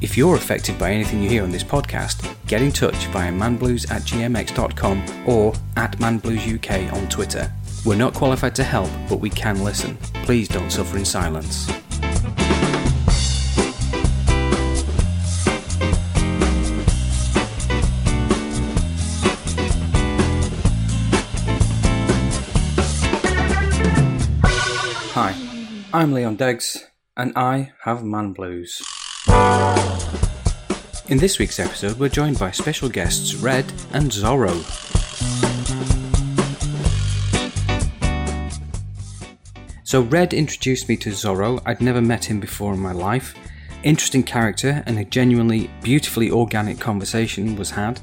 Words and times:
If 0.00 0.16
you're 0.16 0.36
affected 0.36 0.78
by 0.78 0.92
anything 0.92 1.24
you 1.24 1.28
hear 1.28 1.42
on 1.42 1.50
this 1.50 1.64
podcast, 1.64 2.32
get 2.46 2.62
in 2.62 2.70
touch 2.70 3.06
via 3.06 3.32
manblues 3.32 3.90
at 3.90 4.02
gmx.com 4.02 5.26
or 5.26 5.52
at 5.76 5.98
manbluesuk 5.98 6.92
on 6.92 7.08
Twitter. 7.08 7.52
We're 7.84 7.96
not 7.96 8.14
qualified 8.14 8.54
to 8.56 8.64
help, 8.64 8.90
but 9.08 9.18
we 9.18 9.28
can 9.28 9.64
listen. 9.64 9.96
Please 10.22 10.46
don't 10.46 10.70
suffer 10.70 10.98
in 10.98 11.04
silence. 11.04 11.66
Hi, 25.14 25.34
I'm 25.92 26.12
Leon 26.12 26.36
Deggs, 26.36 26.84
and 27.16 27.32
I 27.36 27.72
have 27.82 28.04
man 28.04 28.32
blues. 28.32 28.80
In 31.08 31.16
this 31.16 31.38
week's 31.38 31.58
episode, 31.58 31.98
we're 31.98 32.10
joined 32.10 32.38
by 32.38 32.50
special 32.50 32.90
guests 32.90 33.34
Red 33.34 33.64
and 33.94 34.10
Zorro. 34.10 34.52
So, 39.84 40.02
Red 40.02 40.34
introduced 40.34 40.86
me 40.86 40.98
to 40.98 41.08
Zorro. 41.08 41.62
I'd 41.64 41.80
never 41.80 42.02
met 42.02 42.26
him 42.26 42.40
before 42.40 42.74
in 42.74 42.80
my 42.80 42.92
life. 42.92 43.34
Interesting 43.84 44.22
character 44.22 44.82
and 44.84 44.98
a 44.98 45.04
genuinely 45.06 45.70
beautifully 45.82 46.30
organic 46.30 46.78
conversation 46.78 47.56
was 47.56 47.70
had. 47.70 48.02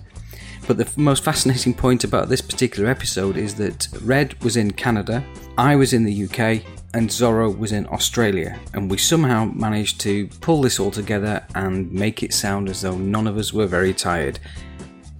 But 0.65 0.77
the 0.77 0.89
most 0.99 1.23
fascinating 1.23 1.75
point 1.75 2.03
about 2.03 2.27
this 2.27 2.41
particular 2.41 2.89
episode 2.89 3.37
is 3.37 3.53
that 3.55 3.87
Red 4.01 4.33
was 4.43 4.57
in 4.57 4.71
Canada, 4.71 5.23
I 5.59 5.75
was 5.75 5.93
in 5.93 6.05
the 6.05 6.23
UK, 6.23 6.63
and 6.95 7.09
Zorro 7.09 7.55
was 7.57 7.73
in 7.73 7.85
Australia, 7.87 8.57
and 8.73 8.89
we 8.89 8.97
somehow 8.97 9.43
managed 9.43 9.99
to 9.99 10.27
pull 10.39 10.61
this 10.61 10.79
all 10.79 10.91
together 10.91 11.45
and 11.53 11.91
make 11.91 12.23
it 12.23 12.33
sound 12.33 12.69
as 12.69 12.83
though 12.83 12.95
none 12.95 13.27
of 13.27 13.37
us 13.37 13.51
were 13.51 13.67
very 13.67 13.93
tired. 13.93 14.39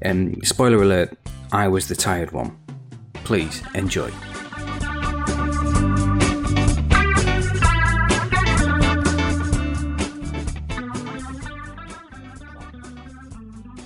Um, 0.06 0.42
spoiler 0.42 0.82
alert, 0.82 1.18
I 1.52 1.68
was 1.68 1.90
the 1.90 1.96
tired 1.96 2.32
one. 2.32 2.58
Please 3.26 3.62
enjoy. 3.74 4.10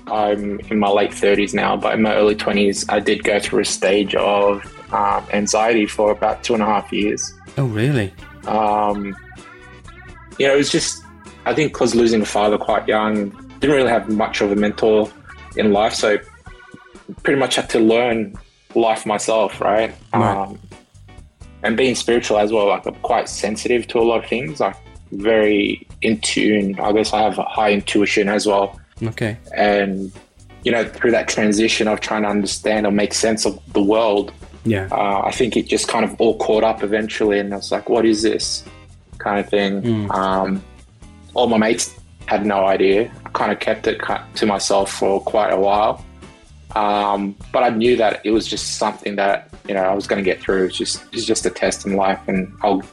I'm 0.05 0.59
in 0.59 0.77
my 0.77 0.89
late 0.89 1.11
30s 1.11 1.55
now, 1.55 1.75
but 1.75 1.95
in 1.95 2.03
my 2.03 2.13
early 2.13 2.35
20s, 2.35 2.85
I 2.87 2.99
did 2.99 3.23
go 3.23 3.39
through 3.39 3.61
a 3.61 3.65
stage 3.65 4.13
of 4.13 4.63
um, 4.93 5.25
anxiety 5.33 5.87
for 5.87 6.11
about 6.11 6.43
two 6.43 6.53
and 6.53 6.61
a 6.61 6.67
half 6.67 6.93
years. 6.93 7.33
Oh, 7.59 7.65
really? 7.67 8.13
Um, 8.47 9.15
you 10.37 10.47
know, 10.47 10.53
it 10.53 10.57
was 10.57 10.71
just, 10.71 11.03
I 11.45 11.53
think 11.53 11.73
because 11.73 11.93
losing 11.93 12.21
a 12.21 12.25
father 12.25 12.57
quite 12.57 12.87
young, 12.87 13.29
didn't 13.59 13.75
really 13.75 13.89
have 13.89 14.09
much 14.09 14.39
of 14.39 14.51
a 14.51 14.55
mentor 14.55 15.11
in 15.57 15.73
life. 15.73 15.93
So 15.93 16.17
pretty 17.23 17.37
much 17.37 17.55
had 17.55 17.69
to 17.71 17.79
learn 17.79 18.35
life 18.75 19.05
myself, 19.05 19.59
right? 19.59 19.93
Right. 20.13 20.37
Um, 20.37 20.57
and 21.63 21.75
being 21.75 21.95
spiritual 21.95 22.37
as 22.39 22.53
well, 22.53 22.67
like 22.67 22.85
I'm 22.85 22.95
quite 22.95 23.27
sensitive 23.27 23.85
to 23.87 23.99
a 23.99 24.03
lot 24.03 24.23
of 24.23 24.29
things, 24.29 24.61
like 24.61 24.77
very 25.11 25.85
in 26.01 26.21
tune. 26.21 26.79
I 26.79 26.93
guess 26.93 27.11
I 27.11 27.23
have 27.23 27.37
a 27.37 27.43
high 27.43 27.73
intuition 27.73 28.29
as 28.29 28.47
well 28.47 28.79
Okay. 29.03 29.37
and 29.53 30.11
you 30.63 30.71
know 30.71 30.85
through 30.85 31.11
that 31.11 31.27
transition 31.27 31.87
of 31.87 31.99
trying 32.01 32.23
to 32.23 32.29
understand 32.29 32.85
or 32.85 32.91
make 32.91 33.13
sense 33.13 33.45
of 33.45 33.59
the 33.73 33.81
world 33.81 34.31
Yeah. 34.69 34.87
uh, 34.91 35.21
i 35.29 35.31
think 35.31 35.51
it 35.59 35.65
just 35.75 35.87
kind 35.93 36.03
of 36.07 36.11
all 36.21 36.35
caught 36.37 36.63
up 36.63 36.79
eventually 36.89 37.37
and 37.41 37.53
i 37.53 37.57
was 37.57 37.71
like 37.75 37.87
what 37.93 38.05
is 38.05 38.19
this 38.21 38.63
kind 39.25 39.37
of 39.41 39.47
thing 39.55 39.71
Mm. 39.81 40.05
um, 40.21 40.49
all 41.35 41.47
my 41.47 41.57
mates 41.57 41.85
had 42.27 42.45
no 42.45 42.59
idea 42.75 42.99
i 43.25 43.29
kind 43.41 43.51
of 43.51 43.59
kept 43.67 43.83
it 43.91 43.97
to 44.39 44.45
myself 44.45 44.87
for 44.99 45.13
quite 45.33 45.51
a 45.51 45.59
while 45.67 45.93
um, 46.75 47.35
but 47.51 47.63
i 47.63 47.69
knew 47.69 47.95
that 47.97 48.21
it 48.23 48.31
was 48.31 48.45
just 48.47 48.77
something 48.77 49.15
that 49.15 49.49
you 49.67 49.73
know 49.73 49.81
i 49.81 49.93
was 49.93 50.05
going 50.07 50.21
to 50.23 50.29
get 50.31 50.39
through 50.41 50.65
it's 50.65 50.77
just 50.77 50.95
it's 51.13 51.25
just 51.25 51.45
a 51.45 51.49
test 51.49 51.85
in 51.85 51.95
life 51.95 52.19
and 52.27 52.51
i'll 52.63 52.83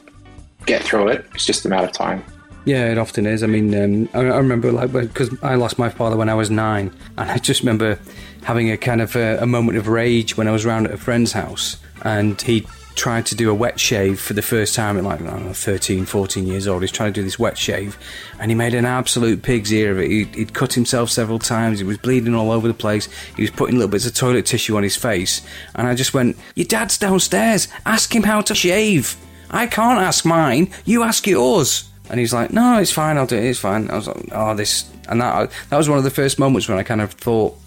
get 0.65 0.81
through 0.83 1.07
it 1.07 1.25
it's 1.35 1.45
just 1.45 1.65
a 1.65 1.69
matter 1.69 1.87
of 1.87 1.93
time 1.93 2.23
Yeah, 2.65 2.91
it 2.91 2.97
often 2.97 3.25
is. 3.25 3.43
I 3.43 3.47
mean, 3.47 3.67
um, 3.81 4.09
I, 4.13 4.19
I 4.27 4.37
remember 4.43 4.73
like 4.73 4.91
because 4.91 5.29
I 5.41 5.55
lost 5.55 5.79
my 5.79 5.87
father 5.87 6.17
when 6.17 6.27
I 6.27 6.33
was 6.33 6.49
nine, 6.49 6.91
and 7.17 7.31
I 7.31 7.37
just 7.37 7.61
remember 7.63 7.97
having 8.43 8.71
a 8.71 8.77
kind 8.77 9.01
of 9.01 9.15
a, 9.15 9.37
a 9.39 9.45
moment 9.45 9.77
of 9.77 9.87
rage 9.87 10.37
when 10.37 10.47
I 10.47 10.51
was 10.51 10.65
round 10.65 10.87
at 10.87 10.93
a 10.93 10.97
friend's 10.97 11.31
house, 11.31 11.77
and 12.03 12.41
he 12.41 12.65
tried 12.95 13.27
to 13.27 13.35
do 13.35 13.51
a 13.51 13.53
wet 13.53 13.79
shave 13.79 14.19
for 14.19 14.33
the 14.33 14.41
first 14.41 14.73
time 14.73 14.97
at 14.97 15.03
like 15.03 15.21
know, 15.21 15.53
13, 15.53 16.05
14 16.05 16.47
years 16.47 16.67
old. 16.67 16.81
He's 16.81 16.91
trying 16.91 17.13
to 17.13 17.19
do 17.19 17.23
this 17.23 17.37
wet 17.37 17.57
shave, 17.57 17.97
and 18.39 18.49
he 18.49 18.55
made 18.55 18.73
an 18.73 18.85
absolute 18.85 19.43
pig's 19.43 19.71
ear 19.71 19.91
of 19.91 19.99
it. 19.99 20.09
He, 20.09 20.23
he'd 20.25 20.53
cut 20.53 20.73
himself 20.73 21.09
several 21.09 21.39
times. 21.39 21.79
He 21.79 21.85
was 21.85 21.97
bleeding 21.97 22.33
all 22.33 22.51
over 22.51 22.67
the 22.67 22.73
place. 22.73 23.07
He 23.35 23.43
was 23.43 23.51
putting 23.51 23.75
little 23.75 23.91
bits 23.91 24.05
of 24.05 24.13
toilet 24.13 24.45
tissue 24.45 24.75
on 24.77 24.83
his 24.83 24.95
face, 24.95 25.41
and 25.75 25.87
I 25.87 25.95
just 25.95 26.13
went, 26.13 26.37
"Your 26.55 26.67
dad's 26.67 26.97
downstairs. 26.97 27.67
Ask 27.85 28.15
him 28.15 28.23
how 28.23 28.41
to 28.41 28.55
shave." 28.55 29.15
I 29.49 29.67
can't 29.67 29.99
ask 29.99 30.25
mine. 30.25 30.69
You 30.85 31.03
ask 31.03 31.25
yours. 31.25 31.89
And 32.09 32.19
he's 32.19 32.33
like, 32.33 32.51
no, 32.51 32.79
it's 32.79 32.91
fine. 32.91 33.17
I'll 33.17 33.25
do 33.25 33.37
it. 33.37 33.45
It's 33.45 33.59
fine. 33.59 33.89
I 33.89 33.95
was 33.95 34.07
like, 34.07 34.29
oh, 34.31 34.55
this 34.55 34.89
and 35.09 35.21
that. 35.21 35.51
That 35.69 35.77
was 35.77 35.89
one 35.89 35.97
of 35.97 36.03
the 36.03 36.09
first 36.09 36.39
moments 36.39 36.67
when 36.67 36.77
I 36.77 36.83
kind 36.83 37.01
of 37.01 37.11
thought, 37.13 37.57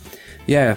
yeah, 0.46 0.76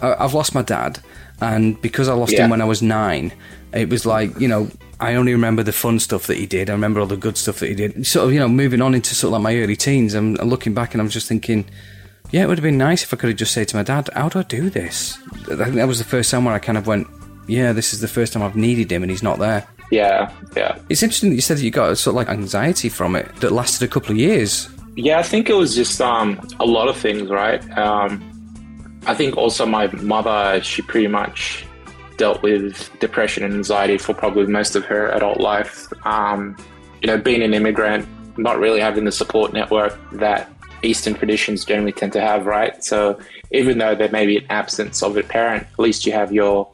I, 0.00 0.14
I've 0.24 0.34
lost 0.34 0.54
my 0.54 0.62
dad, 0.62 0.98
and 1.40 1.80
because 1.80 2.08
I 2.08 2.14
lost 2.14 2.32
Yeah. 2.32 2.44
him 2.44 2.50
when 2.50 2.60
I 2.60 2.64
was 2.64 2.82
nine, 2.82 3.32
it 3.72 3.88
was 3.88 4.06
like, 4.06 4.38
you 4.38 4.48
know, 4.48 4.68
I 5.00 5.14
only 5.16 5.32
remember 5.32 5.62
the 5.62 5.72
fun 5.72 5.98
stuff 5.98 6.26
that 6.28 6.36
he 6.36 6.46
did. 6.46 6.70
I 6.70 6.72
remember 6.72 7.00
all 7.00 7.06
the 7.06 7.16
good 7.16 7.36
stuff 7.36 7.58
that 7.58 7.68
he 7.68 7.74
did. 7.74 8.06
Sort 8.06 8.26
of, 8.26 8.32
you 8.32 8.38
know, 8.40 8.48
moving 8.48 8.80
on 8.80 8.94
into 8.94 9.14
sort 9.14 9.28
of 9.28 9.32
like 9.32 9.42
my 9.42 9.56
early 9.60 9.76
teens, 9.76 10.14
I'm 10.14 10.34
looking 10.34 10.74
back 10.74 10.94
and 10.94 11.00
I'm 11.00 11.08
just 11.08 11.26
thinking, 11.28 11.64
yeah, 12.30 12.44
it 12.44 12.46
would 12.46 12.58
have 12.58 12.62
been 12.62 12.78
nice 12.78 13.02
if 13.02 13.12
I 13.12 13.16
could 13.16 13.28
have 13.30 13.38
just 13.38 13.52
said 13.52 13.68
to 13.68 13.76
my 13.76 13.82
dad, 13.82 14.08
how 14.14 14.28
do 14.28 14.38
I 14.38 14.42
do 14.44 14.70
this? 14.70 15.18
I 15.50 15.56
think 15.56 15.74
that 15.74 15.88
was 15.88 15.98
the 15.98 16.04
first 16.04 16.30
time 16.30 16.44
where 16.44 16.54
I 16.54 16.58
kind 16.60 16.78
of 16.78 16.86
went, 16.86 17.06
yeah, 17.48 17.72
this 17.72 17.92
is 17.92 18.00
the 18.00 18.08
first 18.08 18.32
time 18.32 18.42
I've 18.42 18.56
needed 18.56 18.90
him 18.90 19.02
and 19.02 19.10
he's 19.10 19.22
not 19.22 19.38
there. 19.40 19.66
yeah 19.90 20.32
yeah 20.56 20.78
It's 20.88 21.02
interesting 21.02 21.30
that 21.30 21.36
you 21.36 21.42
said 21.42 21.58
that 21.58 21.64
you 21.64 21.70
got 21.72 21.98
sort 21.98 22.12
of 22.12 22.16
like 22.16 22.28
anxiety 22.28 22.88
from 22.88 23.16
it 23.16 23.26
that 23.40 23.50
lasted 23.52 23.84
a 23.84 23.88
couple 23.88 24.12
of 24.12 24.16
years. 24.16 24.68
Yeah, 24.96 25.18
I 25.18 25.22
think 25.24 25.50
it 25.50 25.54
was 25.54 25.74
just 25.74 26.00
um, 26.00 26.40
a 26.60 26.64
lot 26.64 26.88
of 26.88 26.96
things, 26.96 27.28
right? 27.28 27.60
Um, 27.76 28.22
I 29.06 29.14
think 29.14 29.36
also 29.36 29.66
my 29.66 29.86
mother, 29.88 30.62
she 30.62 30.82
pretty 30.82 31.08
much 31.08 31.66
dealt 32.16 32.42
with 32.42 32.90
depression 33.00 33.44
and 33.44 33.54
anxiety 33.54 33.98
for 33.98 34.14
probably 34.14 34.46
most 34.46 34.76
of 34.76 34.84
her 34.84 35.10
adult 35.10 35.40
life. 35.40 35.92
Um, 36.06 36.56
you 37.02 37.08
know, 37.08 37.18
being 37.18 37.42
an 37.42 37.52
immigrant, 37.54 38.08
not 38.38 38.58
really 38.58 38.80
having 38.80 39.04
the 39.04 39.12
support 39.12 39.52
network 39.52 39.98
that 40.12 40.50
Eastern 40.82 41.14
traditions 41.14 41.64
generally 41.64 41.92
tend 41.92 42.12
to 42.12 42.20
have, 42.20 42.46
right? 42.46 42.82
So 42.84 43.18
even 43.52 43.78
though 43.78 43.94
there 43.94 44.10
may 44.10 44.26
be 44.26 44.38
an 44.38 44.46
absence 44.50 45.02
of 45.02 45.16
a 45.16 45.22
parent, 45.22 45.66
at 45.72 45.78
least 45.78 46.06
you 46.06 46.12
have 46.12 46.32
your 46.32 46.70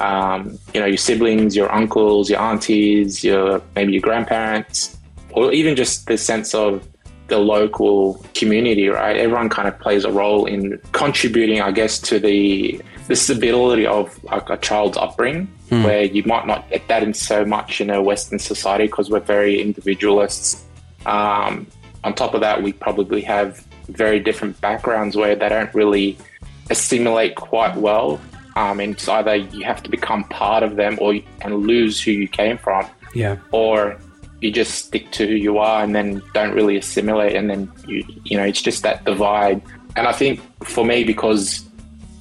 um, 0.00 0.58
you 0.72 0.80
know, 0.80 0.86
your 0.86 0.96
siblings, 0.96 1.54
your 1.54 1.70
uncles, 1.70 2.30
your 2.30 2.40
aunties, 2.40 3.22
your 3.22 3.62
maybe 3.74 3.92
your 3.92 4.00
grandparents, 4.00 4.96
or 5.30 5.52
even 5.52 5.76
just 5.76 6.06
the 6.06 6.16
sense 6.16 6.54
of 6.54 6.88
the 7.30 7.38
local 7.38 8.22
community, 8.34 8.88
right? 8.88 9.16
Everyone 9.16 9.48
kind 9.48 9.66
of 9.66 9.78
plays 9.78 10.04
a 10.04 10.12
role 10.12 10.44
in 10.44 10.78
contributing, 10.92 11.60
I 11.62 11.70
guess, 11.72 11.98
to 12.00 12.18
the 12.18 12.80
the 13.08 13.16
stability 13.16 13.86
of 13.86 14.22
like 14.24 14.48
a 14.50 14.56
child's 14.58 14.96
upbringing, 14.96 15.48
where 15.70 16.02
you 16.04 16.22
might 16.24 16.46
not 16.46 16.68
get 16.70 16.86
that 16.88 17.02
in 17.02 17.12
so 17.14 17.44
much 17.44 17.80
in 17.80 17.90
a 17.90 18.00
Western 18.02 18.38
society 18.38 18.84
because 18.86 19.10
we're 19.10 19.18
very 19.20 19.60
individualists. 19.60 20.64
Um, 21.06 21.66
on 22.04 22.14
top 22.14 22.34
of 22.34 22.40
that, 22.42 22.62
we 22.62 22.72
probably 22.72 23.20
have 23.22 23.64
very 23.88 24.20
different 24.20 24.60
backgrounds 24.60 25.16
where 25.16 25.34
they 25.34 25.48
don't 25.48 25.74
really 25.74 26.16
assimilate 26.70 27.34
quite 27.34 27.76
well. 27.76 28.20
Um, 28.56 28.78
and 28.80 28.92
it's 28.94 29.08
either 29.08 29.34
you 29.36 29.64
have 29.64 29.82
to 29.84 29.90
become 29.90 30.24
part 30.24 30.62
of 30.62 30.76
them 30.76 30.98
or 31.00 31.14
and 31.40 31.66
lose 31.66 32.00
who 32.02 32.10
you 32.12 32.28
came 32.28 32.58
from 32.58 32.86
Yeah. 33.14 33.36
or 33.52 33.96
you 34.40 34.50
just 34.50 34.86
stick 34.86 35.10
to 35.12 35.26
who 35.26 35.34
you 35.34 35.58
are 35.58 35.82
and 35.84 35.94
then 35.94 36.22
don't 36.34 36.54
really 36.54 36.76
assimilate 36.76 37.36
and 37.36 37.50
then 37.50 37.70
you 37.86 38.04
you 38.24 38.36
know 38.36 38.44
it's 38.44 38.62
just 38.62 38.82
that 38.82 39.04
divide. 39.04 39.60
And 39.96 40.06
i 40.06 40.12
think 40.12 40.40
for 40.64 40.84
me 40.84 41.04
because 41.04 41.64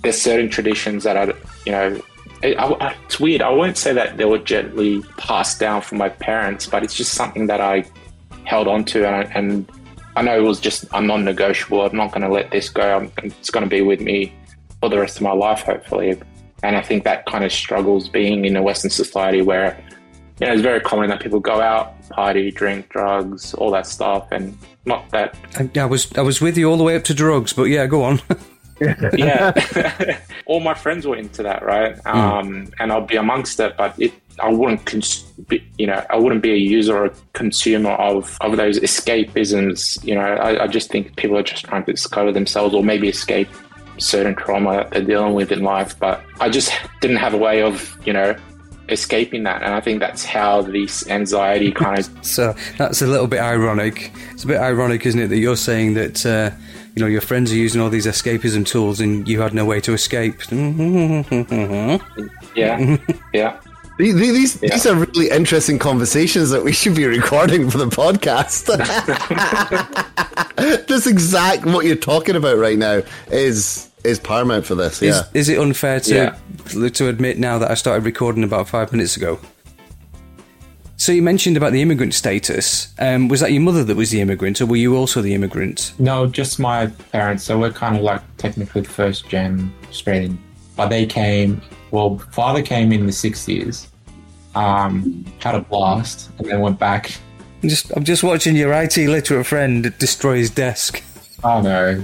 there's 0.01 0.19
certain 0.19 0.49
traditions 0.49 1.03
that 1.03 1.15
i 1.17 1.25
you 1.65 1.71
know 1.71 2.01
it, 2.41 2.57
I, 2.57 2.95
it's 3.05 3.19
weird. 3.19 3.41
I 3.41 3.49
won't 3.49 3.77
say 3.77 3.91
that 3.91 4.15
they 4.15 4.23
were 4.23 4.37
gently 4.37 5.01
passed 5.17 5.59
down 5.59 5.81
from 5.81 5.97
my 5.97 6.09
parents 6.09 6.67
but 6.67 6.83
it's 6.83 6.93
just 6.95 7.13
something 7.13 7.47
that 7.47 7.61
i 7.61 7.83
held 8.45 8.67
on 8.67 8.85
to 8.85 9.05
and, 9.05 9.15
I- 9.15 9.31
and 9.35 9.71
i 10.15 10.21
know 10.21 10.37
it 10.37 10.43
was 10.47 10.59
just 10.59 10.85
a 10.93 11.01
non-negotiable. 11.01 11.81
I'm 11.85 11.95
not 11.95 12.11
going 12.11 12.23
to 12.23 12.29
let 12.29 12.51
this 12.51 12.69
go. 12.69 12.97
I'm, 12.97 13.11
it's 13.23 13.49
going 13.49 13.63
to 13.63 13.69
be 13.69 13.81
with 13.81 14.01
me 14.01 14.33
for 14.81 14.89
the 14.89 14.97
rest 14.99 15.17
of 15.17 15.23
my 15.23 15.31
life 15.33 15.61
hopefully. 15.61 16.19
And 16.63 16.75
i 16.75 16.81
think 16.81 17.03
that 17.05 17.25
kind 17.25 17.43
of 17.43 17.51
struggles 17.51 18.09
being 18.09 18.45
in 18.45 18.55
a 18.55 18.61
western 18.63 18.89
society 18.89 19.41
where 19.41 19.81
you 20.39 20.47
know, 20.47 20.53
it's 20.53 20.61
very 20.61 20.79
common 20.79 21.09
that 21.09 21.19
people 21.19 21.39
go 21.39 21.61
out, 21.61 21.93
party, 22.09 22.51
drink, 22.51 22.89
drugs, 22.89 23.53
all 23.53 23.71
that 23.71 23.85
stuff, 23.87 24.27
and 24.31 24.57
not 24.85 25.09
that. 25.11 25.35
I, 25.57 25.81
I 25.81 25.85
was 25.85 26.11
I 26.17 26.21
was 26.21 26.41
with 26.41 26.57
you 26.57 26.69
all 26.69 26.77
the 26.77 26.83
way 26.83 26.95
up 26.95 27.03
to 27.05 27.13
drugs, 27.13 27.53
but 27.53 27.63
yeah, 27.63 27.85
go 27.85 28.03
on. 28.03 28.21
yeah, 29.13 30.19
all 30.45 30.59
my 30.59 30.73
friends 30.73 31.05
were 31.05 31.15
into 31.15 31.43
that, 31.43 31.63
right? 31.63 31.97
Um, 32.05 32.71
and 32.79 32.91
I'll 32.91 33.05
be 33.05 33.17
amongst 33.17 33.59
it, 33.59 33.75
but 33.77 33.99
it, 33.99 34.13
I 34.41 34.49
wouldn't, 34.49 34.85
cons- 34.85 35.23
be, 35.47 35.63
you 35.77 35.87
know, 35.87 36.05
I 36.09 36.17
wouldn't 36.17 36.41
be 36.41 36.51
a 36.51 36.57
user 36.57 36.95
or 36.97 37.05
a 37.05 37.13
consumer 37.33 37.91
of, 37.91 38.37
of 38.39 38.55
those 38.55 38.79
escapisms. 38.79 40.01
You 40.05 40.15
know, 40.15 40.21
I, 40.21 40.63
I 40.63 40.67
just 40.67 40.89
think 40.89 41.15
people 41.17 41.37
are 41.37 41.43
just 41.43 41.65
trying 41.65 41.83
to 41.85 41.91
discover 41.91 42.31
themselves 42.31 42.73
or 42.73 42.83
maybe 42.83 43.09
escape 43.09 43.49
certain 43.97 44.33
trauma 44.35 44.77
that 44.77 44.91
they're 44.91 45.01
dealing 45.01 45.33
with 45.33 45.51
in 45.51 45.63
life. 45.63 45.97
But 45.99 46.23
I 46.39 46.49
just 46.49 46.71
didn't 47.01 47.17
have 47.17 47.33
a 47.33 47.37
way 47.37 47.61
of, 47.61 47.97
you 48.05 48.13
know, 48.13 48.33
escaping 48.91 49.43
that. 49.43 49.61
And 49.63 49.73
I 49.73 49.79
think 49.81 49.99
that's 49.99 50.23
how 50.25 50.61
this 50.61 51.07
anxiety 51.09 51.71
kind 51.71 51.99
of. 51.99 52.25
So 52.25 52.53
that's 52.77 53.01
a 53.01 53.07
little 53.07 53.27
bit 53.27 53.39
ironic. 53.39 54.11
It's 54.31 54.43
a 54.43 54.47
bit 54.47 54.57
ironic, 54.59 55.05
isn't 55.05 55.19
it, 55.19 55.27
that 55.27 55.37
you're 55.37 55.55
saying 55.55 55.93
that 55.95 56.25
uh, 56.25 56.51
you 56.95 57.01
know 57.01 57.07
your 57.07 57.21
friends 57.21 57.51
are 57.51 57.55
using 57.55 57.81
all 57.81 57.89
these 57.89 58.05
escapism 58.05 58.65
tools 58.65 58.99
and 58.99 59.27
you 59.27 59.41
had 59.41 59.53
no 59.53 59.65
way 59.65 59.79
to 59.81 59.93
escape. 59.93 60.35
yeah, 62.55 62.97
yeah. 63.33 63.59
These, 63.97 64.15
these, 64.15 64.61
Yeah. 64.63 64.69
these 64.71 64.85
are 64.85 64.95
really 64.95 65.29
interesting 65.29 65.77
conversations 65.77 66.51
that 66.51 66.63
we 66.63 66.71
should 66.71 66.95
be 66.95 67.05
recording 67.05 67.69
for 67.69 67.77
the 67.77 67.87
podcast. 67.87 68.67
this 70.87 71.05
exact 71.05 71.65
what 71.65 71.85
you're 71.85 71.97
talking 71.97 72.37
about 72.37 72.57
right 72.57 72.77
now 72.77 73.01
is 73.29 73.88
is 74.03 74.19
paramount 74.19 74.65
for 74.65 74.75
this. 74.75 75.01
Is, 75.01 75.15
Yeah. 75.15 75.23
is 75.33 75.49
it 75.49 75.59
unfair 75.59 75.99
to 76.01 76.15
Yeah. 76.15 76.89
to 76.89 77.07
admit 77.07 77.37
now 77.39 77.57
that 77.59 77.69
I 77.71 77.73
started 77.73 78.05
recording 78.05 78.43
about 78.43 78.67
five 78.69 78.91
minutes 78.91 79.17
ago? 79.17 79.39
So 80.97 81.13
you 81.13 81.21
mentioned 81.21 81.55
about 81.55 81.71
the 81.71 81.81
immigrant 81.81 82.13
status. 82.13 82.89
Um, 82.99 83.29
was 83.29 83.39
that 83.39 83.53
your 83.53 83.61
mother 83.61 83.85
that 83.85 83.95
was 83.95 84.09
the 84.11 84.19
immigrant, 84.19 84.59
or 84.59 84.65
were 84.65 84.75
you 84.75 84.97
also 84.97 85.21
the 85.21 85.33
immigrant? 85.33 85.93
No, 85.97 86.27
just 86.27 86.59
my 86.59 86.87
parents. 87.13 87.43
So 87.45 87.57
we're 87.57 87.71
kind 87.71 87.95
of 87.95 88.01
like 88.03 88.21
technically 88.37 88.81
the 88.81 88.89
first 88.89 89.29
gen 89.29 89.71
Australian, 89.89 90.37
but 90.75 90.89
they 90.89 91.05
came. 91.05 91.61
Well, 91.91 92.17
father 92.31 92.61
came 92.61 92.91
in 92.91 93.05
the 93.05 93.13
'60s, 93.13 93.87
um, 94.55 95.23
had 95.39 95.55
a 95.55 95.61
blast, 95.61 96.29
and 96.37 96.49
then 96.49 96.59
went 96.59 96.77
back. 96.79 97.11
I'm 97.63 97.69
just 97.69 97.91
I'm 97.95 98.03
just 98.03 98.21
watching 98.23 98.55
your 98.57 98.73
IT 98.73 98.97
literate 99.07 99.45
friend 99.45 99.93
destroy 99.99 100.37
his 100.37 100.49
desk. 100.49 101.01
Oh 101.43 101.61
no, 101.61 102.03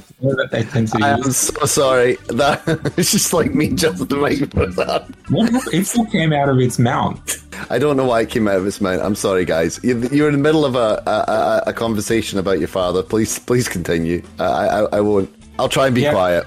they 0.52 0.64
tend 0.64 0.88
to 0.90 1.00
I 1.04 1.10
am 1.10 1.18
use. 1.24 1.38
so 1.38 1.66
sorry. 1.66 2.18
That 2.28 2.62
it's 2.98 3.12
just 3.12 3.34
like 3.34 3.54
me 3.54 3.70
just 3.70 4.08
the 4.08 4.16
microphone 4.16 4.78
up. 4.90 5.10
What 5.30 5.52
happened? 5.52 5.74
It 5.74 5.86
still 5.88 6.06
came 6.06 6.32
out 6.34 6.48
of 6.50 6.58
its 6.60 6.80
mouth? 6.80 7.72
I 7.72 7.78
don't 7.80 7.98
know 7.98 8.06
why 8.06 8.22
it 8.22 8.30
came 8.30 8.48
out 8.48 8.58
of 8.58 8.68
its 8.68 8.80
mouth. 8.82 9.02
I'm 9.02 9.16
sorry, 9.16 9.44
guys. 9.46 9.80
You- 9.84 10.08
You're 10.12 10.28
in 10.30 10.34
the 10.36 10.42
middle 10.42 10.64
of 10.66 10.76
a 10.76 11.02
a, 11.06 11.12
a, 11.32 11.64
a 11.68 11.74
conversation 11.74 12.40
about 12.40 12.60
your 12.60 12.68
father. 12.70 13.04
Please, 13.04 13.38
please 13.40 13.68
continue. 13.68 14.22
I, 14.40 14.44
I 14.44 14.80
I 14.98 15.02
won't. 15.02 15.30
I'll 15.60 15.70
try 15.70 15.88
and 15.88 15.96
be 15.96 16.02
Yeah. 16.02 16.12
quiet. 16.14 16.46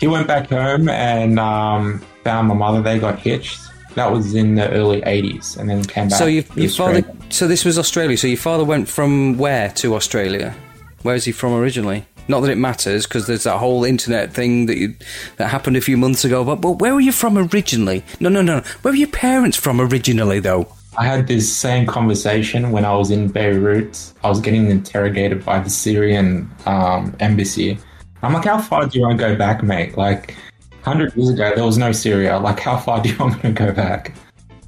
He 0.00 0.06
went 0.06 0.26
back 0.26 0.48
home 0.48 0.88
and 0.88 1.38
um, 1.38 2.00
found 2.24 2.48
my 2.48 2.54
mother. 2.54 2.80
They 2.80 2.98
got 2.98 3.18
hitched. 3.18 3.60
That 3.96 4.10
was 4.12 4.34
in 4.34 4.54
the 4.54 4.70
early 4.70 5.02
'80s, 5.02 5.58
and 5.58 5.68
then 5.68 5.84
came 5.84 6.08
back. 6.08 6.18
So 6.18 6.26
your, 6.26 6.44
to 6.44 6.60
your 6.60 6.70
father. 6.70 7.02
So 7.28 7.46
this 7.48 7.64
was 7.64 7.78
Australia. 7.78 8.16
So 8.16 8.26
your 8.28 8.36
father 8.38 8.64
went 8.64 8.88
from 8.88 9.36
where 9.36 9.68
to 9.82 9.94
Australia? 9.94 10.54
Where 11.02 11.14
is 11.14 11.24
he 11.24 11.32
from 11.32 11.52
originally? 11.54 12.06
Not 12.28 12.40
that 12.40 12.50
it 12.50 12.58
matters, 12.58 13.06
because 13.06 13.26
there's 13.26 13.44
that 13.44 13.58
whole 13.58 13.84
internet 13.84 14.32
thing 14.32 14.66
that 14.66 14.76
you, 14.76 14.94
that 15.36 15.48
happened 15.48 15.76
a 15.76 15.80
few 15.80 15.96
months 15.96 16.24
ago. 16.24 16.44
But 16.44 16.56
but 16.56 16.72
where 16.78 16.94
were 16.94 17.00
you 17.00 17.12
from 17.12 17.36
originally? 17.36 18.04
No 18.20 18.28
no 18.28 18.42
no. 18.42 18.60
Where 18.82 18.92
were 18.92 18.96
your 18.98 19.08
parents 19.08 19.56
from 19.56 19.80
originally 19.80 20.38
though? 20.40 20.72
I 20.98 21.04
had 21.06 21.28
this 21.28 21.52
same 21.52 21.86
conversation 21.86 22.72
when 22.72 22.84
I 22.84 22.94
was 22.94 23.10
in 23.10 23.28
Beirut. 23.28 24.12
I 24.24 24.28
was 24.28 24.40
getting 24.40 24.70
interrogated 24.70 25.44
by 25.44 25.60
the 25.60 25.70
Syrian 25.70 26.50
um, 26.66 27.14
embassy. 27.20 27.78
I'm 28.22 28.32
like, 28.34 28.44
how 28.44 28.60
far 28.60 28.86
do 28.86 28.98
you 28.98 29.06
want 29.06 29.18
to 29.18 29.26
go 29.28 29.36
back, 29.36 29.62
mate? 29.62 29.96
Like, 29.96 30.36
100 30.82 31.16
years 31.16 31.30
ago, 31.30 31.52
there 31.54 31.64
was 31.64 31.78
no 31.78 31.92
Syria. 31.92 32.38
Like, 32.38 32.58
how 32.60 32.76
far 32.76 33.00
do 33.02 33.08
you 33.08 33.16
want 33.18 33.36
me 33.36 33.50
to 33.50 33.52
go 33.52 33.72
back? 33.72 34.12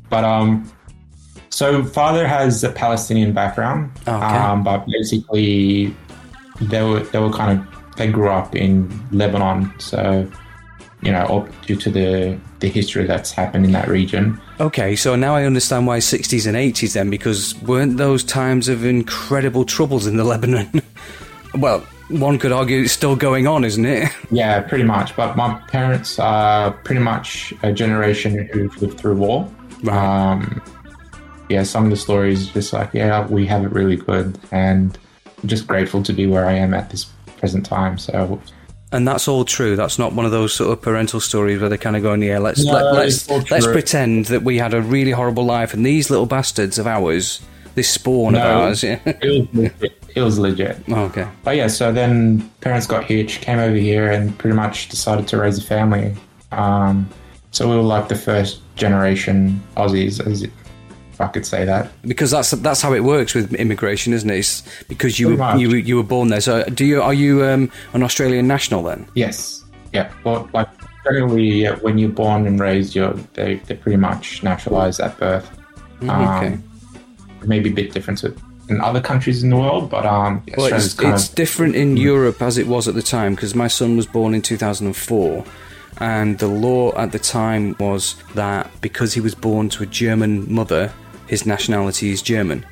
But, 0.09 0.25
um, 0.25 0.71
so 1.51 1.85
father 1.85 2.27
has 2.27 2.65
a 2.65 2.71
Palestinian 2.71 3.33
background, 3.33 3.91
Okay. 4.03 4.13
um, 4.13 4.63
but 4.63 4.87
basically, 4.87 5.95
they 6.61 6.83
were, 6.83 7.01
they 7.01 7.19
were 7.19 7.33
kind 7.33 7.59
of, 7.59 7.97
they 7.97 8.11
grew 8.11 8.29
up 8.29 8.55
in 8.55 8.89
Lebanon. 9.11 9.73
So, 9.79 10.31
you 11.03 11.11
know, 11.13 11.49
due 11.67 11.77
to 11.77 11.91
the, 11.91 12.39
the 12.61 12.69
history 12.69 13.05
that's 13.07 13.33
happened 13.33 13.65
in 13.65 13.73
that 13.73 13.89
region. 13.89 14.41
Okay, 14.61 14.95
so 14.95 15.17
now 15.17 15.35
I 15.35 15.45
understand 15.45 15.87
why 15.87 15.99
60s 15.99 16.47
and 16.47 16.57
80s 16.57 16.95
then, 16.95 17.11
because 17.11 17.61
weren't 17.63 17.97
those 17.97 18.23
times 18.23 18.69
of 18.69 18.85
incredible 18.85 19.65
troubles 19.65 20.07
in 20.07 20.17
the 20.17 20.25
Lebanon? 20.33 20.83
well, 21.57 21.81
one 22.09 22.39
could 22.39 22.53
argue 22.53 22.83
it's 22.83 22.93
still 22.93 23.17
going 23.17 23.47
on, 23.47 23.65
isn't 23.65 23.85
it? 23.85 24.11
Yeah, 24.31 24.61
pretty 24.61 24.85
much. 24.85 25.15
But 25.15 25.37
my 25.37 25.55
parents 25.69 26.19
are 26.19 26.71
pretty 26.71 27.01
much 27.03 27.53
a 27.63 27.73
generation 27.73 28.49
who've 28.49 28.75
lived 28.81 28.99
through 28.99 29.17
war. 29.17 29.51
Right. 29.83 30.33
Um, 30.33 30.63
yeah, 31.51 31.65
some 31.65 31.85
of 31.85 31.91
the 31.91 31.97
stories 31.97 32.49
just 32.49 32.73
like, 32.73 32.95
yeah, 32.95 33.27
we 33.27 33.47
have 33.47 33.65
it 33.65 33.73
really 33.73 33.97
good, 33.97 34.39
and 34.53 34.97
I'm 35.43 35.49
just 35.49 35.67
grateful 35.67 36.03
to 36.03 36.13
be 36.13 36.27
where 36.27 36.47
I 36.47 36.53
am 36.53 36.73
at 36.75 36.91
this 36.91 37.07
present 37.39 37.67
time. 37.67 37.99
So 37.99 38.41
And 38.93 39.07
that's 39.07 39.27
all 39.27 39.45
true. 39.45 39.75
That's 39.77 39.99
not 39.99 40.13
one 40.13 40.25
of 40.25 40.33
those 40.33 40.55
sort 40.55 40.73
of 40.73 40.81
parental 40.83 41.21
stories 41.21 41.61
where 41.61 41.69
they're 41.69 41.79
kind 41.79 41.97
of 41.97 42.03
going, 42.03 42.23
"Yeah, 42.23 42.39
let's 42.39 42.65
No, 42.65 42.73
let, 42.73 42.95
let's 42.95 43.29
let's 43.51 43.67
pretend 43.67 44.27
that 44.27 44.43
we 44.43 44.59
had 44.59 44.75
a 44.75 44.81
really 44.81 45.11
horrible 45.11 45.45
life, 45.45 45.75
and 45.75 45.85
these 45.85 46.11
little 46.11 46.27
bastards 46.27 46.79
of 46.79 46.87
ours, 46.87 47.41
this 47.75 47.91
spawn 47.91 48.35
of 48.35 48.43
ours." 48.43 48.83
Yeah. 48.83 49.01
it 49.07 49.49
was 49.53 49.55
legit. 49.55 50.05
It 50.15 50.21
was 50.21 50.39
legit. 50.39 50.77
Oh, 50.89 51.05
okay. 51.05 51.27
But 51.43 51.57
yeah, 51.57 51.69
so 51.69 51.91
then 51.91 52.49
parents 52.61 52.87
got 52.87 53.05
hitched, 53.05 53.41
came 53.41 53.59
over 53.59 53.77
here, 53.77 54.11
and 54.11 54.37
pretty 54.39 54.55
much 54.55 54.89
decided 54.89 55.27
to 55.29 55.39
raise 55.39 55.59
a 55.59 55.63
family. 55.63 56.15
Um, 56.53 57.09
so 57.51 57.69
we 57.69 57.77
were 57.77 57.83
like 57.83 58.09
the 58.09 58.15
first 58.15 58.61
generation 58.77 59.63
Aussies, 59.77 60.25
as 60.27 60.47
I 61.23 61.29
could 61.29 61.47
say 61.47 61.65
that. 61.65 61.91
Because 62.03 62.31
that's 62.31 62.51
that's 62.51 62.83
how 62.83 62.93
it 62.93 63.01
works 63.01 63.35
with 63.35 63.55
immigration, 63.55 64.13
isn't 64.13 64.29
it? 64.29 64.39
It's 64.39 64.63
because 64.89 65.19
you 65.21 65.37
were, 65.37 65.57
you 65.57 65.71
you 65.71 65.97
were 65.97 66.03
born 66.03 66.29
there. 66.29 66.41
So, 66.41 66.65
do 66.65 66.85
you 66.85 67.03
are 67.03 67.15
you 67.15 67.45
um, 67.45 67.71
an 67.93 68.03
Australian 68.03 68.47
national 68.47 68.83
then? 68.83 69.07
Yes. 69.15 69.65
Yeah. 69.93 70.13
Well, 70.25 70.49
like 70.53 70.69
generally, 71.05 71.63
yeah, 71.63 71.77
when 71.77 71.99
you're 71.99 72.11
born 72.11 72.47
and 72.47 72.61
raised, 72.61 72.95
you're 72.95 73.15
they 73.35 73.57
they 73.67 73.75
pretty 73.75 73.99
much 73.99 74.43
naturalized 74.43 75.01
at 75.01 75.19
birth. 75.19 75.51
Um, 76.03 76.11
Okay. 76.11 76.59
Maybe 77.45 77.71
a 77.71 77.73
bit 77.73 77.93
different 77.93 78.21
to 78.21 78.35
in 78.69 78.81
other 78.81 79.01
countries 79.01 79.43
in 79.43 79.51
the 79.51 79.57
world, 79.57 79.91
but 79.91 80.07
um, 80.07 80.43
Well, 80.57 80.73
it's, 80.73 80.99
it's 80.99 81.29
of 81.29 81.35
different 81.35 81.75
in 81.77 81.97
Europe 81.97 82.41
as 82.41 82.59
it 82.59 82.67
was 82.67 82.89
at 82.89 82.95
the 82.95 83.03
time 83.03 83.35
because 83.35 83.55
my 83.55 83.69
son 83.69 83.97
was 83.97 84.07
born 84.07 84.35
in 84.35 84.43
2004, 84.43 85.45
and 85.99 86.39
the 86.39 86.47
law 86.47 86.93
at 86.97 87.13
the 87.13 87.19
time 87.19 87.77
was 87.79 88.17
that 88.35 88.71
because 88.81 89.15
he 89.15 89.21
was 89.21 89.35
born 89.35 89.69
to 89.71 89.83
a 89.83 89.87
German 89.87 90.53
mother, 90.53 90.93
his 91.33 91.47
nationality 91.47 92.11
is 92.11 92.21
German. 92.21 92.65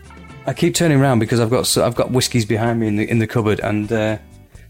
I 0.47 0.53
keep 0.53 0.75
turning 0.75 1.01
around 1.01 1.19
because 1.19 1.41
I've 1.41 1.49
got 1.51 1.67
so 1.67 1.85
I've 1.85 1.95
got 1.95 2.11
whiskies 2.11 2.45
behind 2.45 2.79
me 2.81 2.87
in 2.89 2.97
the 2.97 3.11
in 3.11 3.19
the 3.19 3.27
cupboard, 3.27 3.59
and 3.61 3.91
uh, 3.91 4.19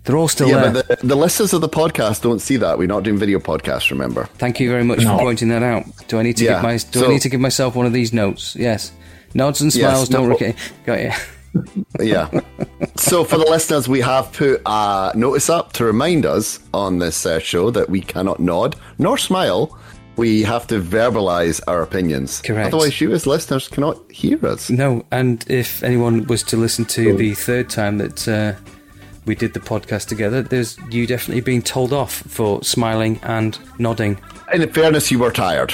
they're 0.05 0.17
all 0.17 0.29
still 0.29 0.49
Yeah, 0.49 0.69
there. 0.71 0.73
but 0.85 1.01
the, 1.01 1.07
the 1.09 1.17
listeners 1.17 1.53
of 1.53 1.61
the 1.61 1.69
podcast 1.69 2.23
don't 2.23 2.39
see 2.41 2.57
that. 2.59 2.79
We're 2.79 2.87
not 2.87 3.03
doing 3.03 3.19
video 3.19 3.39
podcasts, 3.41 3.91
remember? 3.91 4.27
Thank 4.39 4.61
you 4.61 4.71
very 4.71 4.85
much 4.85 5.01
No. 5.01 5.17
for 5.17 5.25
pointing 5.25 5.49
that 5.49 5.63
out. 5.65 5.85
Do 6.09 6.19
I 6.19 6.23
need 6.23 6.37
to 6.39 6.45
Yeah, 6.45 6.55
give 6.55 6.63
my 6.63 6.73
do 6.77 7.01
so- 7.01 7.07
I 7.07 7.09
need 7.09 7.23
to 7.23 7.29
give 7.29 7.41
myself 7.41 7.75
one 7.75 7.87
of 7.87 7.93
these 7.93 8.13
notes? 8.13 8.55
Yes. 8.57 8.93
Nods 9.35 9.61
and 9.61 9.75
Yes, 9.75 9.91
smiles 9.93 10.09
don't 10.09 10.29
no. 10.29 10.37
look 10.37 10.57
Got 10.87 11.01
you. 11.03 11.11
Yeah. 12.01 12.29
so 12.97 13.25
for 13.25 13.37
the 13.37 13.45
listeners, 13.51 13.89
we 13.89 14.01
have 14.01 14.33
put 14.33 14.63
a 14.67 15.13
notice 15.17 15.51
up 15.51 15.73
to 15.75 15.85
remind 15.85 16.25
us 16.25 16.61
on 16.73 16.99
this 17.01 17.27
uh, 17.27 17.41
show 17.41 17.71
that 17.73 17.91
we 17.91 18.01
cannot 18.01 18.39
nod 18.39 18.77
nor 18.99 19.19
smile. 19.19 19.77
We 20.21 20.43
have 20.43 20.67
to 20.67 20.81
verbalise 20.81 21.61
our 21.67 21.81
opinions. 21.83 22.43
Correct. 22.43 22.69
Otherwise, 22.69 23.01
you 23.01 23.13
as 23.13 23.27
listeners 23.27 23.69
cannot 23.69 23.97
hear 24.11 24.39
us. 24.47 24.69
No, 24.69 25.03
and 25.11 25.45
if 25.49 25.83
anyone 25.83 26.27
was 26.27 26.43
to 26.45 26.57
listen 26.59 26.85
to 26.97 27.17
the 27.17 27.33
third 27.35 27.71
time 27.71 27.97
that 27.99 28.29
uh, 28.29 28.53
we 29.25 29.35
did 29.35 29.55
the 29.55 29.61
podcast 29.61 30.09
together, 30.09 30.43
there's 30.43 30.77
you 30.91 31.07
definitely 31.07 31.41
being 31.41 31.63
told 31.63 31.93
off 31.95 32.13
for 32.29 32.63
smiling 32.63 33.19
and 33.23 33.59
nodding. 33.79 34.21
In 34.53 34.71
fairness, 34.73 35.11
you 35.11 35.19
were 35.19 35.31
tired. 35.31 35.73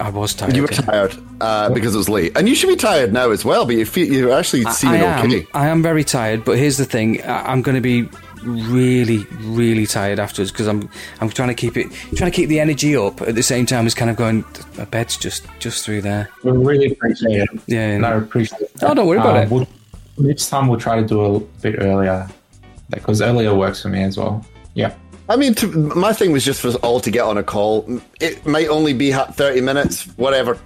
I 0.00 0.10
was 0.10 0.34
tired. 0.34 0.54
You 0.54 0.62
were 0.62 0.68
tired 0.68 1.16
uh, 1.40 1.70
because 1.70 1.94
it 1.96 1.98
was 1.98 2.08
late, 2.08 2.36
and 2.38 2.48
you 2.48 2.54
should 2.54 2.68
be 2.68 2.76
tired 2.76 3.12
now 3.12 3.30
as 3.32 3.44
well. 3.44 3.66
But 3.66 3.74
you 3.74 3.84
feel 3.86 4.06
you 4.06 4.30
actually 4.30 4.64
seem 4.66 4.90
I 4.90 4.96
am. 4.98 5.26
okay. 5.26 5.46
I 5.54 5.66
am 5.66 5.82
very 5.82 6.04
tired, 6.04 6.44
but 6.44 6.56
here's 6.58 6.76
the 6.76 6.84
thing: 6.84 7.20
I- 7.24 7.50
I'm 7.50 7.62
going 7.62 7.74
to 7.74 7.80
be 7.80 8.08
really, 8.42 9.24
really 9.40 9.86
tired 9.86 10.18
afterwards 10.18 10.50
because 10.50 10.66
I'm 10.66 10.88
I'm 11.20 11.30
trying 11.30 11.48
to 11.48 11.54
keep 11.54 11.76
it, 11.76 11.92
trying 12.14 12.30
to 12.30 12.34
keep 12.36 12.48
the 12.48 12.60
energy 12.60 12.96
up 12.96 13.20
at 13.22 13.34
the 13.34 13.42
same 13.42 13.66
time 13.66 13.86
as 13.86 13.94
kind 13.94 14.10
of 14.10 14.16
going. 14.16 14.44
My 14.76 14.84
bed's 14.84 15.16
just 15.16 15.46
just 15.58 15.84
through 15.84 16.02
there. 16.02 16.28
we 16.42 16.52
really 16.52 16.92
appreciate 16.92 17.42
it. 17.42 17.48
Yeah, 17.66 17.88
and 17.88 18.06
I 18.06 18.14
appreciate. 18.14 18.62
It. 18.62 18.72
Oh, 18.82 18.94
don't 18.94 19.06
worry 19.06 19.18
about 19.18 19.36
uh, 19.36 19.40
it. 19.40 19.50
We'll, 19.50 19.68
next 20.18 20.48
time 20.48 20.68
we'll 20.68 20.80
try 20.80 21.00
to 21.00 21.06
do 21.06 21.20
a 21.22 21.40
bit 21.40 21.76
earlier, 21.78 22.28
because 22.90 23.20
earlier 23.20 23.54
works 23.54 23.82
for 23.82 23.88
me 23.88 24.02
as 24.02 24.16
well. 24.16 24.44
Yeah. 24.74 24.94
I 25.30 25.36
mean, 25.36 25.54
to, 25.56 25.66
my 25.66 26.14
thing 26.14 26.32
was 26.32 26.42
just 26.42 26.62
for 26.62 26.68
us 26.68 26.74
all 26.76 27.00
to 27.00 27.10
get 27.10 27.22
on 27.22 27.36
a 27.36 27.42
call. 27.42 28.00
It 28.18 28.46
might 28.46 28.68
only 28.68 28.94
be 28.94 29.12
thirty 29.12 29.60
minutes, 29.60 30.04
whatever. 30.16 30.58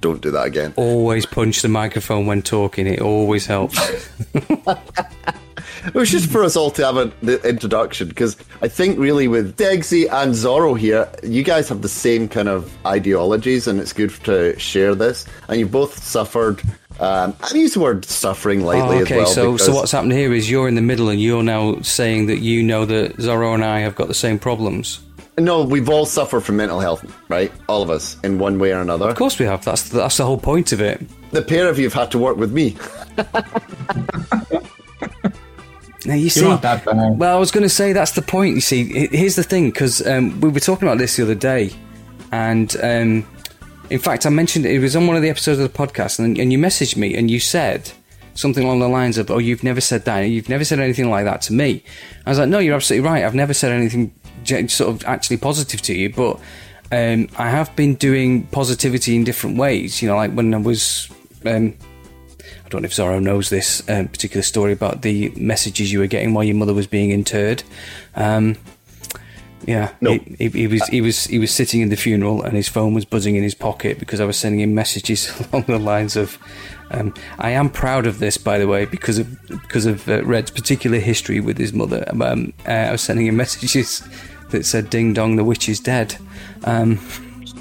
Don't 0.00 0.20
do 0.20 0.30
that 0.30 0.46
again. 0.46 0.72
Always 0.76 1.26
punch 1.26 1.62
the 1.62 1.68
microphone 1.68 2.26
when 2.26 2.42
talking. 2.42 2.86
It 2.86 3.00
always 3.00 3.46
helps. 3.46 3.78
it 5.86 5.94
was 5.94 6.10
just 6.10 6.30
for 6.30 6.42
us 6.44 6.56
all 6.56 6.70
to 6.72 6.84
have 6.84 6.96
a, 6.96 7.12
the 7.22 7.40
introduction 7.48 8.08
because 8.08 8.36
I 8.62 8.68
think 8.68 8.98
really 8.98 9.28
with 9.28 9.56
Degsy 9.56 10.02
and 10.12 10.32
Zorro 10.34 10.78
here, 10.78 11.08
you 11.22 11.42
guys 11.42 11.68
have 11.68 11.82
the 11.82 11.88
same 11.88 12.28
kind 12.28 12.48
of 12.48 12.72
ideologies, 12.86 13.66
and 13.66 13.80
it's 13.80 13.92
good 13.92 14.10
to 14.24 14.58
share 14.58 14.94
this. 14.94 15.26
And 15.48 15.58
you've 15.60 15.72
both 15.72 16.02
suffered. 16.02 16.60
Um, 16.98 17.36
I 17.42 17.54
use 17.54 17.74
the 17.74 17.80
word 17.80 18.04
suffering 18.06 18.64
lightly 18.64 18.98
Oh, 18.98 19.02
okay, 19.02 19.20
as 19.20 19.36
well. 19.36 19.56
so 19.56 19.56
so 19.58 19.74
what's 19.74 19.92
happened 19.92 20.12
here 20.12 20.32
is 20.32 20.50
you're 20.50 20.66
in 20.68 20.74
the 20.76 20.82
middle, 20.82 21.08
and 21.10 21.20
you're 21.20 21.42
now 21.42 21.80
saying 21.82 22.26
that 22.26 22.38
you 22.38 22.62
know 22.62 22.84
that 22.86 23.16
Zorro 23.18 23.52
and 23.54 23.64
I 23.64 23.80
have 23.80 23.94
got 23.94 24.08
the 24.08 24.14
same 24.14 24.38
problems. 24.38 25.00
No, 25.38 25.62
we've 25.62 25.90
all 25.90 26.06
suffered 26.06 26.40
from 26.40 26.56
mental 26.56 26.80
health, 26.80 27.04
right? 27.28 27.52
All 27.68 27.82
of 27.82 27.90
us, 27.90 28.16
in 28.24 28.38
one 28.38 28.58
way 28.58 28.72
or 28.72 28.80
another. 28.80 29.06
Of 29.10 29.16
course, 29.16 29.38
we 29.38 29.44
have. 29.44 29.62
That's 29.62 29.90
that's 29.90 30.16
the 30.16 30.24
whole 30.24 30.38
point 30.38 30.72
of 30.72 30.80
it. 30.80 31.04
The 31.32 31.42
pair 31.42 31.68
of 31.68 31.78
you 31.78 31.84
have 31.84 31.92
had 31.92 32.10
to 32.12 32.18
work 32.18 32.38
with 32.38 32.52
me. 32.52 32.74
Now 36.06 36.14
you 36.14 36.30
see, 36.30 36.40
You're 36.40 36.50
not 36.50 36.62
that 36.62 36.84
bad. 36.84 37.18
Well, 37.18 37.36
I 37.36 37.38
was 37.38 37.50
going 37.50 37.62
to 37.62 37.68
say 37.68 37.92
that's 37.92 38.12
the 38.12 38.22
point. 38.22 38.54
You 38.54 38.60
see, 38.60 39.08
here's 39.08 39.36
the 39.36 39.42
thing 39.42 39.70
because 39.70 40.06
um, 40.06 40.40
we 40.40 40.48
were 40.48 40.60
talking 40.60 40.86
about 40.86 40.98
this 40.98 41.16
the 41.16 41.24
other 41.24 41.34
day, 41.34 41.72
and 42.30 42.74
um, 42.82 43.26
in 43.90 43.98
fact, 43.98 44.24
I 44.24 44.30
mentioned 44.30 44.66
it 44.66 44.78
was 44.78 44.94
on 44.94 45.06
one 45.06 45.16
of 45.16 45.22
the 45.22 45.30
episodes 45.30 45.58
of 45.58 45.72
the 45.72 45.78
podcast, 45.78 46.18
and, 46.18 46.38
and 46.38 46.52
you 46.52 46.58
messaged 46.58 46.96
me 46.96 47.16
and 47.16 47.30
you 47.30 47.40
said 47.40 47.90
something 48.34 48.62
along 48.62 48.78
the 48.80 48.88
lines 48.88 49.18
of, 49.18 49.30
"Oh, 49.30 49.38
you've 49.38 49.64
never 49.64 49.80
said 49.80 50.04
that. 50.04 50.20
You've 50.20 50.48
never 50.48 50.64
said 50.64 50.78
anything 50.78 51.10
like 51.10 51.24
that 51.24 51.42
to 51.42 51.52
me." 51.52 51.82
I 52.24 52.30
was 52.30 52.38
like, 52.38 52.48
"No, 52.48 52.60
you're 52.60 52.76
absolutely 52.76 53.08
right. 53.08 53.24
I've 53.24 53.34
never 53.34 53.54
said 53.54 53.72
anything 53.72 54.14
sort 54.68 54.90
of 54.90 55.04
actually 55.06 55.38
positive 55.38 55.82
to 55.82 55.94
you, 55.94 56.10
but 56.10 56.38
um, 56.92 57.28
I 57.36 57.50
have 57.50 57.74
been 57.74 57.96
doing 57.96 58.44
positivity 58.46 59.16
in 59.16 59.24
different 59.24 59.58
ways. 59.58 60.00
You 60.00 60.08
know, 60.08 60.16
like 60.16 60.32
when 60.32 60.54
I 60.54 60.58
was." 60.58 61.10
Um, 61.44 61.76
I 62.66 62.68
don't 62.68 62.82
know 62.82 62.86
if 62.86 62.92
Zorro 62.92 63.22
knows 63.22 63.48
this 63.48 63.88
um, 63.88 64.08
particular 64.08 64.42
story 64.42 64.72
about 64.72 65.02
the 65.02 65.30
messages 65.36 65.92
you 65.92 66.00
were 66.00 66.08
getting 66.08 66.34
while 66.34 66.42
your 66.42 66.56
mother 66.56 66.74
was 66.74 66.88
being 66.88 67.10
interred. 67.10 67.62
Um, 68.16 68.56
yeah, 69.64 69.92
No. 70.00 70.12
he, 70.12 70.36
he, 70.38 70.48
he 70.48 70.66
was 70.66 70.84
he 70.88 71.00
was 71.00 71.24
he 71.24 71.38
was 71.38 71.52
sitting 71.52 71.80
in 71.80 71.88
the 71.90 71.96
funeral 71.96 72.42
and 72.42 72.54
his 72.54 72.68
phone 72.68 72.92
was 72.92 73.04
buzzing 73.04 73.36
in 73.36 73.42
his 73.44 73.54
pocket 73.54 73.98
because 74.00 74.20
I 74.20 74.24
was 74.24 74.36
sending 74.36 74.60
him 74.60 74.74
messages 74.74 75.32
along 75.52 75.64
the 75.66 75.78
lines 75.78 76.16
of. 76.16 76.38
Um, 76.90 77.14
I 77.40 77.50
am 77.50 77.68
proud 77.70 78.06
of 78.06 78.20
this, 78.20 78.36
by 78.36 78.58
the 78.58 78.68
way, 78.68 78.84
because 78.84 79.18
of 79.18 79.48
because 79.48 79.86
of 79.86 80.08
uh, 80.08 80.24
Red's 80.24 80.50
particular 80.50 80.98
history 80.98 81.40
with 81.40 81.58
his 81.58 81.72
mother. 81.72 82.04
Um, 82.20 82.52
uh, 82.66 82.70
I 82.70 82.92
was 82.92 83.00
sending 83.00 83.26
him 83.26 83.36
messages 83.44 84.02
that 84.50 84.64
said 84.66 84.90
"Ding 84.90 85.12
dong, 85.14 85.36
the 85.36 85.44
witch 85.44 85.68
is 85.68 85.78
dead." 85.80 86.16
Um, 86.64 86.98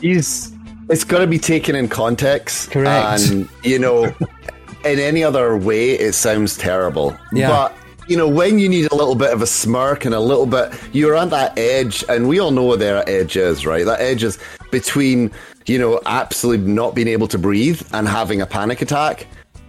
He's. 0.02 0.52
It's 0.88 1.04
got 1.04 1.20
to 1.20 1.28
be 1.28 1.40
taken 1.40 1.76
in 1.76 1.88
context. 1.88 2.70
Correct. 2.70 3.32
And, 3.32 3.50
you 3.64 3.80
know, 3.80 4.14
in 4.86 5.00
any 5.00 5.24
other 5.24 5.58
way, 5.58 5.92
it 5.92 6.14
sounds 6.14 6.58
terrible. 6.58 7.18
Yeah. 7.34 7.50
But, 7.50 7.78
you 8.08 8.16
know, 8.16 8.28
when 8.28 8.60
you 8.60 8.70
need 8.70 8.92
a 8.92 8.96
little 8.96 9.16
bit 9.16 9.34
of 9.34 9.42
a 9.42 9.48
smirk 9.48 10.06
and 10.06 10.14
a 10.14 10.20
little 10.20 10.46
bit, 10.46 10.74
you're 10.94 11.16
on 11.16 11.30
that 11.30 11.58
edge, 11.58 12.04
and 12.08 12.28
we 12.28 12.40
all 12.40 12.52
know 12.52 12.64
what 12.64 12.80
that 12.80 13.10
edge 13.10 13.36
is, 13.36 13.66
right? 13.66 13.86
That 13.86 14.00
edge 14.00 14.24
is 14.24 14.38
between, 14.72 15.32
you 15.66 15.80
know, 15.80 16.00
absolutely 16.06 16.72
not 16.72 16.94
being 16.94 17.08
able 17.08 17.28
to 17.30 17.40
breathe 17.40 17.82
and 17.94 18.08
having 18.08 18.42
a 18.42 18.46
panic 18.46 18.82
attack 18.82 19.28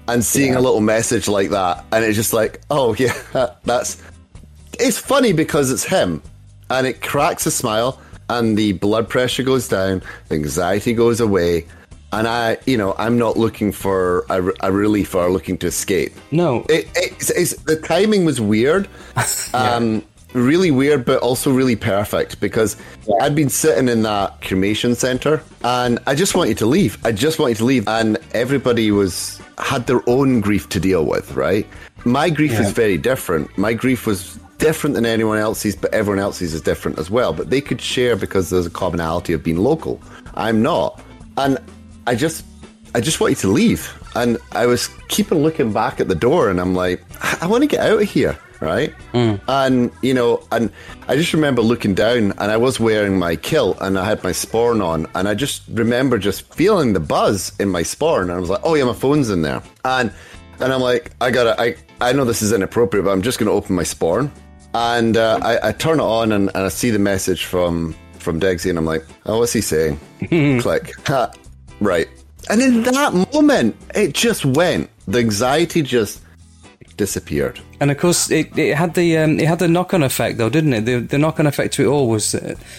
and 0.08 0.24
seeing 0.24 0.54
a 0.54 0.60
little 0.60 0.80
message 0.80 1.28
like 1.28 1.50
that. 1.50 1.84
And 1.92 2.04
it's 2.04 2.16
just 2.16 2.32
like, 2.32 2.60
oh, 2.70 2.94
yeah, 2.98 3.14
that's. 3.64 4.02
It's 4.78 4.98
funny 4.98 5.32
because 5.32 5.70
it's 5.70 5.84
him, 5.84 6.22
and 6.68 6.86
it 6.86 7.00
cracks 7.00 7.46
a 7.46 7.50
smile, 7.50 7.98
and 8.28 8.58
the 8.58 8.72
blood 8.72 9.08
pressure 9.08 9.42
goes 9.42 9.68
down, 9.68 10.02
the 10.28 10.34
anxiety 10.34 10.92
goes 10.92 11.20
away, 11.20 11.66
and 12.18 12.26
I, 12.26 12.56
you 12.66 12.76
know, 12.76 12.94
I'm 12.98 13.16
not 13.18 13.36
looking 13.36 13.72
for 13.72 14.24
a, 14.30 14.40
a 14.68 14.72
relief 14.72 15.14
or 15.14 15.30
looking 15.30 15.58
to 15.58 15.66
escape. 15.66 16.12
no, 16.30 16.64
It, 16.68 16.88
it's, 16.94 17.30
it's, 17.30 17.52
the 17.64 17.76
timing 17.76 18.24
was 18.24 18.40
weird, 18.40 18.88
um, 19.54 20.02
really 20.32 20.70
weird, 20.70 21.04
but 21.04 21.18
also 21.20 21.50
really 21.52 21.76
perfect 21.76 22.40
because 22.40 22.76
I'd 23.20 23.34
been 23.34 23.48
sitting 23.50 23.88
in 23.88 24.02
that 24.02 24.40
cremation 24.42 24.94
center, 24.94 25.42
and 25.62 25.98
I 26.06 26.14
just 26.14 26.34
wanted 26.34 26.58
to 26.58 26.66
leave. 26.66 26.98
I 27.04 27.12
just 27.12 27.38
wanted 27.38 27.58
to 27.58 27.64
leave, 27.64 27.86
and 27.88 28.18
everybody 28.34 28.90
was 28.90 29.40
had 29.58 29.86
their 29.86 30.02
own 30.08 30.40
grief 30.40 30.68
to 30.70 30.80
deal 30.80 31.04
with. 31.06 31.32
Right, 31.34 31.66
my 32.04 32.30
grief 32.30 32.52
Yeah. 32.52 32.62
is 32.62 32.72
very 32.72 32.98
different. 32.98 33.56
My 33.58 33.72
grief 33.74 34.06
was 34.06 34.38
different 34.58 34.94
than 34.94 35.04
anyone 35.04 35.38
else's, 35.38 35.76
but 35.76 35.92
everyone 35.92 36.18
else's 36.22 36.54
is 36.54 36.62
different 36.62 36.98
as 36.98 37.10
well. 37.10 37.32
But 37.34 37.50
they 37.50 37.60
could 37.60 37.80
share 37.80 38.16
because 38.16 38.48
there's 38.50 38.66
a 38.66 38.70
commonality 38.70 39.32
of 39.34 39.42
being 39.42 39.58
local. 39.58 40.00
I'm 40.34 40.62
not, 40.62 41.00
and 41.36 41.58
I 42.06 42.14
just 42.14 42.44
I 42.94 43.00
just 43.00 43.20
wanted 43.20 43.38
to 43.38 43.48
leave. 43.48 43.92
And 44.14 44.38
I 44.52 44.64
was 44.66 44.88
keeping 45.08 45.38
looking 45.38 45.72
back 45.72 46.00
at 46.00 46.08
the 46.08 46.14
door 46.14 46.48
and 46.48 46.58
I'm 46.60 46.74
like, 46.74 47.02
I, 47.20 47.38
I 47.42 47.46
want 47.46 47.62
to 47.62 47.66
get 47.66 47.80
out 47.80 48.00
of 48.00 48.08
here, 48.08 48.38
right? 48.60 48.94
And, 49.48 49.90
you 50.00 50.14
know, 50.14 50.42
and 50.50 50.70
I 51.06 51.16
just 51.16 51.34
remember 51.34 51.60
looking 51.60 51.94
down 51.94 52.32
and 52.32 52.50
I 52.50 52.56
was 52.56 52.80
wearing 52.80 53.18
my 53.18 53.36
kilt 53.36 53.76
and 53.82 53.98
I 53.98 54.06
had 54.06 54.24
my 54.24 54.30
sporran 54.30 54.82
on. 54.82 55.06
And 55.14 55.28
I 55.28 55.34
just 55.34 55.64
remember 55.68 56.16
just 56.16 56.50
feeling 56.54 56.94
the 56.94 57.00
buzz 57.00 57.52
in 57.60 57.68
my 57.68 57.82
sporran. 57.82 58.22
And 58.22 58.32
I 58.32 58.38
was 58.40 58.48
like, 58.48 58.62
oh, 58.64 58.74
yeah, 58.74 58.84
my 58.84 58.94
phone's 58.94 59.28
in 59.28 59.42
there. 59.42 59.62
And, 59.84 60.10
and 60.60 60.72
I'm 60.72 60.80
like, 60.80 61.10
I 61.20 61.30
gotta, 61.30 61.60
I, 61.60 61.76
I 62.00 62.14
know 62.14 62.24
this 62.24 62.40
is 62.40 62.52
inappropriate, 62.52 63.04
but 63.04 63.10
I'm 63.10 63.20
just 63.20 63.38
going 63.38 63.48
to 63.48 63.52
open 63.52 63.76
my 63.76 63.82
sporran. 63.82 64.30
And 64.72 65.18
uh, 65.18 65.38
I, 65.42 65.68
I 65.68 65.72
turn 65.72 66.00
it 66.00 66.04
on 66.04 66.32
and, 66.32 66.50
and 66.54 66.64
I 66.64 66.68
see 66.68 66.88
the 66.88 66.98
message 66.98 67.44
from, 67.44 67.94
from 68.18 68.40
Degsy 68.40 68.70
and 68.70 68.78
I'm 68.78 68.86
like, 68.86 69.04
oh, 69.26 69.40
what's 69.40 69.52
he 69.52 69.60
saying? 69.60 70.00
Click. 70.62 70.92
Ha. 71.06 71.30
Right. 71.80 72.08
And 72.48 72.60
in 72.62 72.82
that 72.84 73.12
moment, 73.32 73.76
it 73.94 74.14
just 74.14 74.44
went. 74.44 74.90
The 75.06 75.18
anxiety 75.18 75.82
just 75.82 76.20
disappeared. 76.96 77.60
And 77.80 77.90
of 77.90 77.98
course, 77.98 78.30
it, 78.30 78.56
it 78.58 78.76
had 78.76 78.94
the 78.94 79.18
um, 79.18 79.38
it 79.38 79.46
had 79.46 79.58
the 79.58 79.68
knock 79.68 79.92
on 79.92 80.02
effect, 80.02 80.38
though, 80.38 80.48
didn't 80.48 80.72
it? 80.72 80.80
The, 80.86 81.00
the 81.00 81.18
knock 81.18 81.38
on 81.38 81.46
effect 81.46 81.74
to 81.74 81.84
it 81.84 81.86
all 81.86 82.08
was 82.08 82.34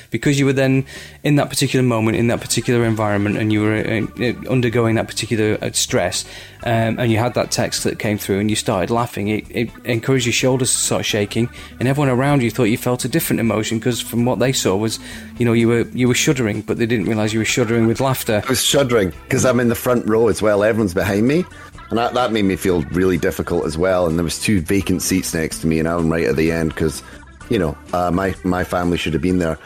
because 0.09 0.39
you 0.39 0.45
were 0.45 0.53
then 0.53 0.85
in 1.23 1.35
that 1.35 1.49
particular 1.49 1.83
moment, 1.83 2.17
in 2.17 2.27
that 2.27 2.41
particular 2.41 2.83
environment, 2.83 3.37
and 3.37 3.53
you 3.53 3.61
were 3.61 3.75
uh, 3.75 4.49
undergoing 4.49 4.95
that 4.95 5.07
particular 5.07 5.57
uh, 5.61 5.71
stress, 5.71 6.25
um, 6.63 6.99
and 6.99 7.11
you 7.11 7.17
had 7.17 7.35
that 7.35 7.51
text 7.51 7.83
that 7.83 7.99
came 7.99 8.17
through, 8.17 8.39
and 8.39 8.49
you 8.49 8.55
started 8.55 8.89
laughing. 8.89 9.27
It, 9.27 9.45
it 9.51 9.69
encouraged 9.85 10.25
your 10.25 10.33
shoulders 10.33 10.71
to 10.71 10.77
start 10.77 11.05
shaking, 11.05 11.49
and 11.79 11.87
everyone 11.87 12.09
around 12.09 12.41
you 12.41 12.49
thought 12.49 12.65
you 12.65 12.77
felt 12.77 13.05
a 13.05 13.09
different 13.09 13.39
emotion 13.39 13.77
because 13.77 14.01
from 14.01 14.25
what 14.25 14.39
they 14.39 14.51
saw 14.51 14.75
was, 14.75 14.99
you 15.37 15.45
know, 15.45 15.53
you 15.53 15.67
were 15.67 15.81
you 15.93 16.07
were 16.07 16.15
shuddering, 16.15 16.61
but 16.61 16.77
they 16.77 16.87
didn't 16.87 17.05
realise 17.05 17.33
you 17.33 17.39
were 17.39 17.45
shuddering 17.45 17.85
with 17.85 17.99
laughter. 17.99 18.41
I 18.43 18.49
was 18.49 18.63
shuddering 18.63 19.13
because 19.23 19.45
I'm 19.45 19.59
in 19.59 19.69
the 19.69 19.75
front 19.75 20.07
row 20.07 20.27
as 20.27 20.41
well. 20.41 20.63
Everyone's 20.63 20.93
behind 20.93 21.27
me. 21.27 21.45
And 21.89 21.97
that, 21.97 22.13
that 22.15 22.31
made 22.33 22.43
me 22.43 22.55
feel 22.57 22.81
really 22.91 23.17
difficult 23.17 23.65
as 23.65 23.77
well. 23.77 24.07
And 24.07 24.17
there 24.17 24.23
was 24.23 24.39
two 24.39 24.59
vacant 24.59 24.86
seats 24.99 25.33
next 25.33 25.59
to 25.59 25.67
me, 25.67 25.79
and 25.79 25.87
I'm 25.87 26.11
right 26.11 26.25
at 26.25 26.35
the 26.35 26.51
end 26.51 26.73
because, 26.73 27.03
you 27.49 27.59
know, 27.59 27.77
uh, 27.93 28.11
my 28.11 28.33
my 28.43 28.63
family 28.63 28.97
should 28.97 29.13
have 29.13 29.21
been 29.21 29.39
there, 29.39 29.59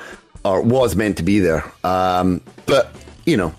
or 0.44 0.62
was 0.62 0.96
meant 0.96 1.18
to 1.18 1.24
be 1.24 1.40
there. 1.40 1.64
Um, 1.84 2.42
but 2.66 2.94
you 3.26 3.38
know, 3.38 3.54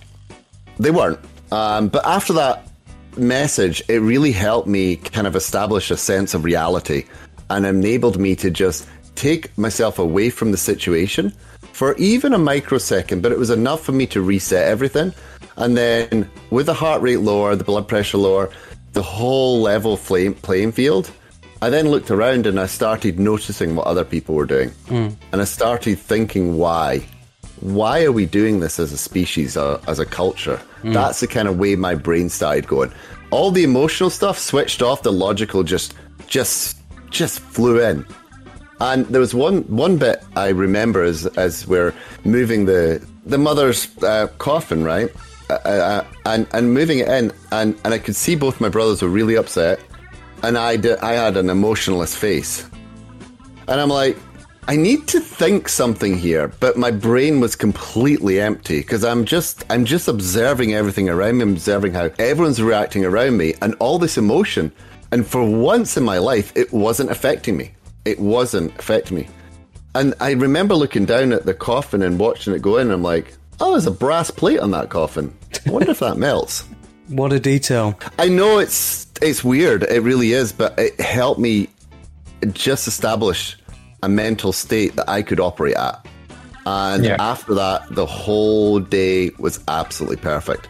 they 0.78 0.90
weren't. 0.90 1.20
Um, 1.50 1.88
but 1.88 2.04
after 2.06 2.32
that 2.34 2.68
message, 3.16 3.82
it 3.88 4.00
really 4.00 4.32
helped 4.32 4.68
me 4.68 4.96
kind 4.96 5.26
of 5.26 5.36
establish 5.36 5.90
a 5.90 5.96
sense 5.96 6.34
of 6.34 6.44
reality 6.44 7.04
and 7.50 7.66
enabled 7.66 8.18
me 8.18 8.34
to 8.36 8.50
just 8.50 8.88
take 9.14 9.56
myself 9.58 9.98
away 9.98 10.30
from 10.30 10.50
the 10.50 10.56
situation 10.56 11.32
for 11.72 11.94
even 11.96 12.32
a 12.32 12.38
microsecond. 12.38 13.22
But 13.22 13.32
it 13.32 13.38
was 13.38 13.50
enough 13.50 13.82
for 13.82 13.92
me 13.92 14.06
to 14.08 14.22
reset 14.22 14.66
everything. 14.66 15.12
And 15.56 15.76
then 15.76 16.30
with 16.50 16.66
the 16.66 16.74
heart 16.74 17.02
rate 17.02 17.20
lower, 17.20 17.54
the 17.54 17.64
blood 17.64 17.86
pressure 17.88 18.18
lower, 18.18 18.50
the 18.92 19.02
whole 19.02 19.60
level 19.60 19.96
flame, 19.96 20.34
playing 20.34 20.72
field, 20.72 21.10
I 21.62 21.70
then 21.70 21.88
looked 21.88 22.10
around 22.10 22.46
and 22.46 22.58
I 22.58 22.66
started 22.66 23.18
noticing 23.20 23.76
what 23.76 23.86
other 23.86 24.04
people 24.04 24.34
were 24.34 24.46
doing. 24.46 24.72
And 25.32 25.40
I 25.40 25.44
started 25.44 25.98
thinking 25.98 26.58
why 26.58 27.02
why 27.60 28.02
are 28.04 28.10
we 28.10 28.26
doing 28.26 28.58
this 28.58 28.80
as 28.80 28.90
a 28.92 28.98
species, 28.98 29.56
uh, 29.56 29.80
as 29.86 30.00
a 30.00 30.04
culture? 30.04 30.60
That's 30.92 31.20
the 31.20 31.28
kind 31.28 31.46
of 31.46 31.58
way 31.58 31.76
my 31.76 31.94
brain 31.94 32.28
started 32.28 32.66
going. 32.66 32.92
All 33.30 33.52
the 33.52 33.62
emotional 33.62 34.10
stuff 34.10 34.36
switched 34.36 34.82
off. 34.82 35.02
The 35.04 35.12
logical 35.12 35.62
just, 35.62 35.94
just, 36.26 36.78
just 37.10 37.38
flew 37.38 37.80
in. 37.80 38.04
And 38.80 39.06
there 39.06 39.20
was 39.20 39.32
one 39.32 39.62
one 39.68 39.96
bit 39.96 40.24
I 40.34 40.48
remember 40.48 41.04
as 41.04 41.26
as 41.38 41.68
we're 41.68 41.94
moving 42.24 42.64
the 42.64 43.00
the 43.24 43.38
mother's 43.38 43.86
uh, 44.02 44.26
coffin, 44.38 44.82
right, 44.82 45.08
uh, 45.48 45.52
uh, 45.52 46.04
and 46.26 46.48
and 46.52 46.74
moving 46.74 46.98
it 46.98 47.06
in, 47.06 47.30
and 47.52 47.78
and 47.84 47.94
I 47.94 47.98
could 47.98 48.16
see 48.16 48.34
both 48.34 48.60
my 48.60 48.68
brothers 48.68 49.00
were 49.00 49.08
really 49.08 49.36
upset, 49.36 49.78
and 50.42 50.58
I 50.58 50.76
did, 50.76 50.98
I 50.98 51.12
had 51.12 51.36
an 51.36 51.50
emotionless 51.50 52.14
face, 52.14 52.68
and 53.68 53.80
I'm 53.80 53.88
like, 53.88 54.16
I 54.68 54.76
need 54.76 55.08
to 55.08 55.20
think 55.20 55.68
something 55.68 56.16
here, 56.16 56.48
but 56.60 56.76
my 56.76 56.92
brain 56.92 57.40
was 57.40 57.56
completely 57.56 58.40
empty 58.40 58.78
because 58.78 59.04
I'm 59.04 59.24
just 59.24 59.64
I'm 59.70 59.84
just 59.84 60.06
observing 60.06 60.74
everything 60.74 61.08
around 61.08 61.38
me, 61.38 61.42
I'm 61.42 61.52
observing 61.52 61.94
how 61.94 62.10
everyone's 62.18 62.62
reacting 62.62 63.04
around 63.04 63.36
me, 63.36 63.54
and 63.60 63.74
all 63.80 63.98
this 63.98 64.16
emotion. 64.16 64.72
And 65.10 65.26
for 65.26 65.44
once 65.44 65.96
in 65.96 66.04
my 66.04 66.18
life, 66.18 66.52
it 66.56 66.72
wasn't 66.72 67.10
affecting 67.10 67.56
me. 67.56 67.74
It 68.06 68.18
wasn't 68.18 68.76
affecting 68.78 69.18
me. 69.18 69.28
And 69.94 70.14
I 70.20 70.30
remember 70.30 70.74
looking 70.74 71.04
down 71.04 71.32
at 71.32 71.44
the 71.44 71.52
coffin 71.52 72.00
and 72.02 72.18
watching 72.18 72.54
it 72.54 72.62
go 72.62 72.78
in. 72.78 72.86
And 72.86 72.92
I'm 72.92 73.02
like, 73.02 73.34
oh, 73.60 73.72
there's 73.72 73.86
a 73.86 73.90
brass 73.90 74.30
plate 74.30 74.60
on 74.60 74.70
that 74.70 74.88
coffin. 74.88 75.34
I 75.66 75.70
wonder 75.70 75.90
if 75.90 75.98
that 75.98 76.16
melts. 76.16 76.66
What 77.08 77.32
a 77.32 77.40
detail! 77.40 77.98
I 78.18 78.28
know 78.28 78.58
it's 78.58 79.04
it's 79.22 79.42
weird. 79.44 79.84
It 79.84 80.02
really 80.02 80.32
is, 80.32 80.52
but 80.52 80.78
it 80.78 81.00
helped 81.00 81.40
me 81.40 81.68
just 82.52 82.86
establish 82.88 83.56
a 84.02 84.08
mental 84.08 84.52
state 84.52 84.96
that 84.96 85.08
I 85.08 85.22
could 85.22 85.40
operate 85.40 85.76
at. 85.76 86.04
And 86.66 87.04
Yeah. 87.04 87.16
after 87.18 87.54
that, 87.54 87.82
the 87.94 88.06
whole 88.06 88.78
day 88.80 89.30
was 89.38 89.60
absolutely 89.68 90.16
perfect. 90.16 90.68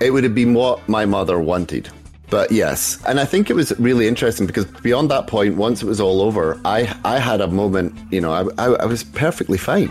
It 0.00 0.12
would 0.12 0.24
have 0.24 0.34
been 0.34 0.54
what 0.54 0.88
my 0.88 1.04
mother 1.04 1.38
wanted. 1.38 1.88
But 2.30 2.52
yes, 2.52 2.98
and 3.08 3.18
I 3.18 3.24
think 3.24 3.50
it 3.50 3.54
was 3.54 3.72
really 3.80 4.06
interesting 4.06 4.46
because 4.46 4.64
beyond 4.82 5.10
that 5.10 5.26
point, 5.26 5.56
once 5.56 5.82
it 5.82 5.86
was 5.86 6.00
all 6.00 6.22
over, 6.22 6.60
I 6.64 6.88
I 7.04 7.18
had 7.18 7.40
a 7.40 7.48
moment. 7.48 7.92
You 8.12 8.20
know, 8.20 8.32
I, 8.32 8.42
I, 8.64 8.66
I 8.84 8.84
was 8.86 9.02
perfectly 9.02 9.58
fine. 9.58 9.90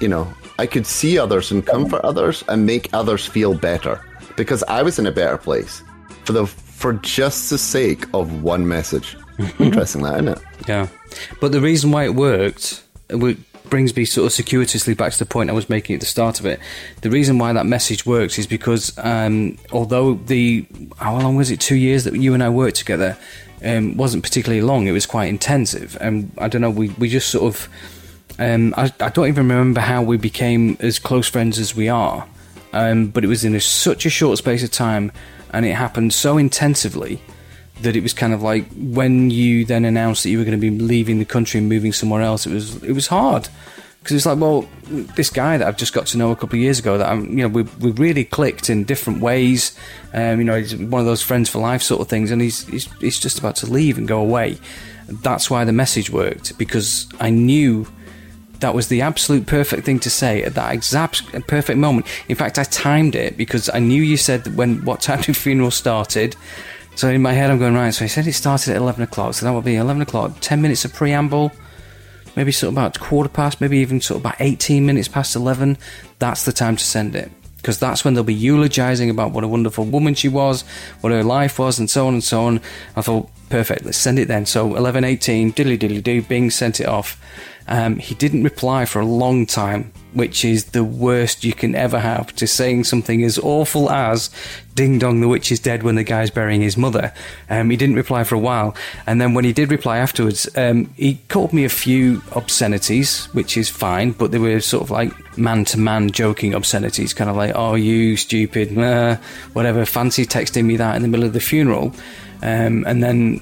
You 0.00 0.08
know, 0.08 0.26
I 0.58 0.66
could 0.66 0.84
see 0.84 1.16
others 1.16 1.52
and 1.52 1.64
comfort 1.64 2.00
others 2.04 2.42
and 2.48 2.66
make 2.66 2.88
others 2.92 3.24
feel 3.24 3.54
better 3.54 4.00
because 4.36 4.64
I 4.66 4.82
was 4.82 4.98
in 4.98 5.06
a 5.06 5.12
better 5.12 5.36
place 5.38 5.82
for 6.24 6.32
the 6.32 6.46
for 6.80 6.94
just 6.94 7.50
the 7.50 7.58
sake 7.58 8.06
of 8.14 8.42
one 8.42 8.66
message. 8.66 9.16
Interesting, 9.58 10.02
that 10.02 10.14
isn't 10.14 10.28
it? 10.28 10.38
Yeah, 10.66 10.88
but 11.40 11.52
the 11.52 11.60
reason 11.60 11.90
why 11.92 12.04
it 12.04 12.14
worked 12.14 12.82
it 13.08 13.70
brings 13.70 13.94
me 13.94 14.04
sort 14.04 14.26
of 14.26 14.32
circuitously 14.32 14.94
back 14.94 15.12
to 15.12 15.18
the 15.18 15.26
point 15.26 15.50
I 15.50 15.52
was 15.52 15.68
making 15.68 15.94
at 15.94 16.00
the 16.00 16.06
start 16.06 16.40
of 16.40 16.46
it. 16.46 16.58
The 17.02 17.10
reason 17.10 17.38
why 17.38 17.52
that 17.52 17.66
message 17.66 18.04
works 18.06 18.38
is 18.38 18.46
because 18.46 18.96
um, 18.98 19.58
although 19.72 20.14
the 20.14 20.66
how 20.98 21.18
long 21.18 21.36
was 21.36 21.50
it? 21.50 21.60
Two 21.60 21.76
years 21.76 22.04
that 22.04 22.14
you 22.14 22.34
and 22.34 22.42
I 22.42 22.48
worked 22.48 22.76
together 22.76 23.16
um, 23.64 23.96
wasn't 23.96 24.22
particularly 24.22 24.62
long. 24.62 24.86
It 24.86 24.92
was 24.92 25.06
quite 25.06 25.28
intensive, 25.28 25.96
and 26.00 26.32
I 26.38 26.48
don't 26.48 26.60
know. 26.60 26.70
We 26.70 26.88
we 26.90 27.08
just 27.08 27.28
sort 27.28 27.54
of 27.54 27.68
um, 28.38 28.74
I, 28.76 28.92
I 29.00 29.10
don't 29.10 29.28
even 29.28 29.48
remember 29.48 29.80
how 29.80 30.02
we 30.02 30.16
became 30.16 30.76
as 30.80 30.98
close 30.98 31.28
friends 31.28 31.58
as 31.58 31.74
we 31.74 31.88
are. 31.88 32.26
Um, 32.72 33.08
but 33.08 33.24
it 33.24 33.26
was 33.26 33.44
in 33.44 33.56
a, 33.56 33.60
such 33.60 34.06
a 34.06 34.10
short 34.10 34.38
space 34.38 34.62
of 34.62 34.70
time, 34.70 35.10
and 35.52 35.66
it 35.66 35.74
happened 35.74 36.12
so 36.12 36.38
intensively 36.38 37.20
that 37.82 37.96
it 37.96 38.02
was 38.02 38.12
kind 38.12 38.32
of 38.32 38.42
like 38.42 38.66
when 38.74 39.30
you 39.30 39.64
then 39.64 39.84
announced 39.84 40.22
that 40.22 40.30
you 40.30 40.38
were 40.38 40.44
going 40.44 40.58
to 40.58 40.60
be 40.60 40.70
leaving 40.70 41.18
the 41.18 41.24
country 41.24 41.58
and 41.58 41.68
moving 41.68 41.92
somewhere 41.92 42.22
else. 42.22 42.46
It 42.46 42.52
was 42.52 42.82
it 42.82 42.92
was 42.92 43.06
hard 43.06 43.48
because 44.00 44.16
it's 44.16 44.26
like, 44.26 44.38
well, 44.38 44.66
this 45.16 45.28
guy 45.28 45.58
that 45.58 45.66
I've 45.66 45.76
just 45.76 45.92
got 45.92 46.06
to 46.08 46.18
know 46.18 46.30
a 46.30 46.36
couple 46.36 46.58
of 46.58 46.62
years 46.62 46.78
ago 46.78 46.96
that 46.98 47.08
I'm, 47.08 47.38
you 47.38 47.46
know, 47.46 47.48
we 47.48 47.62
we 47.80 47.90
really 47.92 48.24
clicked 48.24 48.70
in 48.70 48.84
different 48.84 49.20
ways. 49.20 49.76
Um, 50.14 50.38
you 50.38 50.44
know, 50.44 50.58
he's 50.58 50.74
one 50.74 51.00
of 51.00 51.06
those 51.06 51.22
friends 51.22 51.48
for 51.48 51.58
life 51.58 51.82
sort 51.82 52.00
of 52.00 52.08
things, 52.08 52.30
and 52.30 52.40
he's 52.40 52.66
he's, 52.66 52.92
he's 53.00 53.18
just 53.18 53.38
about 53.38 53.56
to 53.56 53.66
leave 53.66 53.98
and 53.98 54.08
go 54.08 54.20
away. 54.20 54.58
That's 55.08 55.50
why 55.50 55.64
the 55.64 55.72
message 55.72 56.10
worked 56.10 56.56
because 56.56 57.08
I 57.18 57.30
knew 57.30 57.86
that 58.60 58.74
was 58.74 58.88
the 58.88 59.00
absolute 59.00 59.46
perfect 59.46 59.84
thing 59.84 59.98
to 60.00 60.10
say 60.10 60.42
at 60.42 60.54
that 60.54 60.72
exact 60.72 61.32
perfect 61.46 61.78
moment. 61.78 62.06
In 62.28 62.36
fact, 62.36 62.58
I 62.58 62.64
timed 62.64 63.14
it 63.14 63.36
because 63.36 63.70
I 63.72 63.78
knew 63.78 64.02
you 64.02 64.16
said 64.16 64.56
when 64.56 64.84
what 64.84 65.00
time 65.00 65.22
the 65.22 65.32
funeral 65.34 65.70
started. 65.70 66.36
So 66.94 67.08
in 67.08 67.22
my 67.22 67.32
head, 67.32 67.50
I'm 67.50 67.58
going 67.58 67.74
right. 67.74 67.92
So 67.92 68.04
he 68.04 68.08
said 68.08 68.26
it 68.26 68.34
started 68.34 68.72
at 68.72 68.76
eleven 68.76 69.02
o'clock, 69.02 69.34
so 69.34 69.46
that 69.46 69.52
would 69.52 69.64
be 69.64 69.76
eleven 69.76 70.02
o'clock. 70.02 70.36
Ten 70.40 70.60
minutes 70.60 70.84
of 70.84 70.92
preamble, 70.92 71.52
maybe 72.36 72.52
sort 72.52 72.68
of 72.68 72.74
about 72.74 72.98
quarter 73.00 73.30
past, 73.30 73.60
maybe 73.60 73.78
even 73.78 74.00
sort 74.00 74.16
of 74.16 74.22
about 74.22 74.40
eighteen 74.40 74.86
minutes 74.86 75.08
past 75.08 75.34
eleven. 75.34 75.78
That's 76.18 76.44
the 76.44 76.52
time 76.52 76.76
to 76.76 76.84
send 76.84 77.16
it 77.16 77.30
because 77.56 77.78
that's 77.78 78.04
when 78.04 78.14
they'll 78.14 78.24
be 78.24 78.34
eulogizing 78.34 79.10
about 79.10 79.32
what 79.32 79.44
a 79.44 79.48
wonderful 79.48 79.84
woman 79.84 80.14
she 80.14 80.28
was, 80.28 80.62
what 81.02 81.12
her 81.12 81.22
life 81.22 81.58
was, 81.58 81.78
and 81.78 81.88
so 81.88 82.06
on 82.06 82.14
and 82.14 82.24
so 82.24 82.42
on. 82.42 82.60
I 82.96 83.02
thought, 83.02 83.28
perfect, 83.50 83.84
let's 83.84 83.98
send 83.98 84.18
it 84.18 84.28
then. 84.28 84.44
So 84.46 84.76
eleven 84.76 85.04
eighteen, 85.04 85.52
diddly 85.52 85.78
diddly 85.78 86.02
do, 86.02 86.20
Bing 86.22 86.50
sent 86.50 86.80
it 86.80 86.86
off. 86.86 87.18
Um, 87.70 87.96
he 87.98 88.16
didn't 88.16 88.42
reply 88.42 88.84
for 88.84 89.00
a 89.00 89.06
long 89.06 89.46
time, 89.46 89.92
which 90.12 90.44
is 90.44 90.66
the 90.66 90.82
worst 90.82 91.44
you 91.44 91.52
can 91.52 91.76
ever 91.76 92.00
have 92.00 92.34
to 92.34 92.46
saying 92.46 92.82
something 92.84 93.22
as 93.22 93.38
awful 93.38 93.88
as 93.90 94.28
"Ding 94.74 94.98
dong, 94.98 95.20
the 95.20 95.28
witch 95.28 95.52
is 95.52 95.60
dead" 95.60 95.84
when 95.84 95.94
the 95.94 96.02
guy's 96.02 96.30
burying 96.30 96.62
his 96.62 96.76
mother. 96.76 97.12
Um, 97.48 97.70
he 97.70 97.76
didn't 97.76 97.94
reply 97.94 98.24
for 98.24 98.34
a 98.34 98.40
while, 98.40 98.74
and 99.06 99.20
then 99.20 99.34
when 99.34 99.44
he 99.44 99.52
did 99.52 99.70
reply 99.70 99.98
afterwards, 99.98 100.48
um, 100.56 100.92
he 100.96 101.20
called 101.28 101.52
me 101.52 101.64
a 101.64 101.68
few 101.68 102.22
obscenities, 102.32 103.26
which 103.34 103.56
is 103.56 103.68
fine, 103.68 104.10
but 104.10 104.32
they 104.32 104.38
were 104.38 104.60
sort 104.60 104.82
of 104.82 104.90
like 104.90 105.12
man-to-man 105.38 106.10
joking 106.10 106.54
obscenities, 106.56 107.14
kind 107.14 107.30
of 107.30 107.36
like 107.36 107.52
"Oh, 107.54 107.76
you 107.76 108.16
stupid," 108.16 108.76
uh, 108.76 109.16
whatever. 109.52 109.84
Fancy 109.84 110.26
texting 110.26 110.64
me 110.64 110.76
that 110.76 110.96
in 110.96 111.02
the 111.02 111.08
middle 111.08 111.26
of 111.26 111.34
the 111.34 111.40
funeral, 111.40 111.94
um, 112.42 112.84
and 112.84 113.00
then 113.00 113.38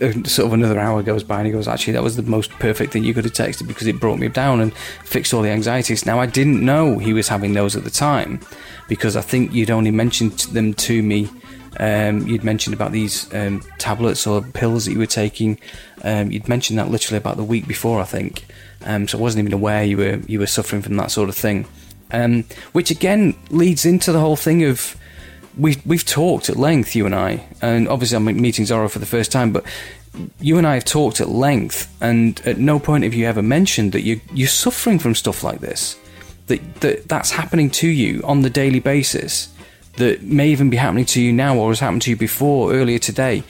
sort 0.00 0.46
of 0.46 0.52
another 0.52 0.78
hour 0.78 1.02
goes 1.02 1.24
by 1.24 1.38
and 1.38 1.46
he 1.46 1.52
goes, 1.52 1.68
actually, 1.68 1.94
that 1.94 2.02
was 2.02 2.16
the 2.16 2.22
most 2.22 2.50
perfect 2.52 2.92
thing 2.92 3.04
you 3.04 3.14
could 3.14 3.24
have 3.24 3.32
texted 3.32 3.66
because 3.66 3.86
it 3.86 4.00
brought 4.00 4.18
me 4.18 4.28
down 4.28 4.60
and 4.60 4.74
fixed 5.04 5.34
all 5.34 5.42
the 5.42 5.50
anxieties. 5.50 6.06
Now, 6.06 6.20
I 6.20 6.26
didn't 6.26 6.64
know 6.64 6.98
he 6.98 7.12
was 7.12 7.28
having 7.28 7.52
those 7.54 7.76
at 7.76 7.84
the 7.84 7.90
time 7.90 8.40
because 8.88 9.16
I 9.16 9.20
think 9.20 9.52
you'd 9.52 9.70
only 9.70 9.90
mentioned 9.90 10.38
them 10.52 10.74
to 10.74 11.02
me. 11.02 11.28
Um, 11.80 12.26
you'd 12.26 12.44
mentioned 12.44 12.74
about 12.74 12.92
these 12.92 13.32
um, 13.34 13.62
tablets 13.78 14.26
or 14.26 14.42
pills 14.42 14.86
that 14.86 14.92
you 14.92 14.98
were 14.98 15.06
taking. 15.06 15.58
Um, 16.02 16.30
you'd 16.30 16.48
mentioned 16.48 16.78
that 16.78 16.88
literally 16.88 17.18
about 17.18 17.36
the 17.36 17.44
week 17.44 17.68
before, 17.68 18.00
I 18.00 18.04
think. 18.04 18.46
Um, 18.84 19.06
so 19.06 19.18
I 19.18 19.20
wasn't 19.20 19.42
even 19.42 19.52
aware 19.52 19.84
you 19.84 19.96
were 19.96 20.20
you 20.26 20.38
were 20.38 20.46
suffering 20.46 20.82
from 20.82 20.96
that 20.96 21.10
sort 21.10 21.28
of 21.28 21.36
thing. 21.36 21.66
Um, 22.10 22.44
which 22.72 22.90
again 22.90 23.36
leads 23.50 23.84
into 23.84 24.12
the 24.12 24.20
whole 24.20 24.36
thing 24.36 24.64
of 24.64 24.96
we've 25.58 25.84
we've 25.84 26.04
talked 26.04 26.48
at 26.48 26.56
length, 26.56 26.94
you 26.94 27.04
and 27.04 27.14
I, 27.14 27.44
and 27.60 27.88
obviously 27.88 28.16
I'm 28.16 28.24
meeting 28.24 28.64
Zorro 28.64 28.90
for 28.90 28.98
the 28.98 29.06
first 29.06 29.32
time, 29.32 29.52
but 29.52 29.64
you 30.40 30.56
and 30.56 30.66
I 30.66 30.74
have 30.74 30.84
talked 30.84 31.20
at 31.20 31.28
length, 31.28 31.94
and 32.00 32.40
at 32.46 32.58
no 32.58 32.78
point 32.78 33.04
have 33.04 33.14
you 33.14 33.26
ever 33.26 33.42
mentioned 33.42 33.92
that 33.92 34.02
you 34.02 34.20
you're 34.32 34.48
suffering 34.48 34.98
from 34.98 35.14
stuff 35.14 35.42
like 35.42 35.60
this, 35.60 35.98
that 36.46 36.80
that 36.80 37.08
that's 37.08 37.30
happening 37.32 37.70
to 37.70 37.88
you 37.88 38.22
on 38.24 38.42
the 38.42 38.50
daily 38.50 38.80
basis, 38.80 39.52
that 39.96 40.22
may 40.22 40.48
even 40.48 40.70
be 40.70 40.76
happening 40.76 41.04
to 41.06 41.20
you 41.20 41.32
now 41.32 41.56
or 41.56 41.70
has 41.70 41.80
happened 41.80 42.02
to 42.02 42.10
you 42.10 42.16
before 42.16 42.72
earlier 42.72 42.98
today, 42.98 43.42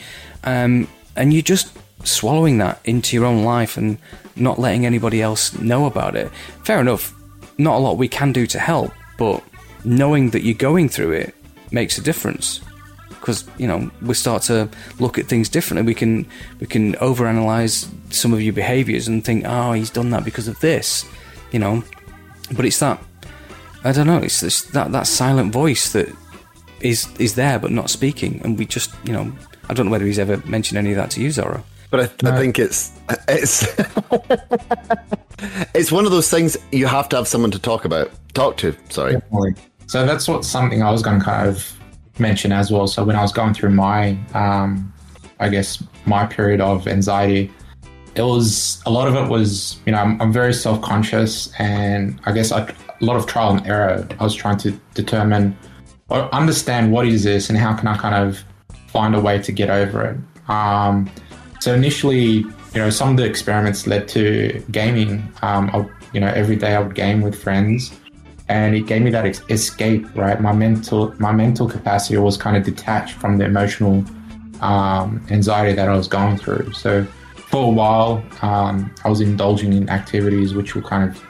um, 0.44 0.88
and 1.14 1.32
you're 1.32 1.42
just 1.42 1.76
swallowing 2.04 2.58
that 2.58 2.80
into 2.84 3.16
your 3.16 3.26
own 3.26 3.44
life 3.44 3.76
and 3.76 3.98
not 4.36 4.58
letting 4.58 4.86
anybody 4.86 5.20
else 5.20 5.52
know 5.58 5.86
about 5.86 6.14
it. 6.16 6.30
Fair 6.64 6.80
enough, 6.80 7.12
not 7.58 7.76
a 7.76 7.78
lot 7.78 7.96
we 7.96 8.08
can 8.08 8.32
do 8.32 8.46
to 8.46 8.58
help, 8.58 8.92
but 9.18 9.42
knowing 9.84 10.30
that 10.30 10.42
you're 10.42 10.54
going 10.54 10.88
through 10.88 11.12
it 11.12 11.34
makes 11.70 11.98
a 11.98 12.02
difference 12.02 12.60
because 13.08 13.44
you 13.58 13.66
know 13.66 13.90
we 14.02 14.14
start 14.14 14.42
to 14.42 14.68
look 14.98 15.18
at 15.18 15.26
things 15.26 15.48
differently. 15.48 15.86
We 15.86 15.94
can 15.94 16.26
we 16.60 16.66
can 16.66 16.94
overanalyze 16.94 17.88
some 18.12 18.32
of 18.32 18.40
your 18.40 18.52
behaviors 18.52 19.08
and 19.08 19.24
think, 19.24 19.44
oh, 19.46 19.72
he's 19.72 19.90
done 19.90 20.10
that 20.10 20.24
because 20.24 20.48
of 20.48 20.58
this, 20.60 21.04
you 21.52 21.58
know. 21.58 21.82
But 22.54 22.64
it's 22.64 22.78
that 22.80 23.02
I 23.84 23.92
don't 23.92 24.06
know. 24.06 24.18
It's 24.18 24.40
this, 24.40 24.62
that 24.62 24.92
that 24.92 25.06
silent 25.06 25.52
voice 25.52 25.92
that 25.92 26.08
is 26.80 27.08
is 27.18 27.34
there 27.34 27.58
but 27.58 27.70
not 27.70 27.90
speaking, 27.90 28.40
and 28.44 28.58
we 28.58 28.66
just 28.66 28.94
you 29.04 29.12
know 29.12 29.32
I 29.68 29.74
don't 29.74 29.86
know 29.86 29.92
whether 29.92 30.06
he's 30.06 30.18
ever 30.18 30.38
mentioned 30.46 30.78
any 30.78 30.90
of 30.90 30.96
that 30.96 31.10
to 31.12 31.22
you, 31.22 31.28
Zorro. 31.28 31.62
But 31.90 32.24
I, 32.24 32.30
I 32.30 32.38
think 32.38 32.58
it's 32.58 32.92
it's 33.28 33.62
it's 35.74 35.92
one 35.92 36.04
of 36.04 36.10
those 36.10 36.30
things 36.30 36.56
you 36.70 36.86
have 36.86 37.08
to 37.10 37.16
have 37.16 37.28
someone 37.28 37.50
to 37.52 37.58
talk 37.58 37.84
about, 37.84 38.10
talk 38.34 38.56
to. 38.58 38.76
Sorry. 38.90 39.14
Definitely. 39.14 39.54
So 39.88 40.04
that's 40.04 40.28
what 40.28 40.44
something 40.44 40.82
I 40.82 40.90
was 40.90 41.02
going 41.02 41.18
to 41.18 41.24
kind 41.24 41.48
of 41.48 41.74
mention 42.18 42.52
as 42.52 42.70
well. 42.70 42.86
So 42.86 43.04
when 43.04 43.16
I 43.16 43.22
was 43.22 43.32
going 43.32 43.54
through 43.54 43.70
my, 43.70 44.18
um, 44.34 44.92
I 45.40 45.48
guess 45.48 45.82
my 46.04 46.26
period 46.26 46.60
of 46.60 46.86
anxiety, 46.86 47.50
it 48.14 48.22
was 48.22 48.82
a 48.84 48.90
lot 48.90 49.08
of 49.08 49.14
it 49.14 49.30
was 49.30 49.78
you 49.86 49.92
know 49.92 49.98
I'm, 49.98 50.20
I'm 50.20 50.32
very 50.32 50.52
self 50.52 50.82
conscious 50.82 51.52
and 51.58 52.20
I 52.26 52.32
guess 52.32 52.52
I, 52.52 52.62
a 52.62 53.04
lot 53.04 53.16
of 53.16 53.26
trial 53.26 53.56
and 53.56 53.66
error. 53.66 54.06
I 54.20 54.24
was 54.24 54.34
trying 54.34 54.58
to 54.58 54.72
determine 54.92 55.56
or 56.10 56.34
understand 56.34 56.92
what 56.92 57.06
is 57.06 57.24
this 57.24 57.48
and 57.48 57.58
how 57.58 57.74
can 57.74 57.88
I 57.88 57.96
kind 57.96 58.14
of 58.14 58.44
find 58.88 59.14
a 59.14 59.20
way 59.20 59.40
to 59.40 59.52
get 59.52 59.70
over 59.70 60.04
it. 60.04 60.50
Um, 60.50 61.10
so 61.60 61.74
initially, 61.74 62.26
you 62.26 62.74
know, 62.74 62.90
some 62.90 63.10
of 63.10 63.16
the 63.16 63.24
experiments 63.24 63.86
led 63.86 64.08
to 64.08 64.62
gaming. 64.70 65.32
Um, 65.42 65.70
I, 65.72 65.88
you 66.12 66.20
know, 66.20 66.28
every 66.28 66.56
day 66.56 66.74
I 66.74 66.80
would 66.80 66.94
game 66.94 67.20
with 67.22 67.40
friends 67.40 67.92
and 68.48 68.74
it 68.74 68.86
gave 68.86 69.02
me 69.02 69.10
that 69.10 69.26
ex- 69.26 69.42
escape 69.48 70.06
right? 70.14 70.40
My 70.40 70.52
mental 70.52 71.14
my 71.18 71.32
mental 71.32 71.68
capacity 71.68 72.16
was 72.16 72.36
kind 72.36 72.56
of 72.56 72.64
detached 72.64 73.14
from 73.14 73.38
the 73.38 73.44
emotional 73.44 74.04
um, 74.60 75.24
anxiety 75.30 75.72
that 75.74 75.88
i 75.88 75.94
was 75.94 76.08
going 76.08 76.36
through. 76.36 76.72
So 76.72 77.04
for 77.36 77.64
a 77.64 77.70
while 77.70 78.22
um, 78.42 78.92
i 79.04 79.08
was 79.08 79.20
indulging 79.20 79.72
in 79.72 79.88
activities 79.88 80.54
which 80.54 80.74
will 80.74 80.82
kind 80.82 81.08
of 81.08 81.24